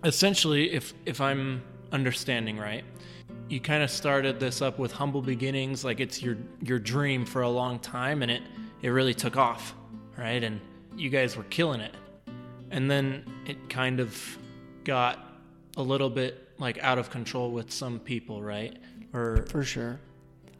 essentially 0.04 0.70
if 0.72 0.92
if 1.04 1.20
i'm 1.20 1.62
understanding 1.92 2.56
right 2.58 2.84
you 3.48 3.60
kind 3.60 3.82
of 3.82 3.90
started 3.90 4.40
this 4.40 4.60
up 4.60 4.78
with 4.78 4.90
humble 4.92 5.22
beginnings 5.22 5.84
like 5.84 6.00
it's 6.00 6.22
your 6.22 6.36
your 6.62 6.78
dream 6.78 7.24
for 7.24 7.42
a 7.42 7.48
long 7.48 7.78
time 7.78 8.22
and 8.22 8.30
it 8.30 8.42
it 8.82 8.88
really 8.88 9.14
took 9.14 9.36
off 9.36 9.74
right 10.18 10.42
and 10.42 10.60
you 10.96 11.08
guys 11.10 11.36
were 11.36 11.44
killing 11.44 11.80
it 11.80 11.94
and 12.70 12.90
then 12.90 13.24
it 13.46 13.68
kind 13.68 14.00
of 14.00 14.20
got 14.84 15.18
a 15.76 15.82
little 15.82 16.10
bit 16.10 16.48
like 16.58 16.78
out 16.82 16.98
of 16.98 17.10
control 17.10 17.50
with 17.50 17.70
some 17.70 17.98
people 18.00 18.42
right 18.42 18.76
or 19.12 19.44
For 19.50 19.62
sure. 19.62 20.00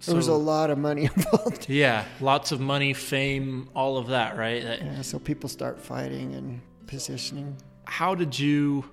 There 0.05 0.15
was 0.15 0.29
a 0.29 0.35
lot 0.35 0.71
of 0.71 0.79
money 0.79 1.05
involved. 1.17 1.69
yeah 1.69 2.05
lots 2.21 2.53
of 2.53 2.61
money 2.61 2.93
fame 2.93 3.69
all 3.75 3.97
of 3.97 4.09
that 4.09 4.37
right 4.37 4.63
that, 4.63 4.83
Yeah, 4.83 5.03
so 5.03 5.19
people 5.19 5.49
start 5.49 5.81
fighting 5.81 6.35
and 6.35 6.61
positioning. 6.87 7.57
how 7.87 8.15
did 8.15 8.39
you 8.39 8.85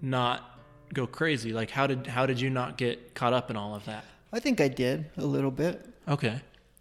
not 0.00 0.57
go 0.94 1.06
crazy 1.06 1.52
like 1.52 1.70
how 1.70 1.86
did 1.86 2.06
how 2.06 2.24
did 2.26 2.40
you 2.40 2.50
not 2.50 2.76
get 2.76 3.14
caught 3.14 3.32
up 3.32 3.50
in 3.50 3.56
all 3.56 3.74
of 3.74 3.84
that 3.86 4.04
I 4.32 4.40
think 4.40 4.60
I 4.60 4.68
did 4.68 5.06
a 5.16 5.24
little 5.24 5.50
bit. 5.50 5.84
okay 6.06 6.40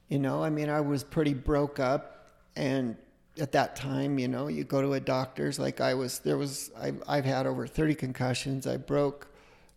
You 0.09 0.19
know, 0.19 0.43
I 0.43 0.49
mean, 0.49 0.69
I 0.69 0.81
was 0.81 1.03
pretty 1.03 1.33
broke 1.33 1.79
up, 1.79 2.27
and 2.55 2.95
at 3.39 3.51
that 3.53 3.75
time, 3.75 4.17
you 4.19 4.27
know, 4.27 4.47
you 4.47 4.63
go 4.63 4.81
to 4.81 4.93
a 4.93 4.99
doctor's. 4.99 5.57
Like 5.59 5.79
I 5.81 5.93
was, 5.93 6.19
there 6.19 6.37
was, 6.37 6.71
I've, 6.79 7.01
I've 7.07 7.25
had 7.25 7.45
over 7.45 7.67
thirty 7.67 7.93
concussions. 7.95 8.65
I 8.67 8.77
broke, 8.77 9.27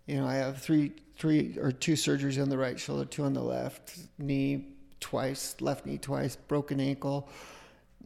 you 0.06 0.16
know, 0.16 0.26
I 0.26 0.34
have 0.36 0.58
three, 0.62 0.92
three 1.16 1.56
or 1.60 1.70
two 1.72 1.92
surgeries 1.94 2.40
on 2.42 2.48
the 2.48 2.58
right 2.58 2.78
shoulder, 2.78 3.04
two 3.04 3.22
on 3.24 3.34
the 3.34 3.42
left 3.42 3.98
knee, 4.18 4.66
twice, 5.00 5.54
left 5.60 5.84
knee 5.86 5.98
twice, 5.98 6.36
broken 6.36 6.80
ankle. 6.80 7.28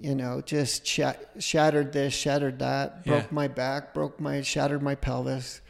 You 0.00 0.14
know, 0.14 0.40
just 0.40 0.84
shat- 0.86 1.24
shattered 1.38 1.92
this, 1.92 2.12
shattered 2.12 2.58
that, 2.58 3.04
broke 3.06 3.22
Yeah. 3.24 3.28
my 3.42 3.48
back, 3.48 3.94
broke 3.94 4.18
my, 4.20 4.42
shattered 4.42 4.82
my 4.82 4.94
pelvis, 4.96 5.60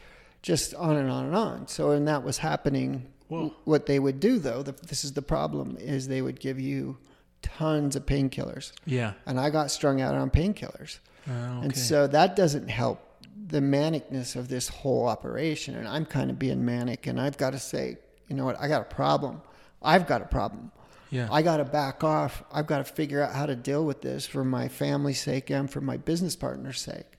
just 0.45 0.75
on 0.75 0.95
and 0.95 1.09
on 1.09 1.25
and 1.25 1.35
on. 1.35 1.67
So, 1.67 1.89
and 1.89 2.07
that 2.07 2.23
was 2.23 2.37
happening 2.37 3.07
Whoa. 3.29 3.51
what 3.63 3.87
they 3.87 3.97
would 3.97 4.19
do 4.19 4.37
though, 4.37 4.61
the, 4.61 4.73
this 4.73 5.03
is 5.03 5.13
the 5.13 5.23
problem, 5.23 5.75
is 5.79 6.07
they 6.07 6.21
would 6.21 6.39
give 6.39 6.59
you 6.59 6.97
tons 7.41 7.95
of 7.95 8.05
painkillers. 8.05 8.71
yeah 8.85 9.13
And 9.25 9.39
I 9.39 9.49
got 9.49 9.71
strung 9.71 10.01
out 10.01 10.13
on 10.13 10.29
painkillers. 10.29 10.99
Oh, 11.27 11.31
And 11.63 11.75
so 11.75 12.05
that 12.07 12.35
doesn't 12.35 12.67
help 12.69 12.99
the 13.47 13.59
manicness 13.59 14.35
of 14.35 14.47
this 14.47 14.67
whole 14.67 15.07
operation. 15.07 15.75
And 15.75 15.87
I'm 15.87 16.05
kind 16.05 16.29
of 16.29 16.37
being 16.37 16.63
manic 16.63 17.07
and 17.07 17.19
I've 17.19 17.37
got 17.39 17.53
to 17.53 17.59
say, 17.59 17.97
you 18.27 18.35
know 18.35 18.45
what, 18.45 18.59
I 18.61 18.67
got 18.67 18.81
a 18.81 18.95
problem. 18.95 19.41
I've 19.81 20.05
got 20.05 20.21
a 20.21 20.25
problem. 20.25 20.71
yeah 21.09 21.27
I 21.31 21.41
got 21.41 21.57
to 21.57 21.65
back 21.65 22.03
off. 22.03 22.43
I've 22.51 22.67
got 22.67 22.85
to 22.85 22.93
figure 22.93 23.21
out 23.23 23.33
how 23.33 23.47
to 23.47 23.55
deal 23.55 23.83
with 23.83 24.03
this 24.03 24.27
for 24.27 24.43
my 24.45 24.67
family's 24.67 25.21
sake 25.21 25.49
and 25.49 25.71
for 25.71 25.81
my 25.81 25.97
business 25.97 26.35
partner's 26.35 26.79
sake. 26.81 27.09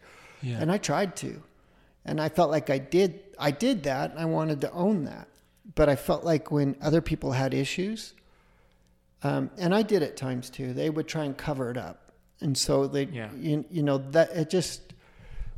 yeah 0.43 0.59
And 0.61 0.71
I 0.71 0.79
tried 0.79 1.17
to. 1.17 1.43
And 2.07 2.21
I 2.21 2.29
felt 2.31 2.51
like 2.51 2.71
I 2.71 2.79
did 2.79 3.21
I 3.39 3.51
did 3.51 3.83
that 3.83 4.11
and 4.13 4.19
I 4.19 4.25
wanted 4.25 4.61
to 4.63 4.73
own 4.73 5.05
that. 5.05 5.29
But 5.75 5.89
I 5.91 5.97
felt 5.97 6.25
like 6.25 6.51
when 6.51 6.77
other 6.81 7.01
people 7.03 7.33
had 7.33 7.53
issues, 7.53 8.15
um, 9.23 9.51
and 9.59 9.75
I 9.75 9.83
did 9.83 10.03
at 10.03 10.17
times 10.17 10.49
too, 10.49 10.73
they 10.73 10.89
would 10.89 11.07
try 11.09 11.25
and 11.25 11.37
cover 11.37 11.71
it 11.71 11.77
up. 11.77 12.13
And 12.41 12.57
so 12.57 12.87
they 12.87 13.05
Yeah. 13.05 13.31
you, 13.35 13.65
you 13.71 13.83
know, 13.83 13.99
that 13.99 14.31
it 14.31 14.49
just 14.51 14.95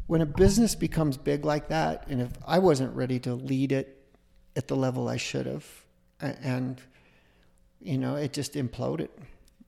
when 0.06 0.22
a 0.22 0.26
business 0.26 0.74
becomes 0.74 1.18
big 1.18 1.44
like 1.44 1.68
that, 1.68 2.06
and 2.08 2.22
if 2.22 2.30
I 2.46 2.58
wasn't 2.58 2.96
ready 2.96 3.18
to 3.20 3.34
lead 3.34 3.72
it 3.72 4.02
at 4.56 4.66
the 4.68 4.74
level 4.76 5.06
I 5.06 5.18
should 5.18 5.44
have, 5.46 5.66
and 6.20 6.80
you 7.80 7.98
know, 7.98 8.16
it 8.16 8.32
just 8.32 8.54
imploded. 8.54 9.08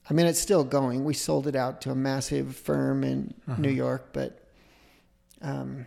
I 0.09 0.14
mean, 0.14 0.27
it's 0.27 0.40
still 0.40 0.64
going. 0.64 1.05
We 1.05 1.12
sold 1.14 1.47
it 1.47 1.55
out 1.55 1.83
to 1.83 1.90
a 1.90 1.95
massive 1.95 2.57
firm 2.57 3.05
in 3.05 3.35
Uh-huh. 3.47 3.61
New 3.61 3.71
York, 3.71 4.09
but 4.14 4.40
um, 5.43 5.87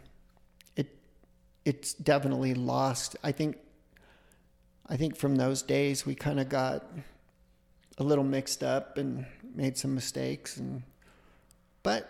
it's 1.65 1.93
definitely 1.93 2.53
lost. 2.53 3.15
I 3.23 3.31
think 3.31 3.57
I 4.87 4.97
think 4.97 5.15
from 5.15 5.35
those 5.35 5.61
days 5.61 6.05
we 6.05 6.15
kind 6.15 6.39
of 6.39 6.49
got 6.49 6.85
a 7.97 8.03
little 8.03 8.23
mixed 8.23 8.63
up 8.63 8.97
and 8.97 9.25
made 9.55 9.77
some 9.77 9.93
mistakes, 9.95 10.57
and 10.57 10.83
but 11.83 12.09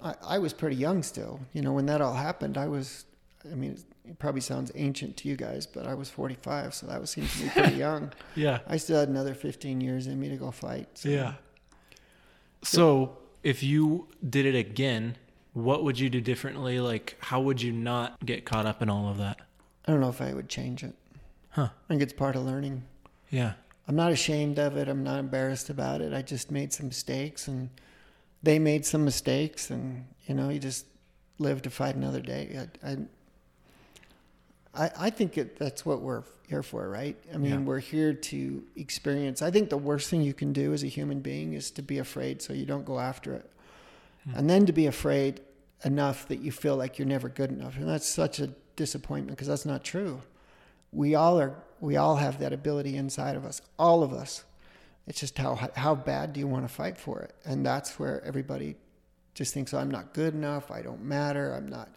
I, 0.00 0.14
I 0.22 0.38
was 0.38 0.52
pretty 0.52 0.76
young 0.76 1.02
still. 1.02 1.40
You 1.52 1.62
know, 1.62 1.72
when 1.72 1.86
that 1.86 2.00
all 2.00 2.14
happened, 2.14 2.56
I 2.58 2.68
was. 2.68 3.04
I 3.50 3.54
mean, 3.54 3.78
it 4.08 4.18
probably 4.18 4.40
sounds 4.40 4.72
ancient 4.74 5.18
to 5.18 5.28
you 5.28 5.36
guys, 5.36 5.66
but 5.66 5.86
I 5.86 5.92
was 5.92 6.08
45, 6.08 6.72
so 6.74 6.86
that 6.86 6.98
was 6.98 7.10
seems 7.10 7.30
to 7.36 7.42
be 7.42 7.48
pretty 7.50 7.76
young. 7.88 8.10
yeah 8.34 8.60
I 8.66 8.78
still 8.78 8.98
had 8.98 9.10
another 9.10 9.34
15 9.34 9.82
years 9.82 10.06
in 10.06 10.18
me 10.18 10.30
to 10.30 10.36
go 10.36 10.50
fight. 10.50 10.88
So. 10.94 11.10
yeah 11.10 11.34
so 12.62 13.18
if 13.42 13.62
you 13.62 14.08
did 14.28 14.46
it 14.46 14.54
again 14.54 15.16
what 15.54 15.82
would 15.84 15.98
you 15.98 16.10
do 16.10 16.20
differently 16.20 16.78
like 16.80 17.16
how 17.20 17.40
would 17.40 17.60
you 17.62 17.72
not 17.72 18.24
get 18.26 18.44
caught 18.44 18.66
up 18.66 18.82
in 18.82 18.90
all 18.90 19.08
of 19.08 19.16
that 19.18 19.40
I 19.86 19.92
don't 19.92 20.00
know 20.00 20.08
if 20.08 20.20
I 20.20 20.32
would 20.34 20.48
change 20.48 20.82
it. 20.84 20.94
huh 21.50 21.68
I 21.72 21.88
think 21.88 22.02
it's 22.02 22.12
part 22.12 22.36
of 22.36 22.44
learning. 22.44 22.82
yeah 23.30 23.52
I'm 23.86 23.96
not 23.96 24.12
ashamed 24.12 24.58
of 24.58 24.78
it. 24.78 24.88
I'm 24.88 25.04
not 25.04 25.18
embarrassed 25.18 25.68
about 25.68 26.00
it. 26.00 26.14
I 26.14 26.22
just 26.22 26.50
made 26.50 26.72
some 26.72 26.86
mistakes 26.86 27.48
and 27.48 27.68
they 28.42 28.58
made 28.58 28.86
some 28.86 29.04
mistakes 29.04 29.68
and 29.70 30.06
you 30.26 30.34
know, 30.34 30.48
you 30.48 30.58
just 30.58 30.86
live 31.38 31.60
to 31.62 31.70
fight 31.70 31.94
another 31.94 32.20
day. 32.20 32.66
I 32.82 32.96
I, 34.74 34.90
I, 34.98 35.10
think 35.10 35.38
it, 35.38 35.56
that's 35.58 35.84
what 35.86 36.00
we're 36.00 36.24
here 36.48 36.62
for, 36.62 36.88
right? 36.88 37.16
I 37.32 37.36
mean, 37.36 37.50
Yeah. 37.52 37.58
we're 37.60 37.78
here 37.78 38.12
to 38.12 38.64
experience. 38.74 39.40
I 39.42 39.50
think 39.50 39.70
the 39.70 39.76
worst 39.76 40.10
thing 40.10 40.22
you 40.22 40.34
can 40.34 40.52
do 40.52 40.72
as 40.72 40.82
a 40.82 40.88
human 40.88 41.20
being 41.20 41.52
is 41.52 41.70
to 41.72 41.82
be 41.82 41.98
afraid 41.98 42.42
so 42.42 42.52
you 42.52 42.66
don't 42.66 42.84
go 42.84 42.98
after 42.98 43.34
it. 43.34 43.50
Mm-hmm. 44.28 44.38
And 44.38 44.50
then 44.50 44.66
to 44.66 44.72
be 44.72 44.86
afraid 44.86 45.40
enough 45.84 46.28
that 46.28 46.40
you 46.40 46.52
feel 46.52 46.76
like 46.76 46.98
you're 46.98 47.08
never 47.08 47.28
good 47.28 47.50
enough. 47.50 47.76
And 47.76 47.88
that's 47.88 48.08
such 48.08 48.40
a 48.40 48.48
disappointment 48.76 49.36
because 49.36 49.48
that's 49.48 49.66
not 49.66 49.84
true. 49.84 50.22
We 50.92 51.14
all 51.14 51.40
are 51.40 51.56
we 51.80 51.96
all 51.96 52.16
have 52.16 52.38
that 52.38 52.52
ability 52.52 52.96
inside 52.96 53.36
of 53.36 53.44
us 53.44 53.60
all 53.78 54.02
of 54.02 54.12
us. 54.12 54.44
It's 55.06 55.20
just 55.20 55.36
how 55.36 55.54
how 55.76 55.94
bad 55.94 56.32
do 56.32 56.40
you 56.40 56.46
want 56.46 56.66
to 56.66 56.72
fight 56.72 56.96
for 56.96 57.20
it? 57.20 57.34
And 57.44 57.66
that's 57.66 57.98
where 57.98 58.22
everybody 58.24 58.76
just 59.34 59.52
thinks 59.52 59.74
oh, 59.74 59.78
i'm 59.78 59.90
not 59.90 60.14
good 60.14 60.32
enough 60.32 60.70
i 60.70 60.80
don't 60.80 61.02
matter 61.02 61.52
i'm 61.52 61.68
not 61.68 61.88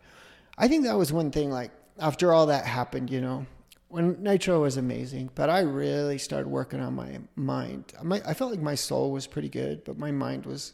i 0.58 0.68
think 0.68 0.84
that 0.84 0.98
was 0.98 1.14
one 1.14 1.32
thing 1.32 1.50
like 1.50 1.72
after 2.00 2.34
all 2.34 2.48
that 2.48 2.66
happened 2.66 3.10
you 3.10 3.22
know 3.22 3.46
when 3.88 4.22
nitro 4.22 4.62
was 4.62 4.76
amazing 4.78 5.30
but 5.36 5.50
i 5.50 5.60
really 5.60 6.18
started 6.18 6.50
working 6.50 6.82
on 6.82 6.94
my 6.94 7.20
mind. 7.36 7.94
I 8.26 8.34
felt 8.34 8.52
like 8.52 8.60
my 8.60 8.76
soul 8.76 9.12
was 9.12 9.28
pretty 9.28 9.50
good 9.50 9.84
but 9.86 9.98
my 9.98 10.12
mind 10.12 10.46
was 10.46 10.74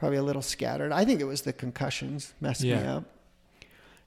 probably 0.00 0.16
a 0.16 0.22
little 0.22 0.42
scattered. 0.42 0.90
I 0.92 1.04
think 1.04 1.20
it 1.20 1.24
was 1.24 1.42
the 1.42 1.52
concussions 1.52 2.32
messed 2.40 2.64
me 2.80 2.86
up. 2.86 3.04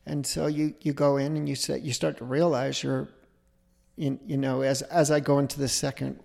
And 0.05 0.25
so 0.27 0.47
you 0.47 0.73
you 0.81 0.91
go 0.91 1.15
in 1.17 1.37
and 1.37 1.47
you 1.47 1.55
say 1.55 1.77
you 1.79 1.93
start 1.93 2.17
to 2.17 2.25
realize 2.25 2.83
you're 2.83 3.07
you, 3.95 4.19
you 4.25 4.35
know 4.35 4.61
as 4.61 4.81
as 4.81 5.11
I 5.11 5.21
go 5.21 5.39
into 5.39 5.59
the 5.59 5.69
second 5.69 6.19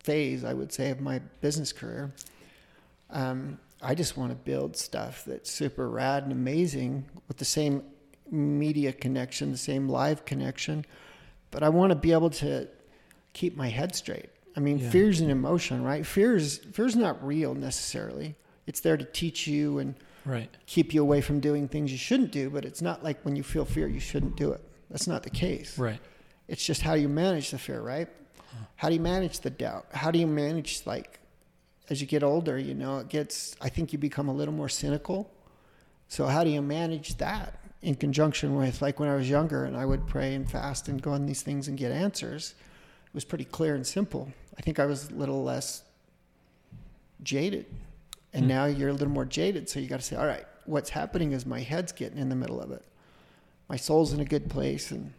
phase 0.00 0.44
I 0.44 0.52
would 0.52 0.72
say 0.72 0.90
of 0.90 1.00
my 1.00 1.20
business 1.40 1.72
career 1.72 2.12
um, 3.08 3.58
I 3.80 3.94
just 3.94 4.16
want 4.18 4.32
to 4.32 4.36
build 4.36 4.76
stuff 4.76 5.24
that's 5.24 5.50
super 5.50 5.88
rad 5.88 6.24
and 6.24 6.32
amazing 6.32 7.06
with 7.28 7.38
the 7.38 7.44
same 7.46 7.82
media 8.30 8.92
connection 8.92 9.52
the 9.52 9.56
same 9.56 9.88
live 9.88 10.26
connection 10.26 10.84
but 11.50 11.62
I 11.62 11.70
want 11.70 11.90
to 11.90 11.96
be 11.96 12.12
able 12.12 12.30
to 12.30 12.68
keep 13.32 13.56
my 13.56 13.68
head 13.68 13.94
straight. 13.94 14.28
I 14.56 14.60
mean 14.60 14.78
Yeah. 14.80 14.90
fear's 14.90 15.20
an 15.20 15.30
emotion 15.30 15.82
right? 15.82 16.04
Fear 16.04 16.36
is 16.36 16.58
fear's 16.72 16.96
not 16.96 17.24
real 17.24 17.54
necessarily 17.54 18.34
it's 18.66 18.80
there 18.80 18.96
to 18.96 19.04
teach 19.04 19.46
you 19.46 19.78
and 19.78 19.94
right 20.24 20.48
keep 20.66 20.94
you 20.94 21.02
away 21.02 21.20
from 21.20 21.38
doing 21.40 21.68
things 21.68 21.92
you 21.92 21.98
shouldn't 21.98 22.32
do, 22.32 22.50
but 22.50 22.64
it's 22.64 22.82
not 22.82 23.04
like 23.04 23.20
when 23.22 23.36
you 23.36 23.42
feel 23.42 23.64
fear, 23.64 23.86
you 23.86 24.00
shouldn't 24.00 24.36
do 24.36 24.52
it. 24.52 24.60
That's 24.90 25.06
not 25.06 25.22
the 25.22 25.30
case. 25.30 25.78
right 25.78 26.00
It's 26.48 26.64
just 26.64 26.82
how 26.82 26.94
you 26.94 27.08
manage 27.08 27.50
the 27.50 27.58
fear, 27.58 27.80
right? 27.80 28.08
Uh-huh. 28.08 28.64
How 28.76 28.88
do 28.88 28.94
you 28.94 29.00
manage 29.00 29.40
the 29.40 29.50
doubt? 29.50 29.86
How 29.92 30.10
do 30.10 30.18
you 30.18 30.26
manage, 30.26 30.82
like, 30.86 31.20
as 31.90 32.00
you 32.00 32.06
get 32.06 32.22
older, 32.22 32.58
you 32.58 32.74
know, 32.74 32.98
it 32.98 33.08
gets, 33.08 33.56
I 33.60 33.68
think 33.68 33.92
you 33.92 33.98
become 33.98 34.28
a 34.28 34.32
little 34.32 34.54
more 34.54 34.68
cynical. 34.68 35.30
So, 36.08 36.26
how 36.26 36.44
do 36.44 36.50
you 36.50 36.62
manage 36.62 37.16
that? 37.18 37.60
in 37.84 37.94
conjunction 37.94 38.56
with 38.56 38.80
like 38.80 38.98
when 38.98 39.08
I 39.08 39.14
was 39.14 39.28
younger 39.28 39.64
and 39.64 39.76
I 39.76 39.84
would 39.84 40.06
pray 40.06 40.34
and 40.34 40.50
fast 40.50 40.88
and 40.88 41.00
go 41.00 41.12
on 41.12 41.26
these 41.26 41.42
things 41.42 41.68
and 41.68 41.76
get 41.76 41.92
answers. 41.92 42.54
It 43.06 43.14
was 43.14 43.24
pretty 43.24 43.44
clear 43.44 43.74
and 43.74 43.86
simple. 43.86 44.32
I 44.58 44.62
think 44.62 44.80
I 44.80 44.86
was 44.86 45.10
a 45.10 45.14
little 45.14 45.44
less 45.44 45.82
jaded. 47.22 47.66
And 48.34 48.42
Hmm. 48.42 48.48
now 48.48 48.64
you're 48.66 48.90
a 48.90 48.92
little 48.92 49.08
more 49.08 49.24
jaded. 49.24 49.68
So 49.68 49.80
you 49.80 49.86
got 49.88 50.00
to 50.00 50.04
say, 50.04 50.16
all 50.16 50.26
right, 50.26 50.44
what's 50.66 50.90
happening 50.90 51.32
is 51.32 51.46
my 51.46 51.60
head's 51.60 51.92
getting 51.92 52.18
in 52.18 52.28
the 52.28 52.34
middle 52.36 52.60
of 52.60 52.70
it. 52.72 52.82
My 53.68 53.76
soul's 53.76 54.12
in 54.12 54.20
a 54.20 54.24
good 54.24 54.50
place. 54.50 54.90
And, 54.90 55.14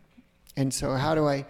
and 0.56 0.74
so 0.74 0.94
how 0.94 1.16
do 1.16 1.26
I, 1.28 1.46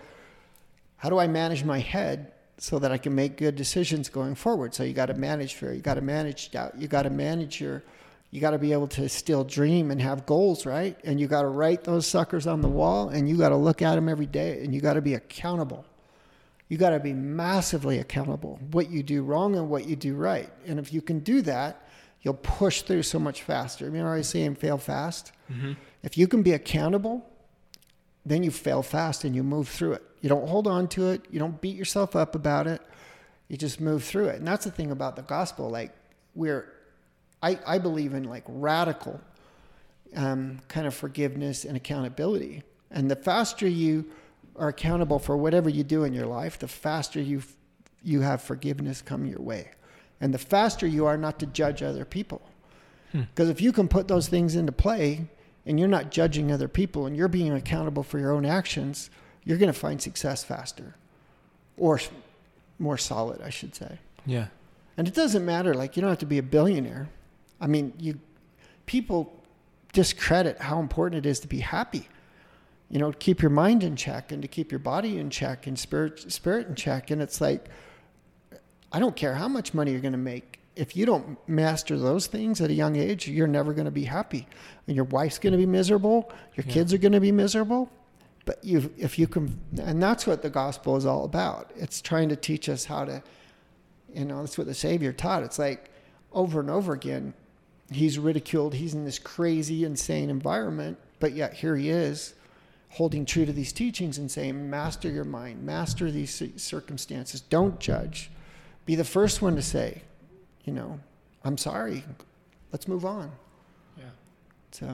how 0.97 1.09
do 1.09 1.17
I 1.17 1.27
manage 1.27 1.63
my 1.63 1.79
head 1.79 2.31
so 2.57 2.79
that 2.79 2.91
I 2.91 2.97
can 2.97 3.13
make 3.13 3.35
good 3.35 3.55
decisions 3.55 4.07
going 4.09 4.35
forward? 4.35 4.73
So 4.73 4.83
you 4.83 4.93
got 4.93 5.07
to 5.07 5.13
manage 5.15 5.55
fear. 5.55 5.73
You 5.73 5.81
got 5.81 5.95
to 5.95 6.01
manage 6.01 6.51
doubt. 6.51 6.77
You 6.77 6.87
got 6.87 7.03
to 7.03 7.09
manage 7.09 7.59
your, 7.59 7.83
you 8.31 8.39
got 8.39 8.51
to 8.51 8.59
be 8.59 8.71
able 8.71 8.87
to 8.89 9.09
still 9.09 9.43
dream 9.43 9.91
and 9.91 10.01
have 10.01 10.25
goals, 10.25 10.65
right? 10.65 10.97
And 11.03 11.19
you 11.19 11.27
got 11.27 11.41
to 11.41 11.49
write 11.49 11.83
those 11.83 12.05
suckers 12.05 12.47
on 12.47 12.61
the 12.61 12.69
wall 12.69 13.09
and 13.09 13.27
you 13.27 13.37
got 13.37 13.49
to 13.49 13.57
look 13.57 13.81
at 13.81 13.95
them 13.95 14.07
every 14.07 14.25
day 14.27 14.63
and 14.63 14.73
you 14.73 14.81
got 14.81 14.93
to 14.93 15.01
be 15.01 15.15
accountable. 15.15 15.83
You 16.67 16.77
got 16.77 16.91
to 16.91 16.99
be 16.99 17.13
massively 17.13 17.99
accountable 17.99 18.59
what 18.71 18.89
you 18.89 19.03
do 19.03 19.23
wrong 19.23 19.55
and 19.55 19.69
what 19.69 19.87
you 19.87 19.95
do 19.95 20.15
right. 20.15 20.49
And 20.65 20.79
if 20.79 20.91
you 20.91 21.01
can 21.01 21.19
do 21.19 21.41
that, 21.43 21.87
you'll 22.21 22.33
push 22.33 22.81
through 22.81 23.03
so 23.03 23.19
much 23.19 23.43
faster. 23.43 23.85
I 23.85 23.89
mean, 23.89 24.01
I 24.01 24.07
always 24.07 24.27
saying 24.27 24.55
fail 24.55 24.77
fast. 24.79 25.31
If 26.01 26.17
you 26.17 26.27
can 26.27 26.41
be 26.41 26.53
accountable, 26.53 27.23
then 28.25 28.41
you 28.41 28.49
fail 28.49 28.81
fast 28.81 29.23
and 29.23 29.35
you 29.35 29.43
move 29.43 29.69
through 29.69 29.93
it. 29.93 30.03
You 30.21 30.29
don't 30.29 30.47
hold 30.47 30.65
on 30.65 30.87
to 30.89 31.09
it. 31.11 31.21
You 31.29 31.37
don't 31.37 31.61
beat 31.61 31.75
yourself 31.75 32.15
up 32.15 32.33
about 32.33 32.65
it. 32.65 32.81
You 33.47 33.57
just 33.57 33.79
move 33.79 34.03
through 34.03 34.29
it. 34.29 34.37
And 34.37 34.47
that's 34.47 34.65
the 34.65 34.71
thing 34.71 34.89
about 34.89 35.15
the 35.15 35.21
gospel. 35.21 35.69
Like 35.69 35.91
we're, 36.33 36.73
I, 37.43 37.59
I 37.67 37.77
believe 37.77 38.15
in 38.15 38.23
like 38.23 38.43
radical 38.47 39.21
um, 40.15 40.61
kind 40.67 40.87
of 40.87 40.95
forgiveness 40.95 41.63
and 41.63 41.77
accountability. 41.77 42.63
And 42.89 43.11
the 43.11 43.15
faster 43.15 43.67
you 43.67 44.05
are 44.57 44.69
accountable 44.69 45.19
for 45.19 45.35
whatever 45.37 45.69
you 45.69 45.83
do 45.83 46.03
in 46.03 46.13
your 46.13 46.25
life, 46.25 46.59
the 46.59 46.67
faster 46.67 47.21
you 47.21 47.43
you 48.03 48.21
have 48.21 48.41
forgiveness 48.41 49.01
come 49.01 49.25
your 49.25 49.41
way, 49.41 49.71
and 50.21 50.33
the 50.33 50.37
faster 50.37 50.85
you 50.85 51.05
are 51.05 51.17
not 51.17 51.39
to 51.39 51.45
judge 51.47 51.81
other 51.81 52.05
people. 52.05 52.41
Hmm. 53.11 53.21
Because 53.21 53.49
if 53.49 53.61
you 53.61 53.71
can 53.71 53.87
put 53.87 54.07
those 54.07 54.27
things 54.27 54.55
into 54.55 54.71
play, 54.71 55.27
and 55.65 55.79
you're 55.79 55.87
not 55.87 56.11
judging 56.11 56.51
other 56.51 56.67
people, 56.67 57.07
and 57.07 57.17
you're 57.17 57.27
being 57.27 57.51
accountable 57.51 58.03
for 58.03 58.19
your 58.19 58.31
own 58.31 58.45
actions, 58.45 59.09
you're 59.43 59.57
going 59.57 59.73
to 59.73 59.79
find 59.79 60.01
success 60.01 60.43
faster, 60.43 60.95
or 61.77 61.99
more 62.77 62.97
solid, 62.97 63.41
I 63.41 63.49
should 63.49 63.73
say. 63.75 63.99
Yeah. 64.25 64.47
And 64.97 65.07
it 65.07 65.13
doesn't 65.13 65.45
matter. 65.45 65.73
Like 65.73 65.95
you 65.95 66.01
don't 66.01 66.09
have 66.09 66.19
to 66.19 66.25
be 66.25 66.37
a 66.37 66.43
billionaire. 66.43 67.09
I 67.59 67.67
mean, 67.67 67.93
you 67.99 68.19
people 68.85 69.43
discredit 69.93 70.59
how 70.59 70.79
important 70.79 71.25
it 71.25 71.29
is 71.29 71.39
to 71.39 71.47
be 71.47 71.59
happy. 71.59 72.07
You 72.89 72.99
know, 72.99 73.11
keep 73.11 73.41
your 73.41 73.51
mind 73.51 73.83
in 73.83 73.95
check 73.95 74.31
and 74.31 74.41
to 74.41 74.47
keep 74.47 74.71
your 74.71 74.79
body 74.79 75.17
in 75.17 75.29
check 75.29 75.67
and 75.67 75.77
spirit 75.77 76.31
spirit 76.31 76.67
in 76.67 76.75
check. 76.75 77.11
And 77.11 77.21
it's 77.21 77.41
like, 77.41 77.67
I 78.91 78.99
don't 78.99 79.15
care 79.15 79.33
how 79.33 79.47
much 79.47 79.73
money 79.73 79.91
you're 79.91 80.01
going 80.01 80.11
to 80.11 80.17
make. 80.17 80.59
If 80.75 80.95
you 80.95 81.05
don't 81.05 81.37
master 81.47 81.97
those 81.97 82.27
things 82.27 82.61
at 82.61 82.69
a 82.69 82.73
young 82.73 82.95
age, 82.95 83.27
you're 83.27 83.47
never 83.47 83.73
going 83.73 83.85
to 83.85 83.91
be 83.91 84.03
happy. 84.03 84.47
And 84.87 84.95
your 84.95 85.05
wife's 85.05 85.39
going 85.39 85.53
to 85.53 85.57
be 85.57 85.65
miserable. 85.65 86.31
Your 86.55 86.65
Yeah. 86.67 86.73
kids 86.73 86.93
are 86.93 86.97
going 86.97 87.13
to 87.13 87.19
be 87.19 87.31
miserable. 87.31 87.89
But 88.43 88.63
you, 88.63 88.93
if 88.97 89.17
you 89.17 89.25
can, 89.27 89.59
and 89.81 90.03
that's 90.03 90.27
what 90.27 90.43
the 90.43 90.49
gospel 90.51 90.95
is 90.97 91.05
all 91.05 91.23
about. 91.25 91.71
It's 91.75 92.01
trying 92.01 92.29
to 92.29 92.35
teach 92.35 92.69
us 92.69 92.85
how 92.85 93.05
to 93.05 93.23
you 94.15 94.23
know, 94.25 94.39
that's 94.39 94.57
what 94.57 94.65
the 94.67 94.73
Savior 94.73 95.11
taught. 95.11 95.43
It's 95.43 95.59
like 95.59 95.91
over 96.31 96.61
and 96.61 96.69
over 96.69 96.93
again, 96.93 97.33
he's 97.91 98.17
ridiculed. 98.17 98.73
He's 98.73 98.93
in 98.93 99.03
this 99.03 99.19
crazy, 99.19 99.83
insane 99.83 100.29
environment, 100.29 100.97
but 101.19 101.33
yet 101.33 101.53
here 101.53 101.75
he 101.75 101.89
is 101.89 102.33
holding 102.95 103.25
true 103.25 103.45
to 103.45 103.51
these 103.51 103.73
teachings 103.73 104.17
and 104.17 104.31
saying, 104.31 104.69
Master 104.69 105.09
your 105.09 105.25
mind, 105.25 105.61
master 105.61 106.09
these 106.09 106.41
circumstances, 106.55 107.41
don't 107.41 107.79
judge. 107.79 108.31
Be 108.85 108.95
the 108.95 109.03
first 109.03 109.41
one 109.41 109.55
to 109.57 109.61
say, 109.61 110.01
you 110.63 110.71
know, 110.71 110.99
I'm 111.43 111.57
sorry, 111.57 112.03
let's 112.71 112.87
move 112.87 113.03
on. 113.03 113.31
Yeah. 113.97 114.03
So, 114.71 114.85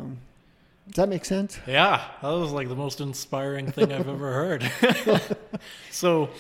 does 0.87 0.95
that 0.95 1.09
make 1.09 1.25
sense? 1.25 1.59
Yeah, 1.67 2.03
that 2.21 2.29
was 2.29 2.51
like 2.51 2.69
the 2.69 2.75
most 2.75 3.01
inspiring 3.01 3.71
thing 3.71 3.93
I've 3.93 4.09
ever 4.09 4.33
heard. 4.33 4.71
so, 5.91 6.31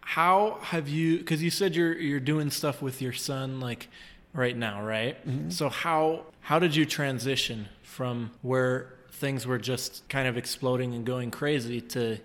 how 0.00 0.58
have 0.62 0.88
you? 0.88 1.18
Because 1.18 1.42
you 1.42 1.50
said 1.50 1.76
you're 1.76 1.96
you're 1.98 2.20
doing 2.20 2.50
stuff 2.50 2.80
with 2.80 3.02
your 3.02 3.12
son 3.12 3.60
like 3.60 3.88
right 4.32 4.56
now, 4.56 4.82
right? 4.82 5.16
Mm-hmm. 5.26 5.50
So 5.50 5.68
how 5.68 6.24
how 6.40 6.58
did 6.58 6.74
you 6.74 6.84
transition 6.84 7.68
from 7.82 8.30
where 8.42 8.94
things 9.14 9.46
were 9.46 9.58
just 9.58 10.08
kind 10.08 10.28
of 10.28 10.36
exploding 10.36 10.94
and 10.94 11.04
going 11.04 11.30
crazy 11.30 11.80
to 11.80 12.18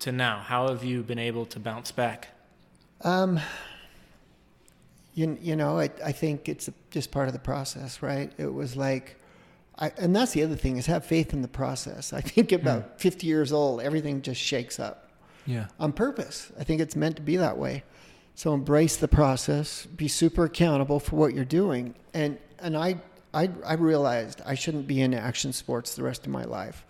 to 0.00 0.12
now? 0.12 0.38
How 0.40 0.68
have 0.68 0.82
you 0.84 1.02
been 1.02 1.18
able 1.18 1.46
to 1.46 1.60
bounce 1.60 1.92
back? 1.92 2.28
Um, 3.02 3.38
you, 5.14 5.38
you 5.40 5.56
know, 5.56 5.78
I, 5.78 5.90
I 6.04 6.12
think 6.12 6.48
it's 6.48 6.68
just 6.90 7.10
part 7.10 7.28
of 7.28 7.34
the 7.34 7.38
process, 7.40 8.02
right? 8.02 8.32
It 8.38 8.52
was 8.52 8.76
like, 8.76 9.16
I, 9.78 9.92
and 9.98 10.14
that's 10.16 10.32
the 10.32 10.42
other 10.42 10.56
thing 10.56 10.76
is 10.76 10.86
have 10.86 11.04
faith 11.04 11.32
in 11.32 11.42
the 11.42 11.48
process. 11.48 12.12
I 12.12 12.20
think 12.20 12.52
about 12.52 13.00
50 13.00 13.26
years 13.26 13.52
old, 13.52 13.80
everything 13.80 14.22
just 14.22 14.40
shakes 14.40 14.80
up 14.80 15.10
Yeah. 15.46 15.66
on 15.78 15.92
purpose. 15.92 16.50
I 16.58 16.64
think 16.64 16.80
it's 16.80 16.96
meant 16.96 17.16
to 17.16 17.22
be 17.22 17.36
that 17.36 17.58
way. 17.58 17.82
So 18.34 18.54
embrace 18.54 18.96
the 18.96 19.08
process, 19.08 19.84
be 19.86 20.08
super 20.08 20.44
accountable 20.46 20.98
for 20.98 21.16
what 21.16 21.34
you're 21.34 21.44
doing. 21.44 21.94
And, 22.14 22.38
and 22.58 22.76
I, 22.76 22.96
I, 23.34 23.50
I 23.64 23.74
realized 23.74 24.42
I 24.44 24.54
shouldn't 24.54 24.86
be 24.86 25.00
in 25.00 25.14
action 25.14 25.52
sports 25.52 25.94
the 25.94 26.02
rest 26.02 26.26
of 26.26 26.32
my 26.32 26.44
life. 26.44 26.84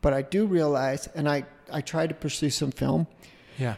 But 0.00 0.12
I 0.12 0.22
do 0.22 0.46
realize, 0.46 1.06
and 1.14 1.28
I, 1.28 1.44
I 1.72 1.80
tried 1.80 2.08
to 2.10 2.14
pursue 2.14 2.50
some 2.50 2.70
film, 2.72 3.06
Yeah. 3.58 3.76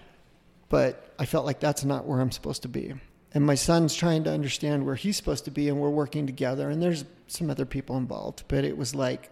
but 0.68 1.14
I 1.18 1.26
felt 1.26 1.44
like 1.46 1.60
that's 1.60 1.84
not 1.84 2.06
where 2.06 2.20
I'm 2.20 2.32
supposed 2.32 2.62
to 2.62 2.68
be. 2.68 2.94
And 3.32 3.44
my 3.44 3.54
son's 3.54 3.94
trying 3.94 4.24
to 4.24 4.30
understand 4.32 4.86
where 4.86 4.94
he's 4.94 5.16
supposed 5.16 5.44
to 5.44 5.50
be, 5.50 5.68
and 5.68 5.78
we're 5.78 5.90
working 5.90 6.26
together. 6.26 6.70
And 6.70 6.82
there's 6.82 7.04
some 7.26 7.50
other 7.50 7.66
people 7.66 7.96
involved, 7.96 8.44
but 8.48 8.64
it 8.64 8.76
was 8.76 8.94
like 8.94 9.30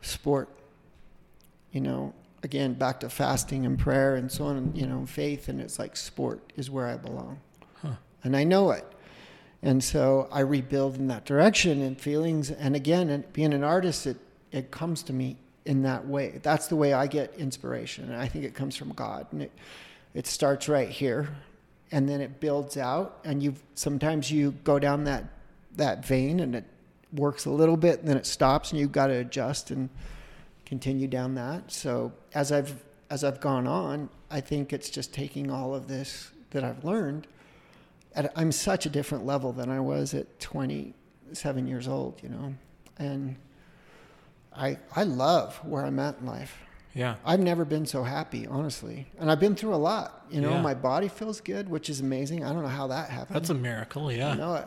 sport, 0.00 0.48
you 1.72 1.80
know, 1.80 2.14
again, 2.44 2.74
back 2.74 3.00
to 3.00 3.08
fasting 3.10 3.66
and 3.66 3.78
prayer 3.78 4.14
and 4.14 4.30
so 4.30 4.44
on, 4.46 4.74
you 4.74 4.86
know, 4.86 5.04
faith. 5.06 5.48
And 5.48 5.60
it's 5.60 5.78
like 5.78 5.96
sport 5.96 6.52
is 6.56 6.70
where 6.70 6.86
I 6.86 6.96
belong. 6.96 7.40
Huh. 7.82 7.94
And 8.24 8.36
I 8.36 8.44
know 8.44 8.70
it. 8.70 8.84
And 9.62 9.82
so 9.82 10.28
I 10.32 10.40
rebuild 10.40 10.96
in 10.96 11.06
that 11.08 11.24
direction 11.24 11.82
and 11.82 12.00
feelings. 12.00 12.50
And 12.50 12.74
again, 12.74 13.10
and 13.10 13.30
being 13.32 13.54
an 13.54 13.62
artist, 13.62 14.06
it, 14.06 14.16
it 14.50 14.70
comes 14.70 15.02
to 15.04 15.12
me 15.12 15.36
in 15.64 15.82
that 15.82 16.06
way. 16.06 16.40
That's 16.42 16.66
the 16.66 16.76
way 16.76 16.92
I 16.92 17.06
get 17.06 17.34
inspiration. 17.36 18.10
And 18.10 18.20
I 18.20 18.26
think 18.26 18.44
it 18.44 18.54
comes 18.54 18.76
from 18.76 18.92
God. 18.92 19.26
And 19.30 19.42
it, 19.42 19.52
it 20.14 20.26
starts 20.26 20.68
right 20.68 20.88
here 20.88 21.28
and 21.92 22.08
then 22.08 22.20
it 22.20 22.40
builds 22.40 22.76
out 22.76 23.20
and 23.24 23.42
you 23.42 23.54
sometimes 23.74 24.30
you 24.30 24.52
go 24.64 24.78
down 24.78 25.04
that 25.04 25.24
that 25.76 26.04
vein 26.04 26.40
and 26.40 26.54
it 26.56 26.64
works 27.12 27.44
a 27.44 27.50
little 27.50 27.76
bit 27.76 28.00
and 28.00 28.08
then 28.08 28.16
it 28.16 28.26
stops 28.26 28.70
and 28.70 28.80
you've 28.80 28.92
got 28.92 29.08
to 29.08 29.14
adjust 29.14 29.70
and 29.70 29.90
continue 30.64 31.06
down 31.06 31.34
that. 31.34 31.70
So 31.70 32.12
as 32.34 32.50
I've 32.50 32.82
as 33.10 33.24
I've 33.24 33.40
gone 33.40 33.66
on, 33.66 34.08
I 34.30 34.40
think 34.40 34.72
it's 34.72 34.88
just 34.88 35.12
taking 35.12 35.50
all 35.50 35.74
of 35.74 35.86
this 35.86 36.30
that 36.50 36.64
I've 36.64 36.82
learned 36.84 37.26
at, 38.14 38.32
I'm 38.36 38.52
such 38.52 38.86
a 38.86 38.90
different 38.90 39.24
level 39.26 39.52
than 39.52 39.70
I 39.70 39.80
was 39.80 40.14
at 40.14 40.38
27 40.40 41.66
years 41.66 41.88
old, 41.88 42.20
you 42.22 42.28
know. 42.28 42.54
And 42.98 43.36
I 44.54 44.78
I 44.94 45.04
love 45.04 45.56
where 45.64 45.84
I'm 45.84 45.98
at 45.98 46.18
in 46.20 46.26
life. 46.26 46.58
Yeah. 46.94 47.14
I've 47.24 47.40
never 47.40 47.64
been 47.64 47.86
so 47.86 48.02
happy, 48.02 48.46
honestly. 48.46 49.06
And 49.18 49.30
I've 49.30 49.40
been 49.40 49.54
through 49.54 49.74
a 49.74 49.76
lot. 49.76 50.26
You 50.30 50.42
know, 50.42 50.50
Yeah. 50.50 50.60
my 50.60 50.74
body 50.74 51.08
feels 51.08 51.40
good, 51.40 51.66
which 51.70 51.88
is 51.88 52.00
amazing. 52.00 52.44
I 52.44 52.52
don't 52.52 52.60
know 52.62 52.68
how 52.68 52.86
that 52.88 53.08
happened. 53.08 53.34
That's 53.34 53.48
a 53.48 53.54
miracle. 53.54 54.12
Yeah. 54.12 54.32
You 54.32 54.38
know, 54.38 54.66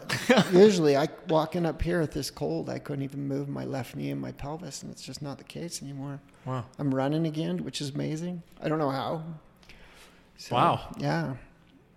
usually 0.52 0.98
I 0.98 1.08
walking 1.30 1.68
up 1.68 1.80
here 1.84 2.02
at 2.02 2.12
this 2.12 2.32
cold, 2.32 2.68
I 2.68 2.80
couldn't 2.80 3.04
even 3.04 3.28
move 3.28 3.48
my 3.48 3.64
left 3.64 3.96
knee 3.96 4.10
and 4.10 4.20
my 4.20 4.32
pelvis, 4.32 4.82
and 4.82 4.92
it's 4.92 5.04
just 5.04 5.22
not 5.22 5.38
the 5.38 5.44
case 5.44 5.84
anymore. 5.84 6.20
Wow. 6.46 6.66
I'm 6.80 6.94
running 6.94 7.28
again, 7.28 7.64
which 7.64 7.80
is 7.80 7.92
amazing. 7.92 8.42
I 8.60 8.70
don't 8.70 8.80
know 8.80 8.90
how. 8.90 9.22
So, 10.38 10.56
Wow. 10.56 10.96
Yeah. 10.98 11.36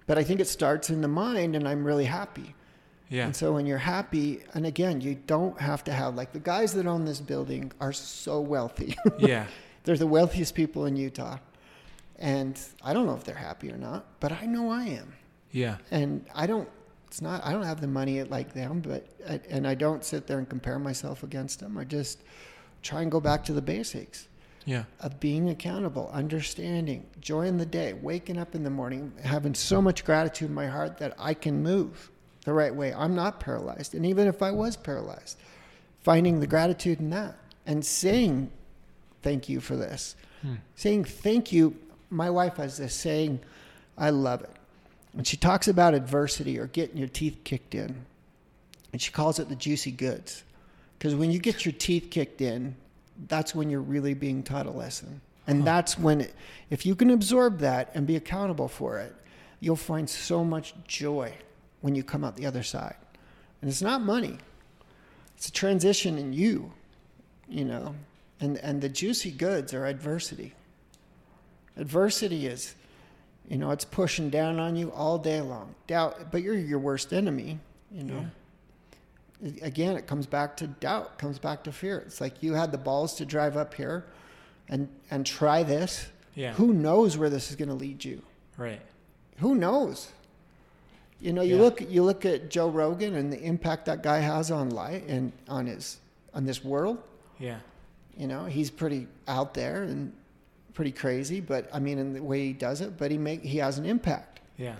But 0.08 0.16
I 0.18 0.24
think 0.24 0.40
it 0.40 0.48
starts 0.48 0.88
in 0.90 1.02
the 1.02 1.08
mind, 1.08 1.54
and 1.54 1.68
I'm 1.68 1.84
really 1.84 2.06
happy. 2.06 2.54
Yeah. 3.10 3.26
And 3.26 3.36
so 3.36 3.52
when 3.52 3.66
you're 3.66 3.78
happy, 3.78 4.42
and 4.54 4.66
again, 4.66 5.02
you 5.02 5.14
don't 5.26 5.60
have 5.60 5.84
to 5.84 5.92
have, 5.92 6.14
like 6.14 6.32
the 6.32 6.40
guys 6.40 6.72
that 6.74 6.86
own 6.86 7.04
this 7.04 7.20
building 7.20 7.70
are 7.78 7.92
so 7.92 8.40
wealthy. 8.40 8.96
Yeah. 9.18 9.46
they're 9.84 9.98
the 9.98 10.06
wealthiest 10.06 10.54
people 10.54 10.86
in 10.86 10.96
Utah. 10.96 11.38
And 12.18 12.58
I 12.82 12.94
don't 12.94 13.06
know 13.06 13.14
if 13.14 13.22
they're 13.22 13.34
happy 13.34 13.70
or 13.70 13.76
not, 13.76 14.06
but 14.18 14.32
I 14.32 14.46
know 14.46 14.70
I 14.70 14.84
am. 14.84 15.12
Yeah. 15.52 15.76
And 15.90 16.24
I 16.34 16.46
don't, 16.46 16.68
it's 17.06 17.20
not, 17.20 17.44
I 17.44 17.52
don't 17.52 17.62
have 17.64 17.80
the 17.82 17.86
money 17.86 18.22
like 18.22 18.54
them, 18.54 18.80
but, 18.80 19.06
I, 19.28 19.40
and 19.50 19.68
I 19.68 19.74
don't 19.74 20.02
sit 20.04 20.26
there 20.26 20.38
and 20.38 20.48
compare 20.48 20.78
myself 20.78 21.22
against 21.22 21.60
them. 21.60 21.76
I 21.76 21.84
just 21.84 22.22
try 22.82 23.02
and 23.02 23.10
go 23.10 23.20
back 23.20 23.44
to 23.44 23.52
the 23.52 23.62
basics 23.62 24.28
Yeah. 24.68 24.84
of 25.00 25.18
being 25.18 25.48
accountable, 25.48 26.10
understanding, 26.12 27.06
joy 27.22 27.46
in 27.46 27.56
the 27.56 27.64
day, 27.64 27.94
waking 27.94 28.36
up 28.36 28.54
in 28.54 28.64
the 28.64 28.70
morning, 28.70 29.14
having 29.24 29.54
so 29.54 29.80
much 29.80 30.04
gratitude 30.04 30.50
in 30.50 30.54
my 30.54 30.66
heart 30.66 30.98
that 30.98 31.14
I 31.18 31.32
can 31.32 31.62
move 31.62 32.10
the 32.44 32.52
right 32.52 32.74
way. 32.74 32.92
I'm 32.92 33.14
not 33.14 33.40
paralyzed. 33.40 33.94
And 33.94 34.04
even 34.04 34.26
if 34.26 34.42
I 34.42 34.50
was 34.50 34.76
paralyzed, 34.76 35.38
finding 36.00 36.40
the 36.40 36.46
gratitude 36.46 37.00
in 37.00 37.08
that 37.10 37.38
and 37.64 37.82
saying 37.82 38.50
thank 39.22 39.48
you 39.48 39.60
for 39.60 39.74
this. 39.74 40.16
Hmm. 40.42 40.56
Saying 40.74 41.04
thank 41.04 41.50
you. 41.50 41.74
My 42.10 42.28
wife 42.28 42.56
has 42.56 42.76
this 42.76 42.94
saying, 42.94 43.40
I 43.96 44.10
love 44.10 44.42
it. 44.42 44.50
When 45.12 45.24
she 45.24 45.38
talks 45.38 45.68
about 45.68 45.94
adversity 45.94 46.58
or 46.58 46.66
getting 46.66 46.98
your 46.98 47.08
teeth 47.08 47.38
kicked 47.42 47.74
in, 47.74 48.04
and 48.92 49.00
she 49.00 49.12
calls 49.12 49.38
it 49.38 49.48
the 49.48 49.56
juicy 49.56 49.92
goods. 49.92 50.44
Because 50.98 51.14
when 51.14 51.30
you 51.30 51.38
get 51.38 51.64
your 51.64 51.72
teeth 51.72 52.08
kicked 52.10 52.42
in, 52.42 52.76
that's 53.26 53.54
when 53.54 53.70
you're 53.70 53.80
really 53.80 54.14
being 54.14 54.42
taught 54.42 54.66
a 54.66 54.70
lesson. 54.70 55.20
And 55.46 55.64
that's 55.64 55.98
when, 55.98 56.20
it, 56.20 56.34
if 56.70 56.84
you 56.84 56.94
can 56.94 57.10
absorb 57.10 57.58
that 57.60 57.90
and 57.94 58.06
be 58.06 58.16
accountable 58.16 58.68
for 58.68 58.98
it, 58.98 59.14
you'll 59.60 59.76
find 59.76 60.08
so 60.08 60.44
much 60.44 60.74
joy 60.86 61.32
when 61.80 61.94
you 61.94 62.04
come 62.04 62.22
out 62.22 62.36
the 62.36 62.46
other 62.46 62.62
side. 62.62 62.96
And 63.60 63.70
it's 63.70 63.82
not 63.82 64.02
money, 64.02 64.38
it's 65.36 65.48
a 65.48 65.52
transition 65.52 66.18
in 66.18 66.32
you, 66.32 66.72
you 67.48 67.64
know. 67.64 67.94
And, 68.40 68.56
and 68.58 68.80
the 68.80 68.88
juicy 68.88 69.32
goods 69.32 69.74
are 69.74 69.86
adversity. 69.86 70.52
Adversity 71.76 72.46
is, 72.46 72.74
you 73.48 73.56
know, 73.56 73.70
it's 73.70 73.84
pushing 73.84 74.30
down 74.30 74.60
on 74.60 74.76
you 74.76 74.92
all 74.92 75.18
day 75.18 75.40
long. 75.40 75.74
Doubt, 75.86 76.30
but 76.30 76.42
you're 76.42 76.54
your 76.54 76.78
worst 76.78 77.12
enemy, 77.12 77.58
you 77.90 78.04
know. 78.04 78.26
Again, 79.62 79.96
it 79.96 80.06
comes 80.06 80.26
back 80.26 80.56
to 80.56 80.66
doubt, 80.66 81.18
comes 81.18 81.38
back 81.38 81.62
to 81.64 81.72
fear. 81.72 81.98
It's 81.98 82.20
like 82.20 82.42
you 82.42 82.54
had 82.54 82.72
the 82.72 82.78
balls 82.78 83.14
to 83.16 83.24
drive 83.24 83.56
up 83.56 83.74
here 83.74 84.04
and 84.68 84.88
and 85.10 85.24
try 85.24 85.62
this. 85.62 86.08
Yeah. 86.34 86.52
Who 86.54 86.72
knows 86.72 87.16
where 87.16 87.30
this 87.30 87.50
is 87.50 87.56
going 87.56 87.68
to 87.68 87.74
lead 87.74 88.04
you? 88.04 88.22
Right. 88.56 88.80
Who 89.38 89.54
knows? 89.54 90.08
You 91.20 91.32
know, 91.32 91.42
you 91.42 91.56
Yeah. 91.56 91.62
look 91.62 91.80
you 91.90 92.02
look 92.02 92.24
at 92.26 92.50
Joe 92.50 92.68
Rogan 92.68 93.14
and 93.14 93.32
the 93.32 93.40
impact 93.40 93.86
that 93.86 94.02
guy 94.02 94.18
has 94.18 94.50
on 94.50 94.70
life 94.70 95.02
and 95.08 95.32
on 95.48 95.66
his 95.66 95.98
on 96.34 96.44
this 96.44 96.64
world. 96.64 96.98
Yeah. 97.38 97.58
You 98.16 98.26
know, 98.26 98.46
he's 98.46 98.70
pretty 98.70 99.06
out 99.28 99.54
there 99.54 99.84
and 99.84 100.12
pretty 100.74 100.92
crazy, 100.92 101.40
but 101.40 101.68
I 101.72 101.78
mean, 101.78 101.98
in 101.98 102.12
the 102.12 102.22
way 102.22 102.46
he 102.46 102.52
does 102.52 102.80
it, 102.80 102.96
but 102.98 103.12
he 103.12 103.18
make 103.18 103.42
he 103.42 103.58
has 103.58 103.78
an 103.78 103.86
impact. 103.86 104.40
Yeah. 104.56 104.74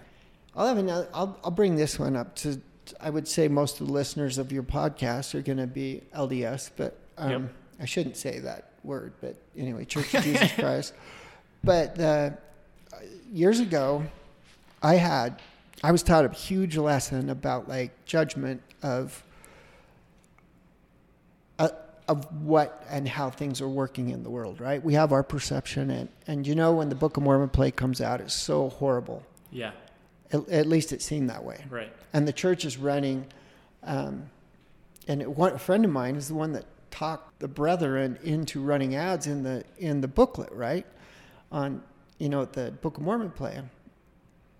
I'll 0.56 0.66
have 0.66 0.78
another, 0.78 1.08
I'll 1.14 1.38
I'll 1.44 1.52
bring 1.52 1.76
this 1.76 1.96
one 1.98 2.16
up 2.16 2.34
to. 2.36 2.60
I 3.00 3.10
would 3.10 3.28
say 3.28 3.48
most 3.48 3.80
of 3.80 3.86
the 3.86 3.92
listeners 3.92 4.38
of 4.38 4.52
your 4.52 4.62
podcast 4.62 5.34
are 5.34 5.42
going 5.42 5.58
to 5.58 5.66
be 5.66 6.02
LDS, 6.14 6.70
but 6.76 6.98
um, 7.16 7.30
Yep. 7.30 7.42
I 7.80 7.84
shouldn't 7.84 8.16
say 8.16 8.38
that 8.40 8.72
word. 8.82 9.12
But 9.20 9.36
anyway, 9.56 9.84
Church 9.84 10.12
of 10.14 10.24
Jesus 10.24 10.52
Christ. 10.58 10.94
But 11.62 11.98
uh, 12.00 12.30
years 13.32 13.60
ago, 13.60 14.04
I 14.82 14.94
had 14.94 15.40
I 15.82 15.92
was 15.92 16.02
taught 16.02 16.24
a 16.24 16.30
huge 16.30 16.76
lesson 16.76 17.30
about 17.30 17.68
like 17.68 18.04
judgment 18.04 18.62
of 18.82 19.22
uh, 21.58 21.68
of 22.08 22.24
what 22.42 22.84
and 22.88 23.08
how 23.08 23.30
things 23.30 23.60
are 23.60 23.68
working 23.68 24.10
in 24.10 24.22
the 24.22 24.30
world. 24.30 24.60
Right? 24.60 24.82
We 24.82 24.94
have 24.94 25.12
our 25.12 25.22
perception, 25.22 25.90
and 25.90 26.08
and 26.26 26.46
you 26.46 26.54
know 26.54 26.72
when 26.72 26.88
the 26.88 26.94
Book 26.94 27.16
of 27.16 27.22
Mormon 27.22 27.48
play 27.48 27.70
comes 27.70 28.00
out, 28.00 28.20
it's 28.20 28.34
so 28.34 28.70
horrible. 28.70 29.22
Yeah. 29.50 29.72
At, 30.32 30.48
at 30.48 30.66
least 30.66 30.92
it 30.92 31.00
seemed 31.02 31.30
that 31.30 31.42
way. 31.44 31.64
Right. 31.70 31.92
And 32.12 32.26
the 32.28 32.32
church 32.32 32.64
is 32.64 32.76
running, 32.76 33.26
um, 33.82 34.28
and 35.06 35.22
it, 35.22 35.30
one, 35.30 35.52
a 35.52 35.58
friend 35.58 35.84
of 35.84 35.90
mine 35.90 36.16
is 36.16 36.28
the 36.28 36.34
one 36.34 36.52
that 36.52 36.64
talked 36.90 37.38
the 37.40 37.48
brethren 37.48 38.18
into 38.22 38.60
running 38.60 38.94
ads 38.94 39.26
in 39.26 39.42
the 39.42 39.64
in 39.78 40.00
the 40.00 40.08
booklet, 40.08 40.50
right? 40.52 40.86
On 41.52 41.82
you 42.18 42.28
know 42.28 42.44
the 42.44 42.70
Book 42.72 42.96
of 42.98 43.02
Mormon 43.04 43.30
play, 43.30 43.60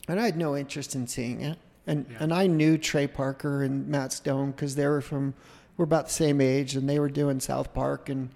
and 0.08 0.20
I 0.20 0.24
had 0.24 0.36
no 0.36 0.56
interest 0.56 0.94
in 0.94 1.06
seeing 1.06 1.40
it, 1.42 1.58
and 1.86 2.06
Yeah. 2.10 2.16
and 2.20 2.32
I 2.32 2.46
knew 2.46 2.78
Trey 2.78 3.06
Parker 3.06 3.62
and 3.62 3.88
Matt 3.88 4.12
Stone 4.12 4.52
because 4.52 4.74
they 4.74 4.86
were 4.86 5.00
from 5.00 5.34
we're 5.76 5.84
about 5.84 6.06
the 6.06 6.12
same 6.12 6.40
age, 6.40 6.76
and 6.76 6.88
they 6.88 6.98
were 6.98 7.08
doing 7.10 7.40
South 7.40 7.72
Park 7.74 8.08
and 8.08 8.30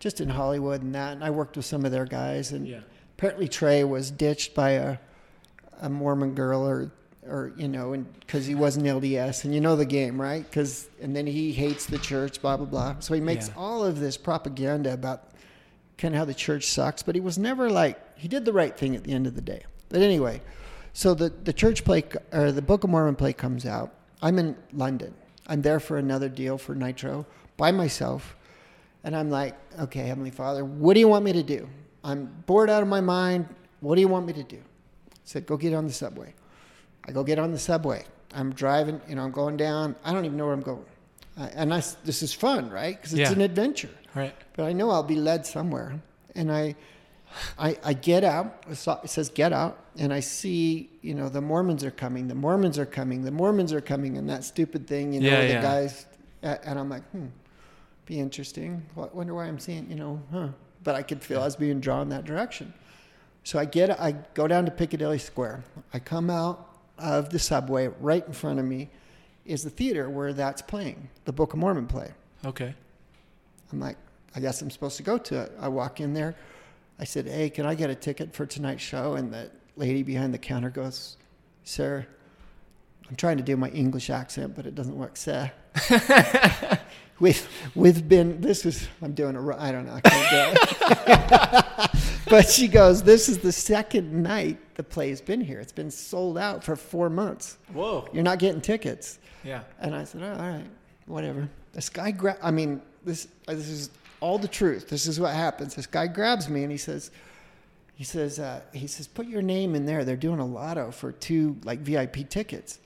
just 0.00 0.20
in 0.20 0.28
Hollywood 0.28 0.82
and 0.82 0.94
that, 0.94 1.12
and 1.14 1.24
I 1.24 1.30
worked 1.30 1.56
with 1.56 1.64
some 1.64 1.84
of 1.84 1.92
their 1.92 2.04
guys, 2.04 2.52
and 2.52 2.66
Yeah. 2.68 2.80
apparently 3.16 3.48
Trey 3.48 3.84
was 3.84 4.10
ditched 4.10 4.54
by 4.54 4.70
a 4.70 4.98
a 5.80 5.88
Mormon 5.88 6.34
girl 6.34 6.66
or 6.66 6.90
or 7.26 7.52
you 7.56 7.68
know 7.68 7.94
and 7.94 8.06
because 8.20 8.44
he 8.46 8.54
wasn't 8.54 8.84
LDS 8.84 9.44
and 9.44 9.54
you 9.54 9.60
know 9.60 9.76
the 9.76 9.86
game 9.86 10.20
right 10.20 10.44
because 10.44 10.88
and 11.00 11.16
then 11.16 11.26
he 11.26 11.52
hates 11.52 11.86
the 11.86 11.98
church 11.98 12.40
blah 12.42 12.56
blah 12.56 12.66
blah 12.66 12.96
so 13.00 13.14
he 13.14 13.20
makes 13.20 13.48
Yeah. 13.48 13.54
all 13.56 13.82
of 13.84 13.98
this 13.98 14.16
propaganda 14.18 14.92
about 14.92 15.30
kind 15.96 16.14
of 16.14 16.18
how 16.18 16.24
the 16.26 16.34
church 16.34 16.64
sucks 16.66 17.02
but 17.02 17.14
he 17.14 17.20
was 17.22 17.38
never 17.38 17.70
like 17.70 17.98
he 18.18 18.28
did 18.28 18.44
the 18.44 18.52
right 18.52 18.76
thing 18.76 18.94
at 18.94 19.04
the 19.04 19.12
end 19.12 19.26
of 19.26 19.34
the 19.36 19.40
day 19.40 19.62
but 19.88 20.02
anyway 20.02 20.42
so 20.92 21.14
the 21.14 21.30
the 21.44 21.52
church 21.52 21.82
play 21.84 22.04
or 22.32 22.52
the 22.52 22.60
Book 22.62 22.84
of 22.84 22.90
Mormon 22.90 23.14
play 23.16 23.32
comes 23.32 23.64
out 23.64 23.94
I'm 24.20 24.38
in 24.38 24.54
London 24.74 25.14
I'm 25.46 25.62
there 25.62 25.80
for 25.80 25.96
another 25.96 26.28
deal 26.28 26.58
for 26.58 26.74
Nitro 26.74 27.24
by 27.56 27.70
myself 27.72 28.36
and 29.02 29.14
I'm 29.14 29.28
like, 29.30 29.54
okay, 29.78 30.06
Heavenly 30.06 30.30
Father, 30.30 30.64
what 30.64 30.94
do 30.94 31.00
you 31.00 31.08
want 31.08 31.26
me 31.26 31.32
to 31.34 31.42
do? 31.42 31.68
I'm 32.02 32.24
bored 32.46 32.70
out 32.70 32.80
of 32.82 32.88
my 32.88 33.02
mind. 33.02 33.46
What 33.80 33.96
do 33.96 34.00
you 34.00 34.08
want 34.08 34.24
me 34.26 34.32
to 34.32 34.42
do? 34.42 34.62
Said, 35.24 35.46
go 35.46 35.56
get 35.56 35.72
on 35.74 35.86
the 35.86 35.92
subway. 35.92 36.34
I 37.06 37.12
go 37.12 37.24
get 37.24 37.38
on 37.38 37.52
the 37.52 37.58
subway. 37.58 38.04
I'm 38.34 38.52
driving, 38.52 39.00
you 39.08 39.14
know, 39.14 39.22
I'm 39.24 39.30
going 39.30 39.56
down. 39.56 39.94
I 40.04 40.12
don't 40.12 40.24
even 40.24 40.36
know 40.36 40.44
where 40.46 40.54
I'm 40.54 40.60
going. 40.62 40.84
And 41.36 41.72
I, 41.74 41.82
this 42.04 42.22
is 42.22 42.32
fun, 42.32 42.70
right? 42.70 42.96
Because 42.96 43.12
it's 43.14 43.30
Yeah. 43.30 43.32
an 43.32 43.40
adventure. 43.40 43.90
Right. 44.14 44.34
But 44.56 44.64
I 44.64 44.72
know 44.72 44.90
I'll 44.90 45.02
be 45.02 45.16
led 45.16 45.44
somewhere. 45.46 46.00
And 46.34 46.50
I, 46.52 46.76
I, 47.58 47.76
I 47.84 47.92
get 47.94 48.22
out. 48.22 48.64
It 48.70 48.76
says 49.10 49.28
get 49.30 49.52
out, 49.52 49.78
and 49.98 50.12
I 50.12 50.20
see, 50.20 50.90
you 51.02 51.14
know, 51.14 51.28
the 51.28 51.40
Mormons 51.40 51.82
are 51.84 51.90
coming. 51.90 52.28
The 52.28 52.34
Mormons 52.34 52.78
are 52.78 52.86
coming. 52.86 53.22
The 53.24 53.30
Mormons 53.32 53.72
are 53.72 53.80
coming, 53.80 54.16
and 54.18 54.28
that 54.30 54.44
stupid 54.44 54.86
thing, 54.86 55.12
you 55.12 55.20
know, 55.20 55.28
Yeah, 55.40 55.40
the 55.46 55.52
yeah. 55.54 55.62
guys. 55.62 56.06
And 56.42 56.78
I'm 56.78 56.88
like, 56.88 57.02
hmm, 57.10 57.26
be 58.06 58.20
interesting. 58.20 58.84
Wonder 58.94 59.34
why 59.34 59.46
I'm 59.46 59.58
seeing, 59.58 59.88
you 59.90 59.96
know, 59.96 60.22
huh? 60.30 60.48
But 60.84 60.94
I 60.94 61.02
could 61.02 61.22
feel 61.22 61.40
I 61.40 61.44
was 61.46 61.56
being 61.56 61.80
drawn 61.80 62.08
that 62.10 62.24
direction. 62.24 62.72
So 63.44 63.58
I 63.58 63.66
get, 63.66 64.00
I 64.00 64.12
go 64.32 64.48
down 64.48 64.64
to 64.64 64.70
Piccadilly 64.70 65.18
Square. 65.18 65.64
I 65.92 65.98
come 65.98 66.30
out 66.30 66.70
of 66.98 67.28
the 67.28 67.38
subway. 67.38 67.88
Right 68.00 68.26
in 68.26 68.32
front 68.32 68.58
of 68.58 68.64
me 68.64 68.88
is 69.44 69.62
the 69.62 69.70
theater 69.70 70.08
where 70.08 70.32
that's 70.32 70.62
playing, 70.62 71.08
the 71.26 71.32
Book 71.32 71.52
of 71.52 71.58
Mormon 71.58 71.86
play. 71.86 72.12
Okay. 72.44 72.74
I'm 73.70 73.80
like, 73.80 73.96
I 74.34 74.40
guess 74.40 74.62
I'm 74.62 74.70
supposed 74.70 74.96
to 74.96 75.02
go 75.02 75.18
to 75.18 75.42
it. 75.42 75.52
I 75.60 75.68
walk 75.68 76.00
in 76.00 76.14
there. 76.14 76.34
I 76.98 77.04
said, 77.04 77.26
Hey, 77.26 77.50
can 77.50 77.66
I 77.66 77.74
get 77.74 77.90
a 77.90 77.94
ticket 77.94 78.34
for 78.34 78.46
tonight's 78.46 78.82
show? 78.82 79.14
And 79.14 79.32
the 79.32 79.50
lady 79.76 80.02
behind 80.02 80.32
the 80.32 80.38
counter 80.38 80.70
goes, 80.70 81.16
Sir, 81.64 82.06
I'm 83.08 83.16
trying 83.16 83.36
to 83.36 83.42
do 83.42 83.56
my 83.56 83.68
English 83.70 84.10
accent, 84.10 84.54
but 84.56 84.66
it 84.66 84.74
doesn't 84.74 84.96
work, 84.96 85.16
sir. 85.16 85.50
we've, 87.20 87.46
we've 87.74 88.08
been, 88.08 88.40
this 88.40 88.64
is, 88.64 88.88
I'm 89.02 89.12
doing 89.12 89.36
a, 89.36 89.56
I 89.56 89.72
don't 89.72 89.86
know, 89.86 89.94
I 89.94 90.00
can't 90.00 90.30
do 90.30 90.60
it. 91.12 91.90
but 92.30 92.48
she 92.48 92.66
goes, 92.68 93.02
This 93.02 93.28
is 93.28 93.38
the 93.38 93.52
second 93.52 94.22
night 94.22 94.58
the 94.76 94.82
play's 94.82 95.20
been 95.20 95.40
here. 95.40 95.60
It's 95.60 95.72
been 95.72 95.90
sold 95.90 96.38
out 96.38 96.64
for 96.64 96.76
four 96.76 97.10
months. 97.10 97.58
Whoa. 97.72 98.08
You're 98.12 98.24
not 98.24 98.38
getting 98.38 98.60
tickets. 98.60 99.18
Yeah. 99.44 99.62
And 99.78 99.94
I 99.94 100.04
said, 100.04 100.22
oh, 100.22 100.32
all 100.32 100.50
right, 100.50 100.66
whatever. 101.06 101.48
This 101.72 101.88
guy 101.88 102.10
grab. 102.10 102.38
I 102.42 102.50
mean, 102.50 102.80
this 103.04 103.28
this 103.46 103.68
is 103.68 103.90
all 104.20 104.38
the 104.38 104.48
truth. 104.48 104.88
This 104.88 105.06
is 105.06 105.20
what 105.20 105.34
happens. 105.34 105.74
This 105.74 105.86
guy 105.86 106.06
grabs 106.06 106.48
me 106.48 106.62
and 106.62 106.72
he 106.72 106.78
says, 106.78 107.10
he 107.94 108.04
says, 108.04 108.38
uh, 108.38 108.60
he 108.72 108.86
says, 108.86 109.06
put 109.06 109.26
your 109.26 109.42
name 109.42 109.74
in 109.74 109.84
there. 109.84 110.04
They're 110.04 110.16
doing 110.16 110.40
a 110.40 110.46
lotto 110.46 110.90
for 110.90 111.12
two 111.12 111.56
like 111.64 111.80
VIP 111.80 112.28
tickets. 112.28 112.78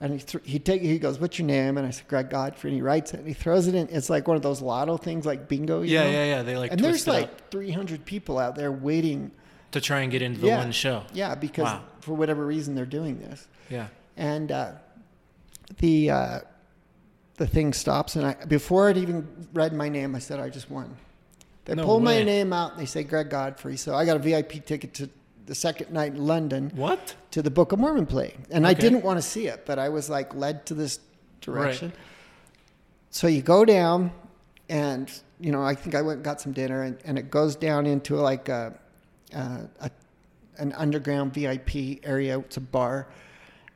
And 0.00 0.12
he 0.12 0.18
th- 0.20 0.44
he 0.46 0.58
take 0.60 0.80
he 0.82 0.98
goes, 0.98 1.18
what's 1.18 1.38
your 1.40 1.46
name? 1.46 1.76
And 1.76 1.84
I 1.86 1.90
said, 1.90 2.06
Gregg 2.06 2.30
Godfrey. 2.30 2.70
And 2.70 2.76
he 2.76 2.82
writes 2.82 3.14
it 3.14 3.18
and 3.18 3.26
he 3.26 3.34
throws 3.34 3.66
it 3.66 3.74
in. 3.74 3.88
It's 3.90 4.08
like 4.08 4.28
one 4.28 4.36
of 4.36 4.42
those 4.44 4.62
lotto 4.62 4.96
things, 4.96 5.26
like 5.26 5.48
bingo. 5.48 5.82
You 5.82 5.94
Yeah, 5.94 6.04
know? 6.04 6.10
yeah, 6.10 6.24
yeah. 6.24 6.42
They 6.42 6.56
like 6.56 6.70
and 6.70 6.80
there's 6.80 7.06
it 7.06 7.10
like 7.10 7.24
up 7.24 7.50
300 7.50 8.04
people 8.04 8.38
out 8.38 8.54
there 8.54 8.70
waiting. 8.70 9.32
to 9.72 9.80
try 9.80 10.00
and 10.00 10.12
get 10.12 10.22
into 10.22 10.40
the 10.40 10.46
yeah, 10.46 10.58
one 10.58 10.70
show. 10.72 11.02
Yeah, 11.12 11.34
because 11.34 11.64
Wow. 11.64 11.82
for 12.00 12.14
whatever 12.14 12.46
reason 12.46 12.74
they're 12.76 12.86
doing 12.86 13.18
this 13.18 13.48
Yeah. 13.70 13.88
and 14.16 14.52
uh, 14.52 14.72
the 15.78 16.10
uh, 16.10 16.40
the 17.36 17.46
thing 17.46 17.72
stops 17.72 18.16
and 18.16 18.24
I 18.26 18.34
before 18.46 18.88
I'd 18.88 18.96
even 18.96 19.26
read 19.52 19.72
my 19.72 19.88
name 19.88 20.14
I 20.14 20.18
said 20.20 20.38
I 20.40 20.48
just 20.48 20.70
won. 20.70 20.96
They 21.64 21.74
No 21.74 21.84
pull 21.84 22.00
my 22.00 22.22
name 22.22 22.52
out 22.52 22.72
and 22.72 22.80
they 22.80 22.86
say 22.86 23.02
Gregg 23.02 23.30
Godfrey. 23.30 23.76
So 23.76 23.94
I 23.94 24.04
got 24.06 24.16
a 24.16 24.20
VIP 24.20 24.64
ticket 24.64 24.94
to 24.94 25.10
the 25.46 25.54
second 25.54 25.92
night 25.92 26.12
in 26.12 26.26
London 26.26 26.70
What? 26.74 27.14
To 27.38 27.42
the 27.42 27.50
Book 27.50 27.70
of 27.70 27.78
Mormon 27.78 28.04
play. 28.04 28.34
And 28.50 28.66
I 28.66 28.74
didn't 28.74 29.02
want 29.04 29.16
to 29.18 29.22
see 29.22 29.46
it, 29.46 29.64
but 29.64 29.78
I 29.78 29.88
was 29.90 30.10
like 30.10 30.34
led 30.34 30.66
to 30.66 30.74
this 30.74 30.98
direction. 31.40 31.92
So 33.10 33.28
you 33.28 33.42
go 33.42 33.64
down 33.64 34.10
and 34.68 35.08
you 35.38 35.52
know, 35.52 35.62
I 35.62 35.76
think 35.76 35.94
I 35.94 36.02
went 36.02 36.16
and 36.16 36.24
got 36.24 36.40
some 36.40 36.50
dinner 36.52 36.82
and, 36.82 36.98
and 37.04 37.16
it 37.16 37.30
goes 37.30 37.54
down 37.54 37.86
into 37.86 38.16
like 38.16 38.48
a, 38.48 38.74
uh, 39.32 39.58
a 39.80 39.90
an 40.58 40.72
underground 40.72 41.32
VIP 41.32 42.04
area. 42.04 42.40
It's 42.40 42.56
a 42.56 42.60
bar. 42.60 43.06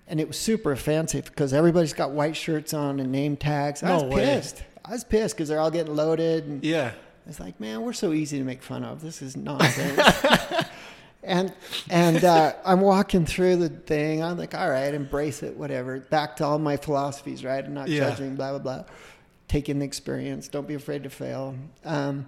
And 0.08 0.18
it 0.18 0.26
was 0.26 0.36
super 0.36 0.74
fancy 0.74 1.20
because 1.20 1.52
everybody's 1.52 1.92
got 1.92 2.10
white 2.10 2.36
shirts 2.36 2.74
on 2.74 2.98
and 2.98 3.12
name 3.12 3.36
tags. 3.36 3.84
I 3.84 3.90
No 3.90 4.02
was 4.02 4.14
way. 4.16 4.24
pissed. 4.24 4.64
I 4.84 4.90
was 4.90 5.04
pissed 5.04 5.36
because 5.36 5.48
they're 5.48 5.60
all 5.60 5.70
getting 5.70 5.94
loaded. 5.94 6.46
And 6.48 6.64
Yeah. 6.64 6.90
it's 7.28 7.38
like, 7.38 7.60
man, 7.60 7.82
we're 7.82 7.92
so 7.92 8.12
easy 8.12 8.38
to 8.38 8.44
make 8.44 8.60
fun 8.60 8.82
of. 8.82 9.00
This 9.00 9.22
is 9.22 9.36
nonsense. 9.50 9.96
And 11.22 11.52
and 11.90 12.24
uh, 12.24 12.54
I'm 12.64 12.80
walking 12.80 13.26
through 13.26 13.56
the 13.56 13.68
thing. 13.68 14.22
I'm 14.22 14.36
like, 14.38 14.54
all 14.54 14.68
right, 14.70 14.92
embrace 14.92 15.42
it, 15.42 15.56
whatever. 15.56 16.00
Back 16.00 16.36
to 16.36 16.44
all 16.44 16.58
my 16.58 16.76
philosophies, 16.76 17.44
right? 17.44 17.64
I'm 17.64 17.74
not 17.74 17.88
Yeah. 17.88 18.10
judging, 18.10 18.34
blah 18.36 18.50
blah 18.50 18.58
blah. 18.58 18.84
Taking 19.48 19.78
the 19.80 19.84
experience. 19.84 20.48
Don't 20.48 20.66
be 20.66 20.74
afraid 20.74 21.02
to 21.04 21.10
fail. 21.10 21.54
Um, 21.84 22.26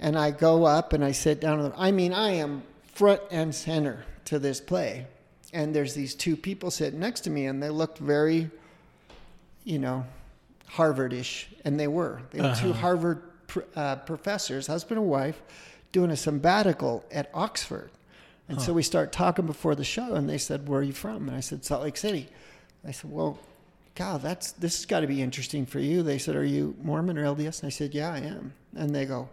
And 0.00 0.16
I 0.16 0.30
go 0.30 0.64
up 0.64 0.92
and 0.92 1.04
I 1.04 1.10
sit 1.12 1.40
down. 1.40 1.72
I 1.76 1.90
mean, 1.90 2.12
I 2.12 2.30
am 2.34 2.62
front 2.94 3.20
and 3.32 3.52
center 3.54 4.04
to 4.26 4.38
this 4.38 4.60
play. 4.60 5.06
And 5.52 5.74
there's 5.74 5.92
these 5.94 6.14
two 6.14 6.36
people 6.36 6.70
sitting 6.70 7.00
next 7.00 7.22
to 7.22 7.30
me, 7.30 7.46
and 7.46 7.60
they 7.62 7.68
looked 7.70 7.98
very, 7.98 8.48
you 9.64 9.78
know, 9.80 10.04
Harvardish, 10.72 11.46
and 11.64 11.80
they 11.80 11.88
were. 11.88 12.22
They 12.30 12.40
were 12.40 12.54
two 12.54 12.70
Uh-huh. 12.70 12.80
Harvard 12.80 13.22
pr- 13.48 13.60
uh, 13.74 13.96
professors, 13.96 14.66
husband 14.68 15.00
and 15.00 15.08
wife, 15.08 15.40
doing 15.90 16.10
a 16.10 16.16
sabbatical 16.16 17.04
at 17.10 17.28
Oxford. 17.34 17.90
And 18.48 18.60
so 18.62 18.72
we 18.72 18.82
start 18.82 19.12
talking 19.12 19.44
before 19.46 19.74
the 19.74 19.84
show, 19.84 20.14
and 20.14 20.28
they 20.28 20.38
said, 20.38 20.66
"Where 20.68 20.80
are 20.80 20.82
you 20.82 20.92
from?" 20.94 21.28
And 21.28 21.36
I 21.36 21.40
said, 21.40 21.64
"Salt 21.64 21.82
Lake 21.82 21.96
City." 21.98 22.28
I 22.86 22.92
said, 22.92 23.10
"Well, 23.10 23.38
God, 23.94 24.22
that's 24.22 24.52
this 24.52 24.76
has 24.76 24.86
got 24.86 25.00
to 25.00 25.06
be 25.06 25.20
interesting 25.20 25.66
for 25.66 25.80
you." 25.80 26.02
They 26.02 26.16
said, 26.18 26.34
"Are 26.34 26.44
you 26.44 26.74
Mormon 26.82 27.18
or 27.18 27.24
LDS?" 27.24 27.60
And 27.60 27.66
I 27.66 27.70
said, 27.70 27.94
"Yeah, 27.94 28.10
I 28.12 28.18
am." 28.20 28.54
And 28.74 28.94
they 28.94 29.04
go, 29.04 29.28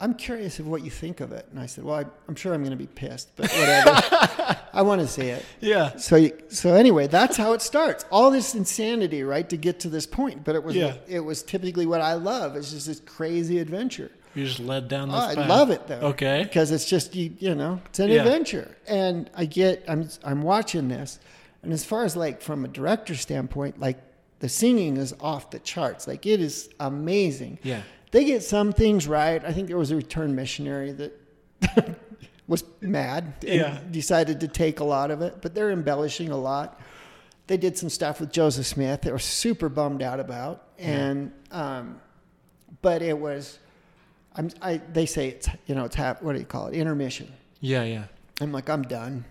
"I'm 0.00 0.14
curious 0.14 0.58
of 0.58 0.66
what 0.66 0.82
you 0.82 0.90
think 0.90 1.20
of 1.20 1.30
it." 1.32 1.46
And 1.50 1.60
I 1.60 1.66
said, 1.66 1.84
"Well, 1.84 1.96
I, 1.96 2.04
I'm 2.26 2.34
sure 2.34 2.54
I'm 2.54 2.62
going 2.62 2.70
to 2.70 2.76
be 2.76 2.86
pissed, 2.86 3.28
but 3.36 3.50
whatever. 3.52 3.90
I 4.72 4.80
want 4.80 5.02
to 5.02 5.06
see 5.06 5.26
it." 5.26 5.44
Yeah. 5.60 5.94
So, 5.96 6.16
you- 6.16 6.38
so 6.48 6.74
anyway, 6.74 7.08
that's 7.08 7.36
how 7.36 7.52
it 7.52 7.60
starts. 7.60 8.06
All 8.10 8.30
this 8.30 8.54
insanity, 8.54 9.22
right, 9.24 9.46
to 9.50 9.58
get 9.58 9.80
to 9.80 9.90
this 9.90 10.06
point. 10.06 10.42
But 10.42 10.54
it 10.54 10.64
was, 10.64 10.74
Yeah. 10.74 10.94
it 11.06 11.20
was 11.20 11.42
typically 11.42 11.84
what 11.84 12.00
I 12.00 12.14
love. 12.14 12.56
It's 12.56 12.70
just 12.70 12.86
this 12.86 13.00
crazy 13.00 13.58
adventure. 13.58 14.10
You 14.34 14.46
just 14.46 14.60
led 14.60 14.88
down 14.88 15.10
Oh, 15.10 15.14
this 15.14 15.22
I 15.24 15.34
path. 15.34 15.48
love 15.48 15.70
it 15.70 15.86
though. 15.86 16.00
Okay. 16.08 16.42
Because 16.44 16.70
it's 16.70 16.86
just 16.88 17.14
you, 17.14 17.34
you 17.38 17.54
know, 17.54 17.80
it's 17.86 17.98
an 17.98 18.10
Yeah. 18.10 18.22
adventure, 18.22 18.76
and 18.88 19.28
I 19.36 19.44
get, 19.44 19.84
I'm, 19.88 20.08
I'm 20.24 20.42
watching 20.42 20.88
this, 20.88 21.18
and 21.62 21.72
as 21.72 21.84
far 21.84 22.04
as 22.04 22.16
like 22.16 22.40
from 22.40 22.64
a 22.64 22.68
director 22.68 23.14
standpoint, 23.14 23.78
like 23.78 23.98
the 24.40 24.48
singing 24.48 24.96
is 24.96 25.14
off 25.20 25.50
the 25.50 25.58
charts. 25.60 26.06
Like 26.08 26.24
it 26.26 26.40
is 26.40 26.68
amazing. 26.80 27.58
Yeah. 27.62 27.82
They 28.10 28.24
get 28.24 28.42
some 28.42 28.72
things 28.72 29.06
right. 29.06 29.42
I 29.44 29.52
think 29.52 29.68
there 29.68 29.78
was 29.78 29.90
a 29.90 29.96
return 29.96 30.34
missionary 30.34 30.92
that 30.92 31.12
was 32.48 32.64
mad 32.80 33.34
and 33.42 33.54
Yeah. 33.60 33.78
decided 33.90 34.40
to 34.40 34.48
take 34.48 34.80
a 34.80 34.84
lot 34.84 35.10
of 35.10 35.22
it, 35.22 35.36
but 35.40 35.54
they're 35.54 35.70
embellishing 35.70 36.30
a 36.30 36.36
lot. 36.36 36.80
They 37.46 37.56
did 37.56 37.76
some 37.78 37.88
stuff 37.90 38.20
with 38.20 38.32
Joseph 38.32 38.66
Smith. 38.66 39.02
They 39.02 39.12
were 39.12 39.18
super 39.18 39.68
bummed 39.68 40.02
out 40.02 40.20
about, 40.20 40.64
and 40.78 41.32
um, 41.50 42.00
but 42.80 43.02
it 43.02 43.18
was. 43.18 43.58
I'm, 44.36 44.50
I, 44.62 44.78
they 44.92 45.06
say 45.06 45.28
it's 45.28 45.48
you 45.66 45.74
know 45.74 45.84
it's 45.84 45.96
hap, 45.96 46.22
what 46.22 46.32
do 46.34 46.38
you 46.38 46.44
call 46.46 46.68
it 46.68 46.74
intermission. 46.74 47.32
Yeah, 47.60 47.84
yeah. 47.84 48.04
I'm 48.40 48.52
like 48.52 48.68
I'm 48.70 48.82
done, 48.82 49.24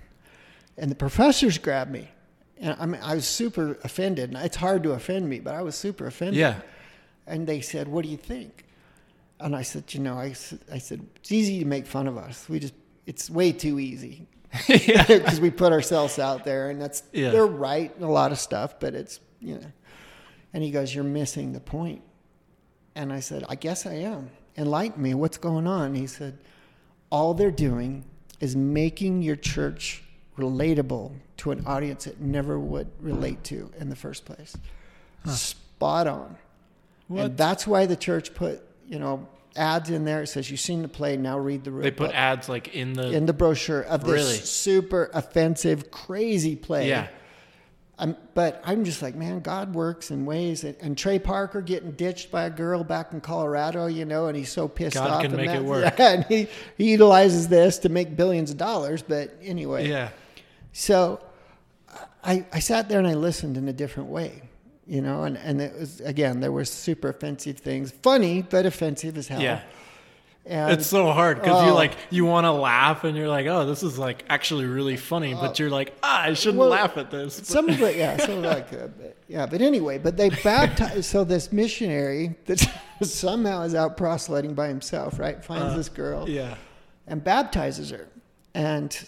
and 0.77 0.89
the 0.91 0.95
professors 0.95 1.57
grabbed 1.57 1.91
me, 1.91 2.09
and 2.59 2.75
I 2.79 2.85
mean 2.85 3.01
I 3.03 3.15
was 3.15 3.27
super 3.27 3.77
offended. 3.83 4.29
And 4.33 4.37
it's 4.45 4.57
hard 4.57 4.83
to 4.83 4.91
offend 4.91 5.27
me, 5.27 5.39
but 5.39 5.53
I 5.55 5.61
was 5.61 5.75
super 5.75 6.05
offended. 6.07 6.35
Yeah. 6.37 6.55
And 7.27 7.45
they 7.47 7.61
said, 7.61 7.87
"What 7.87 8.03
do 8.03 8.09
you 8.09 8.17
think?" 8.17 8.65
And 9.39 9.55
I 9.55 9.63
said, 9.63 9.93
"You 9.93 10.01
know, 10.01 10.15
I, 10.15 10.35
I 10.71 10.77
said 10.77 11.05
it's 11.17 11.31
easy 11.31 11.59
to 11.59 11.65
make 11.65 11.87
fun 11.87 12.07
of 12.07 12.17
us. 12.17 12.47
We 12.47 12.59
just 12.59 12.73
it's 13.07 13.29
way 13.29 13.51
too 13.51 13.79
easy 13.79 14.27
because 14.67 15.39
we 15.41 15.49
put 15.49 15.71
ourselves 15.71 16.19
out 16.19 16.45
there, 16.45 16.69
and 16.69 16.79
that's 16.81 17.03
Yeah. 17.11 17.31
they're 17.31 17.47
right 17.47 17.91
in 17.97 18.03
a 18.03 18.11
lot 18.11 18.31
of 18.31 18.39
stuff, 18.39 18.79
but 18.79 18.93
it's 18.93 19.19
you 19.39 19.55
know." 19.55 19.71
And 20.53 20.63
he 20.63 20.69
goes, 20.71 20.93
"You're 20.93 21.03
missing 21.03 21.53
the 21.53 21.59
point." 21.59 22.01
And 22.95 23.11
I 23.11 23.19
said, 23.21 23.43
"I 23.49 23.55
guess 23.55 23.85
I 23.85 23.93
am. 23.93 24.29
Enlighten 24.57 25.01
me. 25.01 25.13
What's 25.13 25.37
going 25.37 25.67
on?" 25.67 25.95
He 25.95 26.07
said, 26.07 26.37
"All 27.09 27.33
they're 27.33 27.51
doing 27.51 28.05
is 28.39 28.55
making 28.55 29.21
your 29.21 29.35
church 29.35 30.03
relatable 30.37 31.13
to 31.37 31.51
an 31.51 31.63
audience 31.65 32.07
it 32.07 32.19
never 32.19 32.59
would 32.59 32.89
relate 32.99 33.43
to 33.45 33.71
in 33.79 33.89
the 33.89 33.95
first 33.95 34.25
place." 34.25 34.55
Spot 35.25 36.07
on. 36.07 36.37
What? 37.07 37.25
And 37.25 37.37
that's 37.37 37.67
why 37.67 37.85
the 37.85 37.95
church 37.95 38.33
put, 38.33 38.61
you 38.87 38.97
know, 38.99 39.27
ads 39.55 39.89
in 39.89 40.05
there. 40.05 40.23
It 40.23 40.27
says, 40.27 40.49
"You've 40.49 40.59
seen 40.59 40.81
the 40.81 40.87
play, 40.87 41.17
now 41.17 41.37
read 41.37 41.63
the 41.63 41.71
They 41.71 41.91
put 41.91 42.11
ads 42.11 42.47
like 42.47 42.73
in 42.73 42.93
the 42.93 43.11
in 43.11 43.25
the 43.25 43.33
brochure 43.33 43.81
of 43.81 44.03
this 44.03 44.11
Really? 44.11 44.37
super 44.37 45.09
offensive, 45.13 45.91
crazy 45.91 46.55
play. 46.55 46.87
Yeah. 46.87 47.07
I'm, 48.01 48.17
but 48.33 48.61
I'm 48.65 48.83
just 48.83 49.01
like, 49.03 49.13
man, 49.15 49.39
God 49.41 49.73
works 49.75 50.09
in 50.11 50.25
ways. 50.25 50.63
And, 50.63 50.75
and 50.81 50.97
Trey 50.97 51.19
Parker 51.19 51.61
getting 51.61 51.91
ditched 51.91 52.31
by 52.31 52.45
a 52.45 52.49
girl 52.49 52.83
back 52.83 53.13
in 53.13 53.21
Colorado, 53.21 53.85
you 53.85 54.05
know, 54.05 54.25
and 54.27 54.35
he's 54.35 54.51
so 54.51 54.67
pissed 54.67 54.95
God 54.95 55.09
off. 55.09 55.21
can 55.21 55.31
and 55.33 55.37
make 55.37 55.49
it 55.51 55.59
that- 55.59 55.63
work. 55.63 55.93
Yeah, 55.99 56.09
and 56.13 56.25
he, 56.25 56.47
he 56.77 56.89
utilizes 56.91 57.47
this 57.47 57.77
to 57.79 57.89
make 57.89 58.15
billions 58.17 58.49
of 58.51 58.57
dollars. 58.57 59.03
But 59.03 59.35
anyway, 59.43 59.87
Yeah. 59.87 60.09
so 60.73 61.21
I, 62.23 62.45
I 62.51 62.59
sat 62.59 62.89
there 62.89 62.99
and 62.99 63.07
I 63.07 63.13
listened 63.13 63.55
in 63.55 63.67
a 63.67 63.73
different 63.73 64.09
way, 64.09 64.41
you 64.87 65.01
know, 65.01 65.23
and, 65.23 65.37
and 65.37 65.61
it 65.61 65.77
was, 65.79 66.01
again, 66.01 66.39
there 66.39 66.51
were 66.51 66.65
super 66.65 67.09
offensive 67.09 67.57
things, 67.59 67.91
funny, 67.91 68.41
but 68.41 68.65
offensive 68.65 69.17
as 69.17 69.27
hell. 69.27 69.41
Yeah. 69.41 69.61
And 70.45 70.71
It's 70.71 70.87
so 70.87 71.11
hard 71.11 71.37
because 71.39 71.63
you 71.65 71.71
Oh. 71.71 71.75
like 71.75 71.95
you 72.09 72.25
want 72.25 72.45
to 72.45 72.51
laugh 72.51 73.03
and 73.03 73.15
you're 73.15 73.27
like, 73.27 73.45
oh, 73.45 73.65
this 73.67 73.83
is 73.83 73.99
like 73.99 74.25
actually 74.27 74.65
really 74.65 74.97
funny, 74.97 75.33
but 75.35 75.59
you're 75.59 75.69
like, 75.69 75.95
ah, 76.01 76.23
I 76.23 76.33
shouldn't 76.33 76.57
Well, 76.57 76.69
laugh 76.69 76.97
at 76.97 77.11
this. 77.11 77.37
But- 77.39 77.45
some 77.55 77.69
of 77.69 77.79
it, 77.81 77.95
yeah, 77.95 78.17
some 78.17 78.43
of 78.43 78.67
could, 78.69 78.93
but, 78.97 79.15
yeah. 79.27 79.45
But 79.45 79.61
anyway, 79.61 79.99
but 79.99 80.17
they 80.17 80.29
baptize. 80.29 81.05
so 81.05 81.23
this 81.23 81.51
missionary 81.51 82.35
that 82.47 82.59
somehow 83.03 83.61
is 83.61 83.75
out 83.75 83.97
proselyting 83.97 84.55
by 84.55 84.67
himself, 84.67 85.19
right? 85.19 85.43
Finds 85.45 85.73
Uh, 85.73 85.77
this 85.77 85.89
girl 85.89 86.27
yeah. 86.27 86.55
and 87.07 87.23
baptizes 87.23 87.91
her, 87.91 88.07
and 88.55 89.07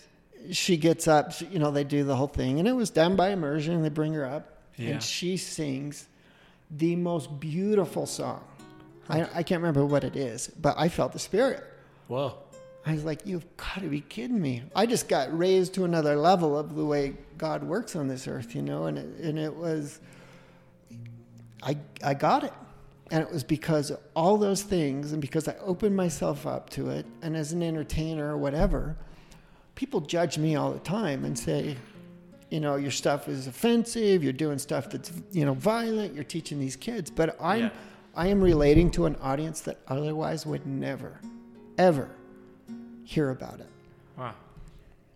she 0.52 0.78
gets 0.78 1.08
up. 1.08 1.32
You 1.52 1.58
know, 1.58 1.72
they 1.72 1.84
do 1.84 2.04
the 2.04 2.16
whole 2.16 2.28
thing, 2.28 2.60
and 2.60 2.68
it 2.68 2.74
was 2.74 2.92
done 2.92 3.16
by 3.16 3.30
immersion. 3.30 3.82
They 3.82 3.90
bring 3.90 4.14
her 4.14 4.26
up, 4.26 4.60
Yeah. 4.78 4.92
and 4.92 5.04
she 5.04 5.38
sings 5.38 6.06
the 6.70 6.96
most 6.96 7.40
beautiful 7.40 8.06
song. 8.06 8.44
I, 9.10 9.22
I 9.34 9.44
can't 9.44 9.62
remember 9.62 9.86
what 9.86 10.04
it 10.04 10.16
is, 10.16 10.48
but 10.48 10.76
I 10.78 10.90
felt 10.90 11.14
the 11.14 11.20
spirit. 11.20 11.64
Whoa. 12.08 12.38
I 12.86 12.94
was 12.94 13.06
like, 13.06 13.26
you've 13.26 13.46
got 13.56 13.80
to 13.82 13.88
be 13.88 14.02
kidding 14.02 14.42
me. 14.42 14.64
I 14.76 14.86
just 14.86 15.08
got 15.08 15.36
raised 15.38 15.74
to 15.76 15.86
another 15.86 16.16
level 16.16 16.58
of 16.58 16.76
the 16.76 16.84
way 16.84 17.16
God 17.38 17.64
works 17.64 17.96
on 17.96 18.08
this 18.08 18.28
earth, 18.28 18.54
you 18.56 18.62
know, 18.62 18.86
and 18.86 18.98
it, 18.98 19.08
and 19.20 19.40
it 19.40 19.56
was, 19.56 20.02
I, 21.62 21.78
I 22.04 22.14
got 22.14 22.44
it. 22.44 22.54
And 23.12 23.22
it 23.24 23.32
was 23.32 23.44
because 23.44 23.92
of 23.92 24.00
all 24.16 24.38
those 24.38 24.64
things 24.64 25.14
and 25.14 25.22
because 25.22 25.48
I 25.48 25.56
opened 25.58 25.96
myself 25.96 26.46
up 26.46 26.70
to 26.72 26.90
it. 26.90 27.06
And 27.22 27.38
as 27.38 27.54
an 27.54 27.62
entertainer 27.64 28.34
or 28.34 28.38
whatever, 28.38 28.98
people 29.76 30.02
judge 30.02 30.38
me 30.38 30.56
all 30.56 30.72
the 30.72 30.80
time 30.80 31.24
and 31.24 31.38
say, 31.38 31.78
you 32.50 32.60
know, 32.60 32.76
your 32.76 32.92
stuff 32.92 33.28
is 33.30 33.48
offensive. 33.48 34.24
You're 34.24 34.34
doing 34.34 34.58
stuff 34.58 34.90
that's, 34.90 35.12
you 35.32 35.46
know, 35.46 35.54
violent. 35.54 36.16
You're 36.16 36.24
teaching 36.24 36.60
these 36.60 36.76
kids. 36.76 37.10
But 37.12 37.38
I'm, 37.42 37.60
Yeah. 37.62 37.70
I 38.16 38.28
am 38.28 38.42
relating 38.42 38.92
to 38.92 39.06
an 39.06 39.16
audience 39.22 39.62
that 39.62 39.80
otherwise 39.88 40.46
would 40.46 40.66
never, 40.68 41.20
ever 41.78 42.10
hear 43.04 43.32
about 43.32 43.60
it. 43.60 43.70
Wow. 44.18 44.36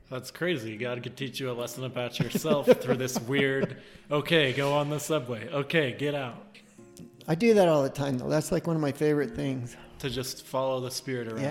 That's 0.09 0.31
crazy. 0.31 0.77
God 0.77 1.03
could 1.03 1.15
teach 1.17 1.39
you 1.39 1.51
a 1.51 1.53
lesson 1.53 1.83
about 1.83 2.19
yourself 2.19 2.65
through 2.81 2.95
this 2.97 3.19
weird, 3.21 3.77
okay, 4.09 4.53
go 4.53 4.73
on 4.73 4.89
the 4.89 4.99
subway. 4.99 5.47
Okay, 5.49 5.91
get 5.97 6.15
out. 6.15 6.43
I 7.27 7.35
do 7.35 7.53
that 7.55 7.67
all 7.67 7.83
the 7.83 7.89
time, 7.89 8.17
though. 8.17 8.29
That's 8.29 8.51
like 8.51 8.67
one 8.67 8.75
of 8.75 8.81
my 8.81 8.91
favorite 8.93 9.35
things. 9.35 9.75
To 9.99 10.09
just 10.09 10.45
follow 10.45 10.79
the 10.79 10.89
spirit 10.91 11.27
around. 11.27 11.41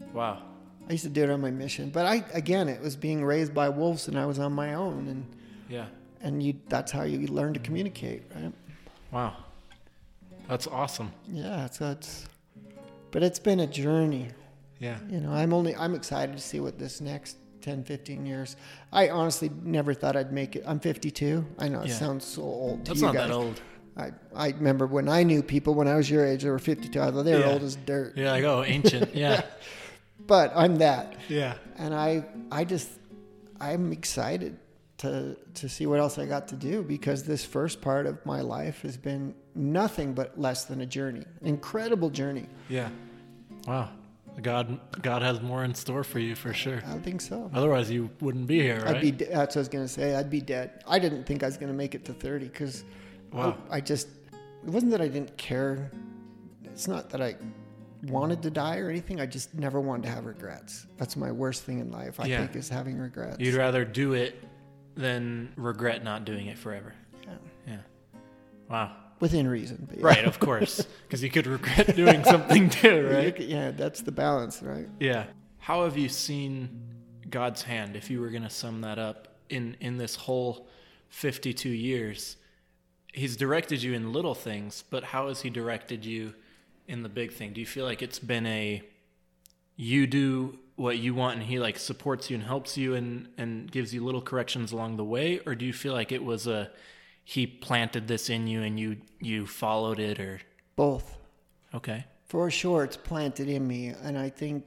Yeah. 0.00 0.06
Wow. 0.12 0.42
I 0.88 0.92
used 0.92 1.04
to 1.04 1.10
do 1.10 1.22
it 1.22 1.30
on 1.30 1.40
my 1.40 1.50
mission. 1.50 1.90
But 1.90 2.06
I, 2.06 2.24
again, 2.32 2.68
it 2.68 2.80
was 2.80 2.96
being 2.96 3.24
raised 3.24 3.54
by 3.54 3.68
wolves 3.68 4.08
and 4.08 4.18
I 4.18 4.26
was 4.26 4.38
on 4.38 4.52
my 4.52 4.74
own. 4.74 5.06
And, 5.08 5.26
Yeah. 5.68 5.86
and 6.22 6.42
you, 6.42 6.54
that's 6.68 6.90
how 6.90 7.02
you 7.02 7.26
learn 7.28 7.52
to 7.54 7.60
communicate, 7.60 8.22
right? 8.34 8.52
Wow. 9.12 9.36
That's 10.52 10.66
awesome. 10.66 11.10
Yeah. 11.28 11.66
So 11.70 11.92
it's, 11.92 12.26
but 13.10 13.22
it's 13.22 13.38
been 13.38 13.60
a 13.60 13.66
journey. 13.66 14.28
Yeah. 14.78 14.98
You 15.08 15.18
know, 15.20 15.32
I'm 15.32 15.54
only, 15.54 15.74
I'm 15.74 15.94
excited 15.94 16.36
to 16.36 16.42
see 16.42 16.60
what 16.60 16.78
this 16.78 17.00
next 17.00 17.38
10, 17.62 17.84
15 17.84 18.26
years. 18.26 18.56
I 18.92 19.08
honestly 19.08 19.50
never 19.62 19.94
thought 19.94 20.14
I'd 20.14 20.30
make 20.30 20.54
it. 20.56 20.64
I'm 20.66 20.78
52. 20.78 21.42
I 21.58 21.68
know 21.68 21.80
it 21.80 21.88
Yeah. 21.88 21.94
sounds 21.94 22.26
so 22.26 22.42
old 22.42 22.84
to 22.84 22.90
That's 22.90 23.00
you 23.00 23.06
not 23.06 23.14
guys. 23.14 23.28
that 23.28 23.34
old. 23.34 23.60
I, 23.96 24.10
I 24.34 24.48
remember 24.50 24.86
when 24.86 25.08
I 25.08 25.22
knew 25.22 25.42
people 25.42 25.72
when 25.72 25.88
I 25.88 25.94
was 25.94 26.10
your 26.10 26.26
age, 26.26 26.42
they 26.42 26.50
were 26.50 26.58
52. 26.58 27.00
I 27.00 27.10
thought 27.10 27.22
they 27.24 27.32
were 27.32 27.40
Yeah. 27.40 27.52
old 27.52 27.62
as 27.62 27.76
dirt. 27.76 28.14
Yeah, 28.18 28.32
like, 28.32 28.44
oh, 28.44 28.62
ancient. 28.62 29.14
Yeah. 29.14 29.40
But 30.26 30.52
I'm 30.54 30.76
that. 30.76 31.16
yeah. 31.30 31.54
and 31.78 31.94
I 31.94 32.26
I 32.50 32.64
just 32.64 32.90
I'm 33.58 33.90
excited 33.90 34.58
to 34.98 35.36
to 35.54 35.68
see 35.68 35.86
what 35.86 35.98
else 35.98 36.18
I 36.18 36.26
got 36.26 36.48
to 36.48 36.56
do 36.56 36.82
because 36.82 37.24
this 37.24 37.42
first 37.42 37.80
part 37.80 38.04
of 38.06 38.24
my 38.26 38.40
life 38.42 38.82
has 38.82 38.96
been 38.98 39.34
nothing 39.54 40.14
but 40.14 40.38
less 40.38 40.64
than 40.64 40.80
a 40.80 40.86
journey, 40.86 41.24
incredible 41.42 42.10
journey. 42.10 42.46
Yeah. 42.68 42.88
Wow. 43.66 43.90
God, 44.40 44.80
God 45.02 45.20
has 45.20 45.42
more 45.42 45.62
in 45.62 45.74
store 45.74 46.02
for 46.04 46.18
you 46.18 46.34
for 46.34 46.54
sure. 46.54 46.82
I 46.86 46.98
think 46.98 47.20
so. 47.20 47.50
Otherwise, 47.52 47.90
you 47.90 48.08
wouldn't 48.20 48.46
be 48.46 48.60
here, 48.60 48.80
right? 48.80 48.96
I'd 48.96 49.02
be 49.02 49.10
de- 49.10 49.26
that's 49.26 49.54
what 49.54 49.60
I 49.60 49.62
was 49.62 49.68
gonna 49.68 49.88
say. 49.88 50.14
I'd 50.16 50.30
be 50.30 50.40
dead. 50.40 50.82
I 50.88 50.98
didn't 50.98 51.24
think 51.24 51.42
I 51.42 51.46
was 51.46 51.58
gonna 51.58 51.74
make 51.74 51.94
it 51.94 52.04
to 52.06 52.14
30 52.14 52.46
because 52.48 52.84
Wow. 53.30 53.56
I, 53.70 53.76
I 53.76 53.80
just 53.80 54.08
it 54.32 54.70
wasn't 54.70 54.92
that 54.92 55.00
I 55.02 55.08
didn't 55.08 55.36
care. 55.36 55.90
It's 56.64 56.88
not 56.88 57.10
that 57.10 57.20
I 57.20 57.36
wanted 58.04 58.42
to 58.42 58.50
die 58.50 58.78
or 58.78 58.88
anything. 58.88 59.20
I 59.20 59.26
just 59.26 59.54
never 59.54 59.80
wanted 59.80 60.04
to 60.04 60.08
have 60.10 60.24
regrets. 60.24 60.86
That's 60.96 61.16
my 61.16 61.30
worst 61.30 61.64
thing 61.64 61.78
in 61.80 61.90
life. 61.90 62.18
I 62.18 62.26
Yeah. 62.26 62.38
think 62.38 62.56
is 62.56 62.68
having 62.70 62.98
regrets. 62.98 63.36
You'd 63.38 63.54
rather 63.54 63.84
do 63.84 64.14
it 64.14 64.42
than 64.94 65.52
regret 65.56 66.02
not 66.04 66.24
doing 66.24 66.46
it 66.46 66.56
forever. 66.58 66.94
Yeah. 67.24 67.34
Yeah. 67.66 67.76
Wow. 68.70 68.96
Within 69.22 69.46
reason. 69.46 69.88
Yeah. 69.94 70.04
Right, 70.04 70.24
of 70.24 70.40
course, 70.40 70.84
because 71.06 71.22
you 71.22 71.30
could 71.30 71.46
regret 71.46 71.94
doing 71.94 72.24
something 72.24 72.68
too, 72.68 73.08
right? 73.08 73.34
could- 73.34 73.46
yeah, 73.46 73.70
that's 73.70 74.02
the 74.02 74.10
balance, 74.10 74.60
right? 74.60 74.88
Yeah. 74.98 75.26
How 75.58 75.84
have 75.84 75.96
you 75.96 76.08
seen 76.08 76.68
God's 77.30 77.62
hand, 77.62 77.94
if 77.94 78.10
you 78.10 78.20
were 78.20 78.30
going 78.30 78.42
to 78.42 78.50
sum 78.50 78.80
that 78.80 78.98
up, 78.98 79.28
in, 79.48 79.76
in 79.80 79.96
this 79.96 80.16
whole 80.16 80.66
52 81.10 81.68
years? 81.68 82.36
He's 83.14 83.36
directed 83.36 83.80
you 83.80 83.94
in 83.94 84.12
little 84.12 84.34
things, 84.34 84.82
but 84.90 85.04
how 85.04 85.28
has 85.28 85.42
He 85.42 85.50
directed 85.50 86.04
you 86.04 86.34
in 86.88 87.04
the 87.04 87.08
big 87.08 87.32
thing? 87.32 87.52
Do 87.52 87.60
you 87.60 87.66
feel 87.66 87.84
like 87.84 88.02
it's 88.02 88.18
been 88.18 88.44
a 88.46 88.82
you 89.76 90.08
do 90.08 90.58
what 90.74 90.98
you 90.98 91.14
want 91.14 91.36
and 91.36 91.44
He 91.44 91.60
like 91.60 91.78
supports 91.78 92.28
you 92.28 92.34
and 92.34 92.44
helps 92.44 92.76
you 92.76 92.96
and, 92.96 93.28
and 93.38 93.70
gives 93.70 93.94
you 93.94 94.04
little 94.04 94.22
corrections 94.22 94.72
along 94.72 94.96
the 94.96 95.04
way? 95.04 95.38
Or 95.46 95.54
do 95.54 95.64
you 95.64 95.72
feel 95.72 95.92
like 95.92 96.10
it 96.10 96.24
was 96.24 96.48
a 96.48 96.72
He 97.24 97.46
planted 97.46 98.08
this 98.08 98.28
in 98.30 98.46
you 98.46 98.62
and 98.62 98.78
you, 98.78 98.98
you 99.20 99.46
followed 99.46 99.98
it 99.98 100.18
or. 100.18 100.40
Both. 100.76 101.18
Okay. 101.74 102.04
For 102.24 102.50
sure, 102.50 102.84
it's 102.84 102.96
planted 102.96 103.48
in 103.48 103.66
me. 103.66 103.88
And 103.88 104.18
I 104.18 104.30
think, 104.30 104.64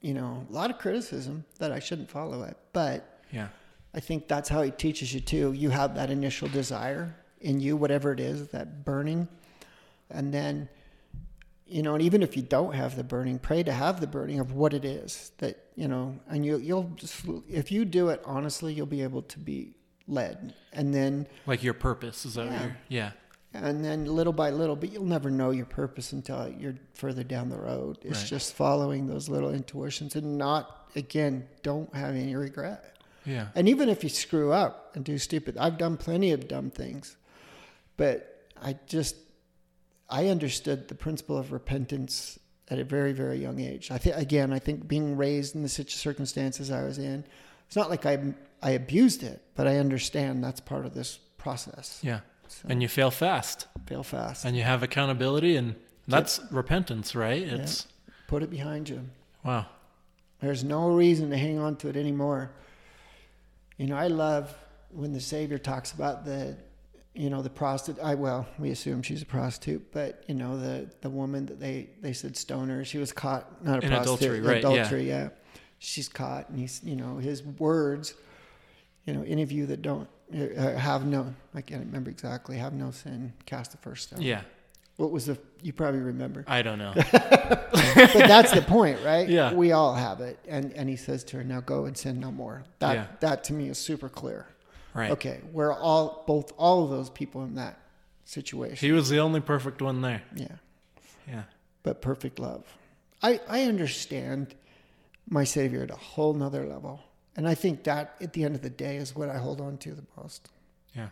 you 0.00 0.14
know, 0.14 0.46
a 0.48 0.52
lot 0.52 0.70
of 0.70 0.78
criticism 0.78 1.44
that 1.58 1.72
I 1.72 1.78
shouldn't 1.78 2.10
follow 2.10 2.42
it. 2.44 2.56
But 2.72 3.20
Yeah. 3.32 3.48
I 3.94 4.00
think 4.00 4.28
that's 4.28 4.48
how 4.48 4.62
he 4.62 4.70
teaches 4.70 5.12
you 5.12 5.20
too. 5.20 5.52
You 5.52 5.70
have 5.70 5.94
that 5.94 6.10
initial 6.10 6.48
desire 6.48 7.16
in 7.40 7.60
you, 7.60 7.76
whatever 7.76 8.12
it 8.12 8.20
is, 8.20 8.48
that 8.48 8.84
burning. 8.84 9.28
And 10.10 10.32
then, 10.32 10.68
you 11.66 11.82
know, 11.82 11.94
and 11.94 12.02
even 12.02 12.22
if 12.22 12.36
you 12.36 12.42
don't 12.42 12.74
have 12.74 12.96
the 12.96 13.04
burning, 13.04 13.38
pray 13.38 13.62
to 13.62 13.72
have 13.72 14.00
the 14.00 14.06
burning 14.06 14.40
of 14.40 14.52
what 14.52 14.72
it 14.72 14.84
is 14.84 15.32
that, 15.38 15.58
you 15.74 15.88
know, 15.88 16.18
and 16.28 16.44
you, 16.44 16.58
you'll 16.58 16.90
just, 16.96 17.24
if 17.48 17.72
you 17.72 17.84
do 17.84 18.08
it 18.08 18.22
honestly, 18.24 18.72
you'll 18.72 18.86
be 18.86 19.02
able 19.02 19.22
to 19.22 19.38
be 19.38 19.74
led. 20.08 20.54
And 20.72 20.94
then, 20.94 21.26
Like 21.46 21.62
your 21.62 21.74
purpose. 21.74 22.24
Is 22.24 22.34
that 22.34 22.46
Yeah. 22.46 22.62
you're. 22.62 22.76
Yeah. 22.88 23.10
and 23.54 23.82
then 23.84 24.04
little 24.04 24.32
by 24.32 24.50
little, 24.50 24.76
but 24.76 24.92
you'll 24.92 25.04
never 25.04 25.30
know 25.30 25.50
your 25.50 25.64
purpose 25.64 26.12
until 26.12 26.48
you're 26.58 26.74
further 26.94 27.24
down 27.24 27.48
the 27.48 27.56
road. 27.56 27.96
It's 28.02 28.18
Right. 28.20 28.26
just 28.28 28.52
following 28.52 29.06
those 29.06 29.28
little 29.30 29.50
intuitions 29.50 30.14
and 30.14 30.36
not, 30.36 30.90
again, 30.94 31.48
don't 31.62 31.92
have 31.94 32.14
any 32.14 32.36
regret. 32.36 32.96
Yeah. 33.24 33.48
And 33.54 33.66
even 33.68 33.88
if 33.88 34.02
you 34.04 34.10
screw 34.10 34.52
up 34.52 34.94
and 34.94 35.04
do 35.04 35.16
stupid, 35.18 35.56
I've 35.56 35.78
done 35.78 35.96
plenty 35.96 36.30
of 36.32 36.46
dumb 36.46 36.70
things, 36.70 37.16
but 37.96 38.44
I 38.60 38.76
just, 38.86 39.16
I 40.10 40.28
understood 40.28 40.88
the 40.88 40.94
principle 40.94 41.36
of 41.38 41.50
repentance 41.50 42.38
at 42.68 42.78
a 42.78 42.84
very, 42.84 43.12
very 43.12 43.38
young 43.38 43.60
age. 43.60 43.90
I 43.90 43.96
think, 43.98 44.14
again, 44.16 44.52
I 44.52 44.58
think 44.58 44.86
being 44.86 45.16
raised 45.16 45.54
in 45.54 45.62
the 45.62 45.68
such 45.70 45.96
circumstances 45.96 46.70
I 46.70 46.82
was 46.84 46.98
in, 46.98 47.24
it's 47.68 47.76
not 47.76 47.88
like 47.90 48.04
I, 48.06 48.34
I 48.60 48.70
abused 48.70 49.22
it, 49.22 49.40
but 49.54 49.68
I 49.68 49.76
understand 49.76 50.42
that's 50.42 50.60
part 50.60 50.84
of 50.84 50.94
this 50.94 51.18
process. 51.38 52.00
Yeah. 52.02 52.20
So 52.48 52.66
And 52.68 52.82
you 52.82 52.88
fail 52.88 53.10
fast. 53.12 53.66
fail 53.86 54.02
fast. 54.02 54.44
And 54.44 54.56
you 54.56 54.64
have 54.64 54.82
accountability 54.82 55.54
and 55.56 55.76
that's 56.08 56.40
repentance, 56.50 57.14
right? 57.14 57.42
It's 57.42 57.86
Put 58.26 58.42
it 58.42 58.50
behind 58.50 58.88
you. 58.88 59.02
wow. 59.44 59.66
There's 60.40 60.64
no 60.64 60.88
reason 60.90 61.30
to 61.30 61.36
hang 61.36 61.58
on 61.58 61.76
to 61.76 61.88
it 61.88 61.96
anymore. 61.96 62.52
You 63.76 63.86
know, 63.86 63.96
I 63.96 64.06
love 64.08 64.54
when 64.90 65.12
the 65.12 65.20
Savior 65.20 65.58
talks 65.58 65.92
about 65.92 66.24
the, 66.24 66.56
you 67.14 67.28
know, 67.28 67.42
the 67.42 67.50
prostitute. 67.50 68.02
I 68.02 68.14
well, 68.14 68.46
we 68.58 68.70
assume 68.70 69.02
she's 69.02 69.22
a 69.22 69.26
prostitute, 69.26 69.90
but 69.92 70.22
you 70.28 70.34
know, 70.34 70.56
the 70.58 70.88
the 71.00 71.10
woman 71.10 71.46
that 71.46 71.58
they 71.58 71.90
they 72.00 72.12
said 72.12 72.36
stone 72.36 72.68
her. 72.68 72.84
She 72.84 72.98
was 72.98 73.12
caught 73.12 73.64
not 73.64 73.82
a 73.82 73.86
In 73.86 73.90
prostitute, 73.92 74.22
adultery, 74.22 74.40
right, 74.40 74.62
yeah. 74.62 74.70
Adultery, 74.70 75.08
yeah. 75.08 75.28
She's 75.78 76.08
caught, 76.08 76.48
and 76.48 76.58
he's, 76.58 76.80
you 76.84 76.96
know, 76.96 77.16
his 77.18 77.42
words. 77.42 78.14
You 79.04 79.14
know, 79.14 79.22
any 79.22 79.42
of 79.42 79.52
you 79.52 79.66
that 79.66 79.80
don't 79.80 80.08
uh, 80.34 80.72
have 80.76 81.06
no, 81.06 81.34
I 81.54 81.60
can't 81.62 81.84
remember 81.84 82.10
exactly, 82.10 82.58
have 82.58 82.74
no 82.74 82.90
sin, 82.90 83.32
cast 83.46 83.70
the 83.70 83.78
first 83.78 84.08
stone. 84.08 84.20
Yeah. 84.20 84.42
What 84.96 85.12
was 85.12 85.26
the? 85.26 85.38
You 85.62 85.72
probably 85.72 86.00
remember. 86.00 86.44
I 86.48 86.60
don't 86.62 86.78
know. 86.78 86.92
but 87.12 88.12
that's 88.12 88.50
the 88.52 88.62
point, 88.62 88.98
right? 89.04 89.28
Yeah. 89.28 89.52
We 89.54 89.70
all 89.72 89.94
have 89.94 90.20
it. 90.20 90.38
And 90.48 90.72
and 90.72 90.88
he 90.88 90.96
says 90.96 91.22
to 91.24 91.36
her, 91.38 91.44
Now 91.44 91.60
go 91.60 91.84
and 91.86 91.96
sin 91.96 92.18
no 92.18 92.32
more. 92.32 92.64
That 92.80 92.94
Yeah. 92.94 93.06
that 93.20 93.44
to 93.44 93.52
me 93.52 93.68
is 93.68 93.78
super 93.78 94.08
clear. 94.08 94.46
Right. 94.94 95.12
Okay. 95.12 95.40
We're 95.52 95.72
all 95.72 96.24
both 96.26 96.52
all 96.58 96.82
of 96.82 96.90
those 96.90 97.10
people 97.10 97.44
in 97.44 97.54
that 97.54 97.78
situation. 98.24 98.76
He 98.76 98.90
was 98.92 99.08
the 99.08 99.20
only 99.20 99.40
perfect 99.40 99.80
one 99.80 100.02
there. 100.02 100.22
yeah. 100.34 100.48
Yeah. 101.28 101.42
But 101.84 102.02
perfect 102.02 102.40
love. 102.40 102.64
I, 103.22 103.40
I 103.48 103.62
understand 103.64 104.54
my 105.28 105.44
Savior 105.44 105.82
at 105.82 105.90
a 105.90 105.96
whole 105.96 106.34
nother 106.34 106.66
level. 106.66 107.00
And 107.36 107.46
I 107.46 107.54
think 107.54 107.84
that 107.84 108.16
at 108.20 108.32
the 108.32 108.44
end 108.44 108.54
of 108.54 108.62
the 108.62 108.70
day 108.70 108.96
is 108.96 109.14
what 109.14 109.28
I 109.28 109.38
hold 109.38 109.60
on 109.60 109.78
to 109.78 109.94
the 109.94 110.04
most. 110.16 110.48
Yeah. 110.94 111.08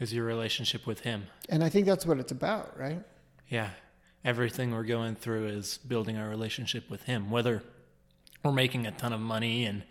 Is 0.00 0.12
your 0.12 0.24
relationship 0.24 0.86
with 0.86 1.00
him. 1.00 1.26
And 1.48 1.62
I 1.62 1.68
think 1.68 1.86
that's 1.86 2.04
what 2.04 2.18
it's 2.18 2.32
about, 2.32 2.78
right? 2.78 3.02
Yeah. 3.48 3.70
Everything 4.24 4.72
we're 4.72 4.84
going 4.84 5.14
through 5.14 5.48
is 5.48 5.78
building 5.78 6.16
our 6.16 6.28
relationship 6.28 6.90
with 6.90 7.04
him. 7.04 7.30
Whether 7.30 7.62
we're 8.42 8.52
making 8.52 8.86
a 8.86 8.92
ton 8.92 9.12
of 9.12 9.20
money 9.20 9.64
and 9.64 9.84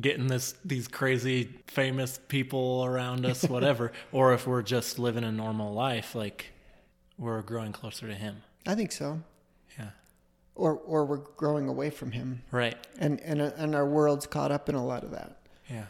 getting 0.00 0.26
this 0.26 0.54
these 0.64 0.88
crazy 0.88 1.48
famous 1.66 2.20
people 2.28 2.84
around 2.84 3.24
us, 3.24 3.44
whatever, 3.48 3.92
or 4.12 4.34
if 4.34 4.46
we're 4.46 4.62
just 4.62 4.98
living 4.98 5.24
a 5.24 5.32
normal 5.32 5.72
life, 5.72 6.14
like 6.14 6.52
we're 7.16 7.42
growing 7.42 7.72
closer 7.72 8.06
to 8.06 8.14
him. 8.14 8.42
I 8.66 8.74
think 8.74 8.92
so. 8.92 9.20
Yeah. 10.58 10.64
Or 10.64 10.74
or 10.74 11.04
we're 11.04 11.16
growing 11.36 11.68
away 11.68 11.90
from 11.90 12.10
him. 12.10 12.42
Right. 12.50 12.76
And 12.98 13.20
and 13.20 13.40
uh, 13.40 13.52
and 13.56 13.74
our 13.74 13.86
world's 13.86 14.26
caught 14.26 14.50
up 14.50 14.68
in 14.68 14.74
a 14.74 14.84
lot 14.84 15.04
of 15.04 15.12
that. 15.12 15.36
Yeah. 15.70 15.84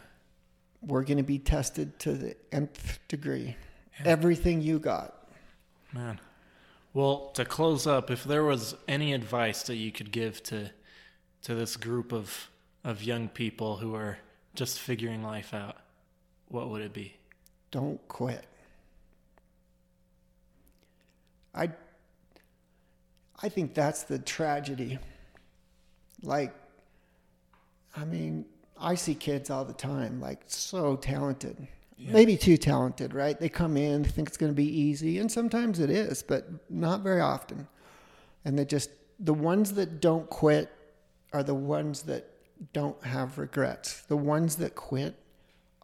we're 0.81 1.03
going 1.03 1.17
to 1.17 1.23
be 1.23 1.39
tested 1.39 1.97
to 1.99 2.13
the 2.13 2.35
nth 2.51 2.99
degree. 3.07 3.55
Everything 4.05 4.61
you 4.61 4.79
got. 4.79 5.15
Man. 5.93 6.19
Well, 6.93 7.31
to 7.35 7.45
close 7.45 7.85
up, 7.87 8.09
if 8.11 8.23
there 8.23 8.43
was 8.43 8.75
any 8.87 9.13
advice 9.13 9.63
that 9.63 9.75
you 9.75 9.91
could 9.91 10.11
give 10.11 10.41
to 10.43 10.69
to 11.43 11.55
this 11.55 11.75
group 11.77 12.11
of 12.13 12.49
of 12.83 13.03
young 13.03 13.27
people 13.29 13.77
who 13.77 13.95
are 13.95 14.17
just 14.55 14.79
figuring 14.79 15.23
life 15.23 15.53
out, 15.53 15.77
what 16.47 16.69
would 16.69 16.81
it 16.81 16.93
be? 16.93 17.15
Don't 17.71 17.99
quit. 18.07 18.45
I 21.53 21.69
I 23.41 23.49
think 23.49 23.73
that's 23.73 24.03
the 24.03 24.19
tragedy. 24.19 24.99
Like 26.21 26.53
I 27.95 28.05
mean, 28.05 28.45
I 28.79 28.95
see 28.95 29.15
kids 29.15 29.49
all 29.49 29.65
the 29.65 29.73
time 29.73 30.21
like 30.21 30.41
so 30.47 30.95
talented. 30.95 31.67
Maybe 32.01 32.37
too 32.37 32.55
talented, 32.55 33.13
right? 33.13 33.37
They 33.37 33.49
come 33.49 33.75
in, 33.75 34.03
they 34.03 34.09
think 34.09 34.29
it's 34.29 34.37
going 34.37 34.53
to 34.53 34.55
be 34.55 34.63
easy, 34.63 35.19
and 35.19 35.29
sometimes 35.29 35.81
it 35.81 35.89
is, 35.89 36.23
but 36.23 36.47
not 36.69 37.01
very 37.01 37.19
often. 37.19 37.67
And 38.45 38.57
they 38.57 38.63
just 38.63 38.89
the 39.19 39.33
ones 39.33 39.73
that 39.73 39.99
don't 39.99 40.29
quit 40.29 40.71
are 41.33 41.43
the 41.43 41.53
ones 41.53 42.03
that 42.03 42.25
don't 42.73 43.01
have 43.03 43.37
regrets. 43.37 44.01
The 44.01 44.17
ones 44.17 44.55
that 44.57 44.75
quit 44.75 45.15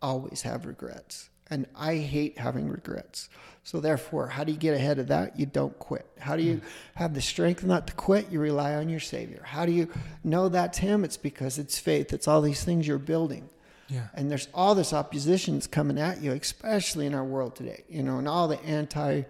always 0.01 0.43
have 0.43 0.66
regrets. 0.66 1.30
And 1.50 1.68
I 1.76 1.96
hate 1.96 2.38
having 2.38 2.68
regrets. 2.70 3.30
So 3.64 3.80
therefore, 3.80 4.28
how 4.28 4.43
do 4.43 4.52
you 4.52 4.58
get 4.58 4.76
ahead 4.76 5.00
of 5.00 5.08
that? 5.08 5.39
You 5.39 5.46
don't 5.46 5.78
quit. 5.80 6.06
How 6.20 6.36
do 6.36 6.43
you 6.43 6.62
have 6.96 7.14
the 7.14 7.22
strength 7.22 7.64
not 7.64 7.88
to 7.88 7.93
quit? 7.93 8.32
You 8.32 8.39
rely 8.39 8.76
on 8.76 8.89
your 8.89 9.00
Savior. 9.00 9.41
How 9.43 9.66
do 9.66 9.72
you 9.72 9.89
know 10.24 10.50
that's 10.50 10.78
Him? 10.78 11.04
It's 11.04 11.18
because 11.18 11.58
it's 11.58 11.80
faith. 11.80 12.14
It's 12.14 12.28
all 12.28 12.41
these 12.41 12.64
things 12.64 12.88
you're 12.88 13.00
building. 13.00 13.50
Yeah. 13.88 14.08
And 14.14 14.30
there's 14.30 14.48
all 14.54 14.76
this 14.76 14.93
opposition 14.93 15.56
that's 15.56 15.68
coming 15.68 16.00
at 16.00 16.22
you, 16.22 16.32
especially 16.34 17.06
in 17.06 17.14
our 17.14 17.24
world 17.24 17.56
today, 17.56 17.84
you 17.89 18.04
know, 18.04 18.18
and 18.18 18.28
all 18.28 18.48
the 18.48 18.62
anti 18.64 19.24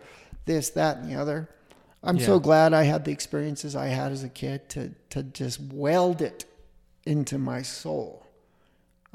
this, 0.45 0.70
that, 0.72 0.97
and 0.97 1.09
the 1.09 1.16
other. 1.16 1.49
I'm 2.03 2.20
so 2.20 2.39
glad 2.39 2.74
I 2.74 2.84
had 2.84 3.03
the 3.03 3.11
experiences 3.11 3.76
I 3.76 3.88
had 3.88 4.11
as 4.11 4.24
a 4.24 4.30
kid 4.30 4.70
to, 4.70 4.91
to 5.09 5.24
just 5.24 5.59
weld 5.59 6.22
it 6.22 6.45
into 7.05 7.39
my 7.39 7.63
soul. 7.63 8.24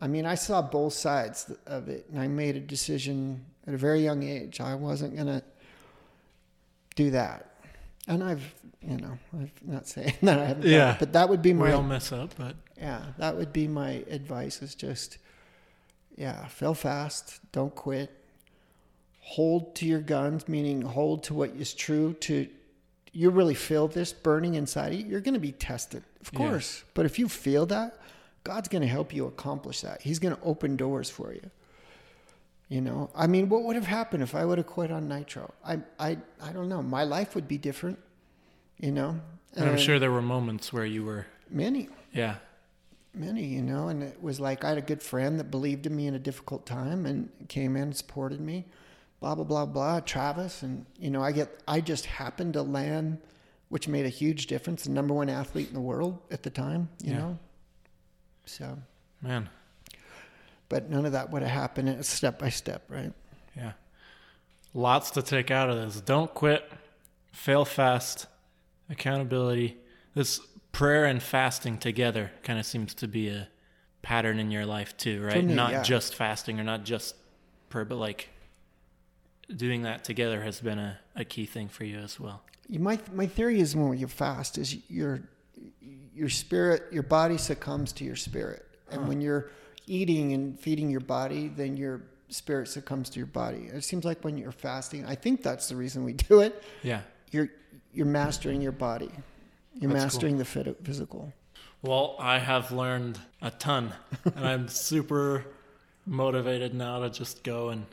I 0.01 0.07
mean, 0.09 0.25
I 0.27 0.35
saw 0.35 0.63
both 0.63 0.95
sides 0.95 1.53
of 1.67 1.89
it, 1.89 2.07
and 2.11 2.19
I 2.21 2.27
made 2.29 2.57
a 2.57 2.61
decision 2.61 3.45
at 3.67 3.75
a 3.75 3.77
very 3.77 4.01
young 4.03 4.23
age. 4.23 4.61
I 4.61 4.75
wasn't 4.75 5.15
going 5.15 5.27
to 5.27 5.43
do 6.97 7.11
that. 7.11 7.47
And 8.09 8.25
I've, 8.25 8.55
you 8.83 8.97
know, 8.97 9.19
I'm 9.33 9.51
not 9.63 9.87
saying 9.87 10.15
that 10.23 10.39
I 10.39 10.47
haven't 10.47 10.63
done 10.63 10.71
Yeah. 10.73 10.93
it, 10.95 10.99
but 10.99 11.13
that 11.13 11.29
would 11.29 11.43
be 11.43 11.53
my. 11.53 11.67
We 11.67 11.73
all 11.73 11.83
mess 11.83 12.13
up, 12.13 12.31
but 12.39 12.57
yeah, 12.79 13.03
that 13.19 13.37
would 13.37 13.53
be 13.53 13.69
my 13.69 14.05
advice 14.11 14.63
is 14.63 14.75
just 14.75 15.19
yeah, 16.17 16.47
fail 16.47 16.75
fast, 16.75 17.41
don't 17.53 17.75
quit. 17.75 18.11
Hold 19.21 19.75
to 19.77 19.87
your 19.87 20.01
guns, 20.01 20.49
meaning 20.49 20.83
hold 20.83 21.23
to 21.25 21.35
what 21.35 21.51
is 21.51 21.73
true 21.75 22.15
to 22.21 22.49
you 23.13 23.31
really 23.31 23.55
feel 23.55 23.87
this 23.89 24.13
burning 24.13 24.55
inside 24.55 24.93
of 24.93 25.01
you, 25.01 25.07
you're 25.07 25.21
going 25.21 25.35
to 25.35 25.41
be 25.41 25.53
tested. 25.53 26.03
Of 26.21 26.31
Yeah. 26.33 26.39
course. 26.39 26.85
But 26.95 27.07
if 27.07 27.19
you 27.19 27.29
feel 27.29 27.67
that, 27.67 27.99
God's 28.45 28.69
going 28.69 28.83
to 28.83 28.89
help 28.89 29.13
you 29.15 29.27
accomplish 29.27 29.81
that. 29.83 30.01
He's 30.03 30.19
going 30.19 30.35
to 30.35 30.43
open 30.43 30.77
doors 30.77 31.11
for 31.11 31.33
you. 31.33 31.51
You 32.69 32.81
know, 32.81 33.11
I 33.17 33.27
mean, 33.27 33.49
what 33.49 33.65
would 33.65 33.75
have 33.77 33.87
happened 33.87 34.23
if 34.23 34.35
I 34.35 34.45
would 34.45 34.59
have 34.59 34.67
quit 34.67 34.91
on 34.93 35.09
nitro? 35.09 35.53
I, 35.65 35.81
I, 35.99 36.19
I 36.41 36.53
don't 36.53 36.69
know. 36.69 36.83
My 36.83 37.03
life 37.03 37.35
would 37.35 37.49
be 37.49 37.59
different. 37.59 37.99
You 38.79 38.93
know, 38.93 39.21
and 39.57 39.69
I'm 39.69 39.77
sure 39.77 39.99
there 39.99 40.11
were 40.13 40.23
moments 40.23 40.73
where 40.73 40.87
you 40.87 41.05
were, 41.05 41.27
many 41.51 41.89
yeah, 42.15 42.37
many, 43.13 43.45
you 43.45 43.61
know, 43.61 43.89
and 43.89 44.03
it 44.03 44.23
was 44.23 44.41
like 44.41 44.65
I 44.65 44.71
had 44.71 44.79
a 44.79 44.83
good 44.83 45.03
friend 45.03 45.39
that 45.39 45.51
believed 45.51 45.85
in 45.87 45.95
me 45.95 46.07
in 46.07 46.15
a 46.15 46.19
difficult 46.19 46.65
time 46.65 47.05
and 47.05 47.29
came 47.49 47.77
in 47.77 47.83
and 47.83 47.97
supported 47.97 48.41
me. 48.41 48.65
blah 49.21 49.35
blah 49.35 49.45
blah 49.45 49.67
blah 49.67 50.01
Travis 50.01 50.63
and 50.63 50.87
you 50.99 51.11
know 51.11 51.23
I 51.23 51.33
get 51.33 51.61
I 51.69 51.83
just 51.83 52.07
happened 52.07 52.55
to 52.55 52.63
land 52.63 53.19
which 53.69 53.87
made 53.87 54.07
a 54.07 54.09
huge 54.09 54.47
difference 54.47 54.85
the 54.85 54.91
number 54.91 55.13
one 55.13 55.29
athlete 55.29 55.69
in 55.69 55.75
the 55.75 55.81
world 55.81 56.19
at 56.31 56.43
the 56.43 56.49
time 56.51 56.89
you 57.05 57.13
Yeah. 57.13 57.19
know 57.19 57.39
so 58.51 58.79
Man, 59.23 59.49
but 60.69 60.89
none 60.91 61.05
of 61.05 61.13
that 61.13 61.31
would 61.31 61.43
have 61.43 61.51
happened 61.51 61.89
It's 61.89 62.09
step 62.09 62.39
by 62.39 62.49
step 62.49 62.83
right 62.89 63.13
yeah. 63.57 63.73
Lots 64.75 65.11
to 65.13 65.23
take 65.23 65.51
out 65.51 65.71
of 65.71 65.77
this. 65.77 66.01
Don't 66.01 66.33
quit. 66.33 66.71
Fail 67.33 67.65
fast. 67.65 68.27
Accountability. 68.89 69.77
This 70.15 70.41
prayer 70.73 71.05
and 71.05 71.23
fasting 71.23 71.79
together 71.79 72.31
kind 72.43 72.59
of 72.59 72.67
seems 72.67 72.95
to 72.95 73.09
be 73.09 73.29
a 73.29 73.49
pattern 74.03 74.39
in 74.39 74.51
your 74.51 74.67
life 74.67 74.97
too, 74.97 75.23
right? 75.23 75.45
me, 75.45 75.55
not 75.55 75.73
yeah. 75.73 75.83
just 75.83 76.15
fasting 76.15 76.59
or 76.61 76.65
not 76.65 76.85
just 76.85 77.15
prayer, 77.69 77.85
but 77.85 77.97
like 77.97 78.29
doing 79.55 79.83
that 79.83 80.05
together 80.05 80.43
has 80.43 80.61
been 80.61 80.79
a, 80.79 80.99
a 81.17 81.25
key 81.25 81.47
thing 81.47 81.69
for 81.69 81.85
you 81.85 81.99
as 81.99 82.19
well. 82.19 82.43
my 82.69 82.99
my 83.13 83.27
theory 83.27 83.61
is 83.61 83.75
when 83.75 83.99
you 83.99 84.07
fast 84.07 84.59
is 84.59 84.77
your 84.89 85.23
your 86.15 86.29
spirit 86.29 86.85
your 86.93 87.03
body 87.03 87.39
succumbs 87.39 87.93
to 87.95 88.05
your 88.05 88.17
spirit. 88.17 88.67
And 88.91 89.07
when 89.07 89.21
you're 89.21 89.51
eating 89.87 90.33
and 90.33 90.59
feeding 90.59 90.91
your 90.91 91.01
body 91.01 91.49
then 91.49 91.77
your 91.77 92.03
spirit 92.29 92.69
succumbs 92.69 93.11
to 93.11 93.19
your 93.19 93.27
body. 93.27 93.69
It 93.73 93.83
seems 93.85 94.05
like 94.05 94.23
when 94.23 94.39
you're 94.39 94.53
fasting 94.53 95.05
i 95.07 95.15
think 95.15 95.43
that's 95.43 95.69
the 95.69 95.77
reason 95.77 96.05
we 96.05 96.13
do 96.13 96.41
it. 96.41 96.63
Yeah. 96.83 97.01
you're 97.31 97.49
you're 97.93 98.07
mastering 98.07 98.61
your 98.61 98.73
body. 98.73 99.11
You're 99.75 99.93
That's 99.93 100.05
mastering 100.05 100.39
the 100.39 100.45
physical. 100.45 101.33
Well, 101.83 102.17
I 102.19 102.39
have 102.39 102.73
learned 102.73 103.19
a 103.41 103.51
ton, 103.51 103.93
and 104.25 104.47
I'm 104.47 104.69
super 104.69 105.47
motivated 106.07 106.75
now 106.75 107.01
to 107.01 107.11
just 107.11 107.43
go 107.43 107.71
and 107.71 107.87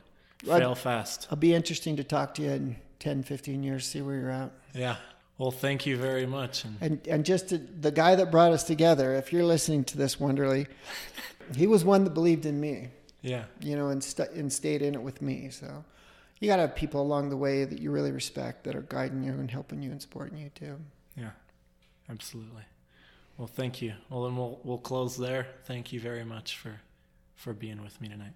fail 0.44 0.76
fast. 0.76 1.26
it'll 1.26 1.38
be 1.38 1.54
interesting 1.54 1.96
to 1.98 2.04
talk 2.04 2.34
to 2.36 2.42
you 2.42 2.52
in 2.52 2.76
10 3.00 3.24
15 3.24 3.64
years 3.64 3.86
see 3.86 4.02
where 4.02 4.16
you're 4.16 4.32
at. 4.32 4.52
Yeah. 4.74 4.98
Well, 5.38 5.52
thank 5.52 5.86
you 5.86 5.98
very 5.98 6.26
much. 6.26 6.66
And 6.66 6.78
and 6.82 7.08
and 7.08 7.26
just 7.26 7.50
to, 7.50 7.58
the 7.58 7.92
guy 7.92 8.16
that 8.16 8.32
brought 8.32 8.52
us 8.52 8.64
together 8.64 9.14
if 9.16 9.32
you're 9.32 9.46
listening 9.46 9.84
to 9.86 9.98
this 9.98 10.20
wonderly 10.20 10.68
he 11.56 11.68
was 11.68 11.86
one 11.86 12.04
that 12.04 12.14
believed 12.14 12.46
in 12.46 12.60
me 12.60 12.90
yeah, 13.22 13.46
you 13.60 13.76
know, 13.76 13.90
and, 13.90 14.04
st- 14.04 14.32
and 14.32 14.52
stayed 14.52 14.82
in 14.82 14.94
it 14.96 15.02
with 15.02 15.22
me. 15.22 15.50
So 15.50 15.84
you 16.40 16.48
got 16.48 16.58
to 16.58 16.62
have 16.64 16.76
people 16.76 17.02
along 17.02 17.30
the 17.30 17.38
way 17.38 17.66
that 17.66 17.80
you 17.80 17.92
really 17.92 18.12
respect 18.12 18.64
that 18.66 18.76
are 18.76 18.84
guiding 18.84 19.24
you 19.24 19.34
and 19.34 19.50
helping 19.50 19.82
you 19.82 19.92
and 19.92 20.02
supporting 20.02 20.38
you 20.38 20.50
too. 20.50 20.78
yeah, 21.16 21.32
absolutely. 22.10 22.64
Well, 23.38 23.48
thank 23.48 23.82
you. 23.82 23.94
Well, 24.10 24.24
then 24.24 24.36
we'll 24.36 24.60
we'll 24.64 24.80
close 24.80 25.16
there. 25.16 25.48
Thank 25.66 25.94
you 25.94 26.00
very 26.00 26.24
much 26.24 26.58
for 26.58 26.82
for 27.36 27.54
being 27.54 27.84
with 27.84 28.02
me 28.02 28.08
tonight. 28.08 28.34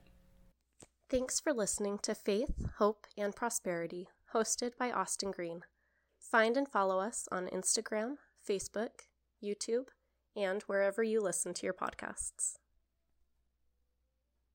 Thanks 1.09 1.39
for 1.39 1.53
listening 1.53 1.97
to 2.03 2.13
Faith, 2.13 2.67
Hope, 2.77 3.07
and 3.17 3.35
Prosperity, 3.35 4.09
hosted 4.33 4.77
by 4.77 4.91
Austin 4.91 5.31
Green. 5.31 5.63
Find 6.31 6.55
and 6.55 6.65
follow 6.65 7.01
us 7.01 7.27
on 7.29 7.47
Instagram, 7.47 8.15
Facebook, 8.47 9.09
YouTube, 9.43 9.87
and 10.33 10.61
wherever 10.61 11.03
you 11.03 11.19
listen 11.19 11.53
to 11.55 11.65
your 11.65 11.73
podcasts. 11.73 12.53